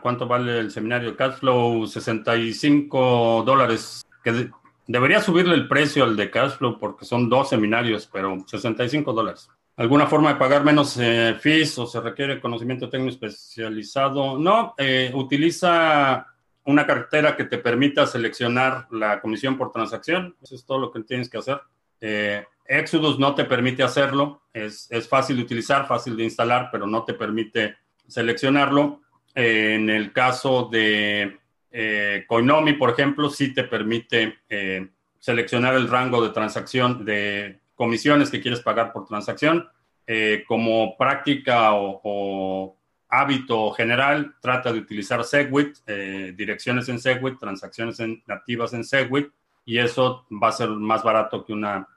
¿Cuánto 0.01 0.25
vale 0.25 0.59
el 0.59 0.71
seminario 0.71 1.11
de 1.11 1.17
Cashflow? 1.17 1.85
65 1.85 3.43
dólares. 3.45 4.05
Que 4.23 4.49
Debería 4.87 5.19
subirle 5.19 5.55
el 5.55 5.67
precio 5.67 6.03
al 6.03 6.15
de 6.15 6.29
Cashflow 6.29 6.77
porque 6.77 7.05
son 7.05 7.27
dos 7.27 7.49
seminarios, 7.49 8.07
pero 8.11 8.37
65 8.45 9.13
dólares. 9.13 9.49
¿Alguna 9.77 10.07
forma 10.07 10.33
de 10.33 10.39
pagar 10.39 10.63
menos 10.63 10.97
eh, 10.97 11.35
fees 11.39 11.77
o 11.77 11.85
se 11.85 11.99
requiere 11.99 12.39
conocimiento 12.39 12.89
técnico 12.89 13.11
especializado? 13.11 14.37
No, 14.37 14.73
eh, 14.77 15.11
utiliza 15.13 16.27
una 16.63 16.87
cartera 16.87 17.35
que 17.35 17.43
te 17.43 17.57
permita 17.57 18.07
seleccionar 18.07 18.87
la 18.91 19.21
comisión 19.21 19.57
por 19.57 19.71
transacción. 19.71 20.35
Eso 20.41 20.55
es 20.55 20.65
todo 20.65 20.79
lo 20.79 20.91
que 20.91 21.03
tienes 21.03 21.29
que 21.29 21.37
hacer. 21.37 21.59
Eh, 21.99 22.45
Exodus 22.65 23.19
no 23.19 23.35
te 23.35 23.45
permite 23.45 23.83
hacerlo. 23.83 24.41
Es, 24.53 24.87
es, 24.89 25.07
fácil 25.07 25.35
de 25.37 25.43
utilizar, 25.43 25.87
fácil 25.87 26.15
de 26.15 26.23
instalar, 26.23 26.69
pero 26.71 26.87
no 26.87 27.03
te 27.03 27.13
permite 27.13 27.75
seleccionarlo. 28.07 29.01
en 29.35 29.89
el 29.89 30.13
caso 30.13 30.69
de 30.71 31.39
eh, 31.77 32.23
Coinomi, 32.25 32.71
por 32.73 32.89
ejemplo, 32.89 33.29
sí 33.29 33.53
te 33.53 33.65
permite 33.65 34.39
eh, 34.47 34.87
seleccionar 35.19 35.75
el 35.75 35.89
rango 35.89 36.23
de 36.23 36.29
transacción 36.29 37.03
de 37.03 37.59
comisiones 37.75 38.29
que 38.29 38.41
quieres 38.41 38.61
pagar 38.61 38.91
por 38.91 39.05
transacción. 39.05 39.67
Eh, 40.07 40.43
como 40.47 40.97
práctica 40.97 41.71
o, 41.73 42.77
hábito 43.07 43.71
general, 43.71 44.35
trata 44.41 44.73
de 44.73 44.79
utilizar 44.79 45.23
Segwit, 45.23 45.77
direcciones 46.35 46.89
en 46.89 46.99
Segwit, 46.99 47.39
transacciones 47.39 47.99
nativas 48.25 48.73
en 48.73 48.83
Segwit, 48.83 49.29
y 49.63 49.77
eso 49.77 50.25
va 50.31 50.49
a 50.49 50.51
ser 50.51 50.69
más 50.69 51.01
barato 51.01 51.45
que 51.45 51.53
una 51.53 51.87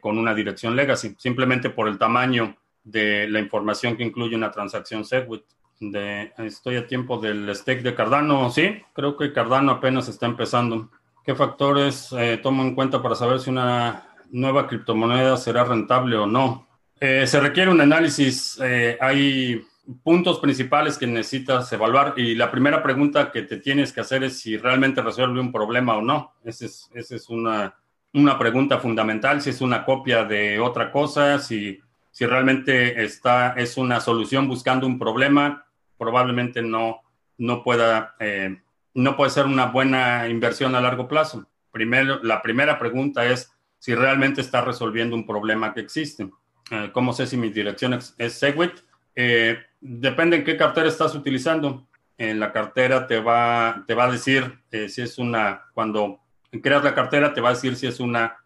con 0.00 0.18
una 0.18 0.34
dirección 0.34 0.74
legacy, 0.74 1.14
simplemente 1.18 1.70
por 1.70 1.86
el 1.86 1.98
tamaño 1.98 2.56
de 2.82 3.28
la 3.28 3.38
información 3.38 3.96
que 3.96 4.02
incluye 4.02 4.34
una 4.34 4.50
transacción 4.50 5.04
Segwit 5.04 5.44
de 5.80 6.32
estoy 6.38 6.76
a 6.76 6.86
tiempo 6.86 7.18
del 7.18 7.54
stake 7.54 7.82
de 7.82 7.94
Cardano. 7.94 8.50
Sí, 8.50 8.82
creo 8.92 9.16
que 9.16 9.32
Cardano 9.32 9.72
apenas 9.72 10.08
está 10.08 10.26
empezando. 10.26 10.90
¿Qué 11.24 11.34
factores 11.34 12.12
eh, 12.12 12.38
tomo 12.42 12.62
en 12.62 12.74
cuenta 12.74 13.02
para 13.02 13.14
saber 13.14 13.38
si 13.38 13.50
una 13.50 14.07
nueva 14.30 14.66
criptomoneda 14.66 15.36
será 15.36 15.64
rentable 15.64 16.16
o 16.16 16.26
no? 16.26 16.68
Eh, 17.00 17.26
se 17.26 17.40
requiere 17.40 17.70
un 17.70 17.80
análisis. 17.80 18.58
Eh, 18.62 18.96
hay 19.00 19.62
puntos 20.02 20.38
principales 20.40 20.98
que 20.98 21.06
necesitas 21.06 21.72
evaluar 21.72 22.14
y 22.16 22.34
la 22.34 22.50
primera 22.50 22.82
pregunta 22.82 23.30
que 23.30 23.42
te 23.42 23.58
tienes 23.58 23.92
que 23.92 24.00
hacer 24.00 24.24
es 24.24 24.40
si 24.40 24.56
realmente 24.56 25.00
resuelve 25.00 25.40
un 25.40 25.52
problema 25.52 25.96
o 25.96 26.02
no. 26.02 26.34
Esa 26.44 26.66
es, 26.66 26.90
esa 26.94 27.16
es 27.16 27.28
una, 27.28 27.74
una 28.12 28.38
pregunta 28.38 28.78
fundamental. 28.78 29.40
Si 29.40 29.50
es 29.50 29.60
una 29.60 29.84
copia 29.84 30.24
de 30.24 30.58
otra 30.58 30.90
cosa, 30.90 31.38
si, 31.38 31.80
si 32.10 32.26
realmente 32.26 33.02
está, 33.02 33.54
es 33.54 33.76
una 33.76 34.00
solución 34.00 34.48
buscando 34.48 34.86
un 34.86 34.98
problema 34.98 35.64
probablemente 35.98 36.62
no, 36.62 37.02
no, 37.36 37.62
pueda, 37.62 38.14
eh, 38.20 38.62
no 38.94 39.16
puede 39.16 39.30
ser 39.30 39.44
una 39.44 39.66
buena 39.66 40.28
inversión 40.28 40.74
a 40.74 40.80
largo 40.80 41.08
plazo. 41.08 41.46
Primero, 41.72 42.20
la 42.22 42.40
primera 42.40 42.78
pregunta 42.78 43.26
es 43.26 43.52
si 43.78 43.94
realmente 43.94 44.40
está 44.40 44.60
resolviendo 44.60 45.14
un 45.14 45.26
problema 45.26 45.72
que 45.72 45.80
existe. 45.80 46.30
Eh, 46.70 46.90
¿Cómo 46.92 47.12
sé 47.12 47.26
si 47.26 47.36
mi 47.36 47.50
dirección 47.50 47.94
es, 47.94 48.32
Segwit? 48.32 48.72
Eh, 49.14 49.58
depende 49.80 50.36
en 50.36 50.44
qué 50.44 50.56
cartera 50.56 50.88
estás 50.88 51.14
utilizando. 51.14 51.86
En 52.16 52.40
la 52.40 52.52
cartera 52.52 53.06
te 53.06 53.20
va, 53.20 53.84
te 53.86 53.94
va 53.94 54.04
a 54.04 54.10
decir 54.10 54.58
si 54.88 55.02
es 55.02 55.18
una, 55.18 55.62
cuando 55.72 56.20
creas 56.62 56.82
la 56.82 56.94
cartera, 56.94 57.32
te 57.32 57.40
va 57.40 57.50
a 57.50 57.54
decir 57.54 57.76
si 57.76 57.86
es 57.86 58.00
una, 58.00 58.36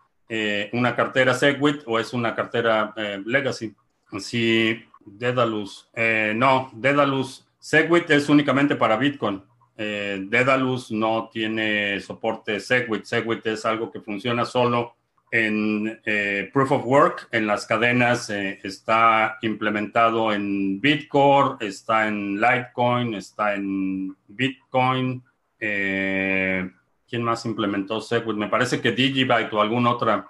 una 0.73 0.95
cartera 0.95 1.33
Segwit 1.33 1.83
o 1.87 1.99
es 1.99 2.13
una 2.13 2.35
cartera 2.35 2.93
Legacy. 3.25 3.75
Si 4.19 4.85
Dedalus. 5.05 5.89
Eh, 5.95 6.33
no, 6.35 6.71
Dedalus. 6.75 7.47
Segwit 7.59 8.11
es 8.11 8.29
únicamente 8.29 8.77
para 8.77 8.97
Bitcoin. 8.97 9.43
Eh, 9.77 10.25
Dedalus 10.29 10.91
no 10.91 11.31
tiene 11.33 12.01
soporte 12.01 12.61
Segwit. 12.61 13.05
Segwit 13.05 13.47
es 13.47 13.65
algo 13.65 13.91
que 13.91 14.01
funciona 14.01 14.45
solo 14.45 14.97
en 15.33 16.01
eh, 16.05 16.49
Proof 16.53 16.71
of 16.71 16.87
Work, 16.87 17.29
en 17.33 17.49
las 17.49 17.67
cadenas. 17.67 18.31
está 18.31 19.39
implementado 19.43 20.33
en 20.33 20.81
Bitcore, 20.81 21.67
está 21.67 22.07
en 22.07 22.41
Litecoin, 22.41 23.15
está 23.15 23.55
en 23.55 24.17
Bitcoin. 24.29 25.25
¿Quién 25.59 27.23
más 27.23 27.45
implementó 27.45 28.01
Segwit? 28.01 28.37
Me 28.37 28.49
parece 28.49 28.81
que 28.81 28.93
Digibyte 28.93 29.53
o 29.53 29.61
alguna 29.61 29.91
otra 29.91 30.29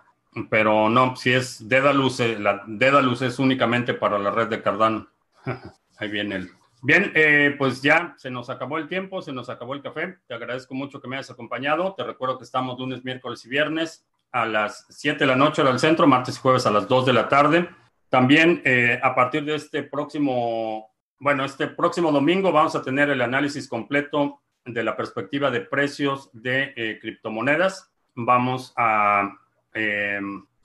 pero 0.48 0.88
no, 0.88 1.14
si 1.16 1.32
es 1.32 1.68
Dedalus, 1.68 2.20
eh, 2.20 2.38
la 2.38 2.62
Dedalus 2.66 3.22
es 3.22 3.38
únicamente 3.38 3.92
para 3.94 4.18
la 4.18 4.30
red 4.30 4.48
de 4.48 4.62
Cardano. 4.62 5.08
Ahí 5.98 6.10
viene 6.10 6.36
el. 6.36 6.50
Bien, 6.80 7.12
eh, 7.14 7.54
pues 7.58 7.80
ya 7.80 8.14
se 8.16 8.30
nos 8.30 8.50
acabó 8.50 8.78
el 8.78 8.88
tiempo, 8.88 9.22
se 9.22 9.32
nos 9.32 9.48
acabó 9.48 9.74
el 9.74 9.82
café. 9.82 10.18
Te 10.26 10.34
agradezco 10.34 10.74
mucho 10.74 11.00
que 11.00 11.06
me 11.06 11.16
hayas 11.16 11.30
acompañado. 11.30 11.94
Te 11.94 12.02
recuerdo 12.02 12.38
que 12.38 12.44
estamos 12.44 12.78
lunes, 12.78 13.04
miércoles 13.04 13.44
y 13.44 13.48
viernes 13.48 14.04
a 14.32 14.46
las 14.46 14.86
7 14.88 15.20
de 15.20 15.26
la 15.26 15.36
noche 15.36 15.62
al 15.62 15.78
centro, 15.78 16.06
martes 16.06 16.36
y 16.36 16.40
jueves 16.40 16.66
a 16.66 16.70
las 16.70 16.88
2 16.88 17.06
de 17.06 17.12
la 17.12 17.28
tarde. 17.28 17.68
También 18.08 18.62
eh, 18.64 18.98
a 19.02 19.14
partir 19.14 19.44
de 19.44 19.54
este 19.54 19.82
próximo, 19.82 20.90
bueno, 21.18 21.44
este 21.44 21.68
próximo 21.68 22.10
domingo 22.10 22.50
vamos 22.50 22.74
a 22.74 22.82
tener 22.82 23.10
el 23.10 23.22
análisis 23.22 23.68
completo 23.68 24.42
de 24.64 24.82
la 24.82 24.96
perspectiva 24.96 25.50
de 25.50 25.60
precios 25.60 26.30
de 26.32 26.98
criptomonedas. 27.00 27.90
Vamos 28.14 28.72
a 28.76 29.38
eh, 29.74 30.20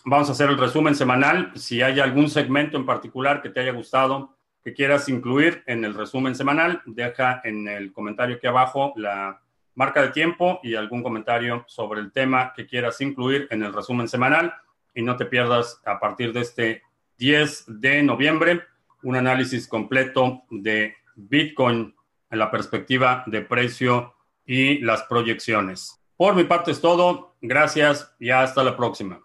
vamos 0.05 0.29
a 0.29 0.31
hacer 0.31 0.49
el 0.49 0.57
resumen 0.57 0.95
semanal. 0.95 1.51
Si 1.55 1.81
hay 1.81 1.99
algún 1.99 2.29
segmento 2.29 2.77
en 2.77 2.85
particular 2.85 3.41
que 3.41 3.49
te 3.49 3.59
haya 3.59 3.71
gustado, 3.71 4.37
que 4.63 4.73
quieras 4.73 5.07
incluir 5.09 5.63
en 5.67 5.85
el 5.85 5.93
resumen 5.93 6.35
semanal, 6.35 6.81
deja 6.85 7.41
en 7.43 7.67
el 7.67 7.91
comentario 7.91 8.37
aquí 8.37 8.47
abajo 8.47 8.93
la 8.95 9.41
marca 9.77 10.01
de 10.01 10.09
tiempo 10.09 10.59
y 10.63 10.73
algún 10.73 11.03
comentario 11.03 11.63
sobre 11.67 12.01
el 12.01 12.11
tema 12.11 12.51
que 12.55 12.65
quieras 12.65 12.99
incluir 12.99 13.47
en 13.51 13.61
el 13.61 13.71
resumen 13.71 14.07
semanal. 14.07 14.53
Y 14.95 15.03
no 15.03 15.15
te 15.15 15.25
pierdas 15.25 15.79
a 15.85 15.99
partir 15.99 16.33
de 16.33 16.41
este 16.41 16.81
10 17.19 17.65
de 17.67 18.01
noviembre 18.01 18.63
un 19.03 19.15
análisis 19.15 19.67
completo 19.67 20.41
de 20.49 20.95
Bitcoin 21.15 21.95
en 22.31 22.39
la 22.39 22.49
perspectiva 22.49 23.23
de 23.27 23.41
precio 23.41 24.15
y 24.45 24.79
las 24.79 25.03
proyecciones. 25.03 26.01
Por 26.17 26.33
mi 26.33 26.45
parte 26.45 26.71
es 26.71 26.81
todo. 26.81 27.35
Gracias 27.39 28.11
y 28.19 28.31
hasta 28.31 28.63
la 28.63 28.75
próxima. 28.75 29.21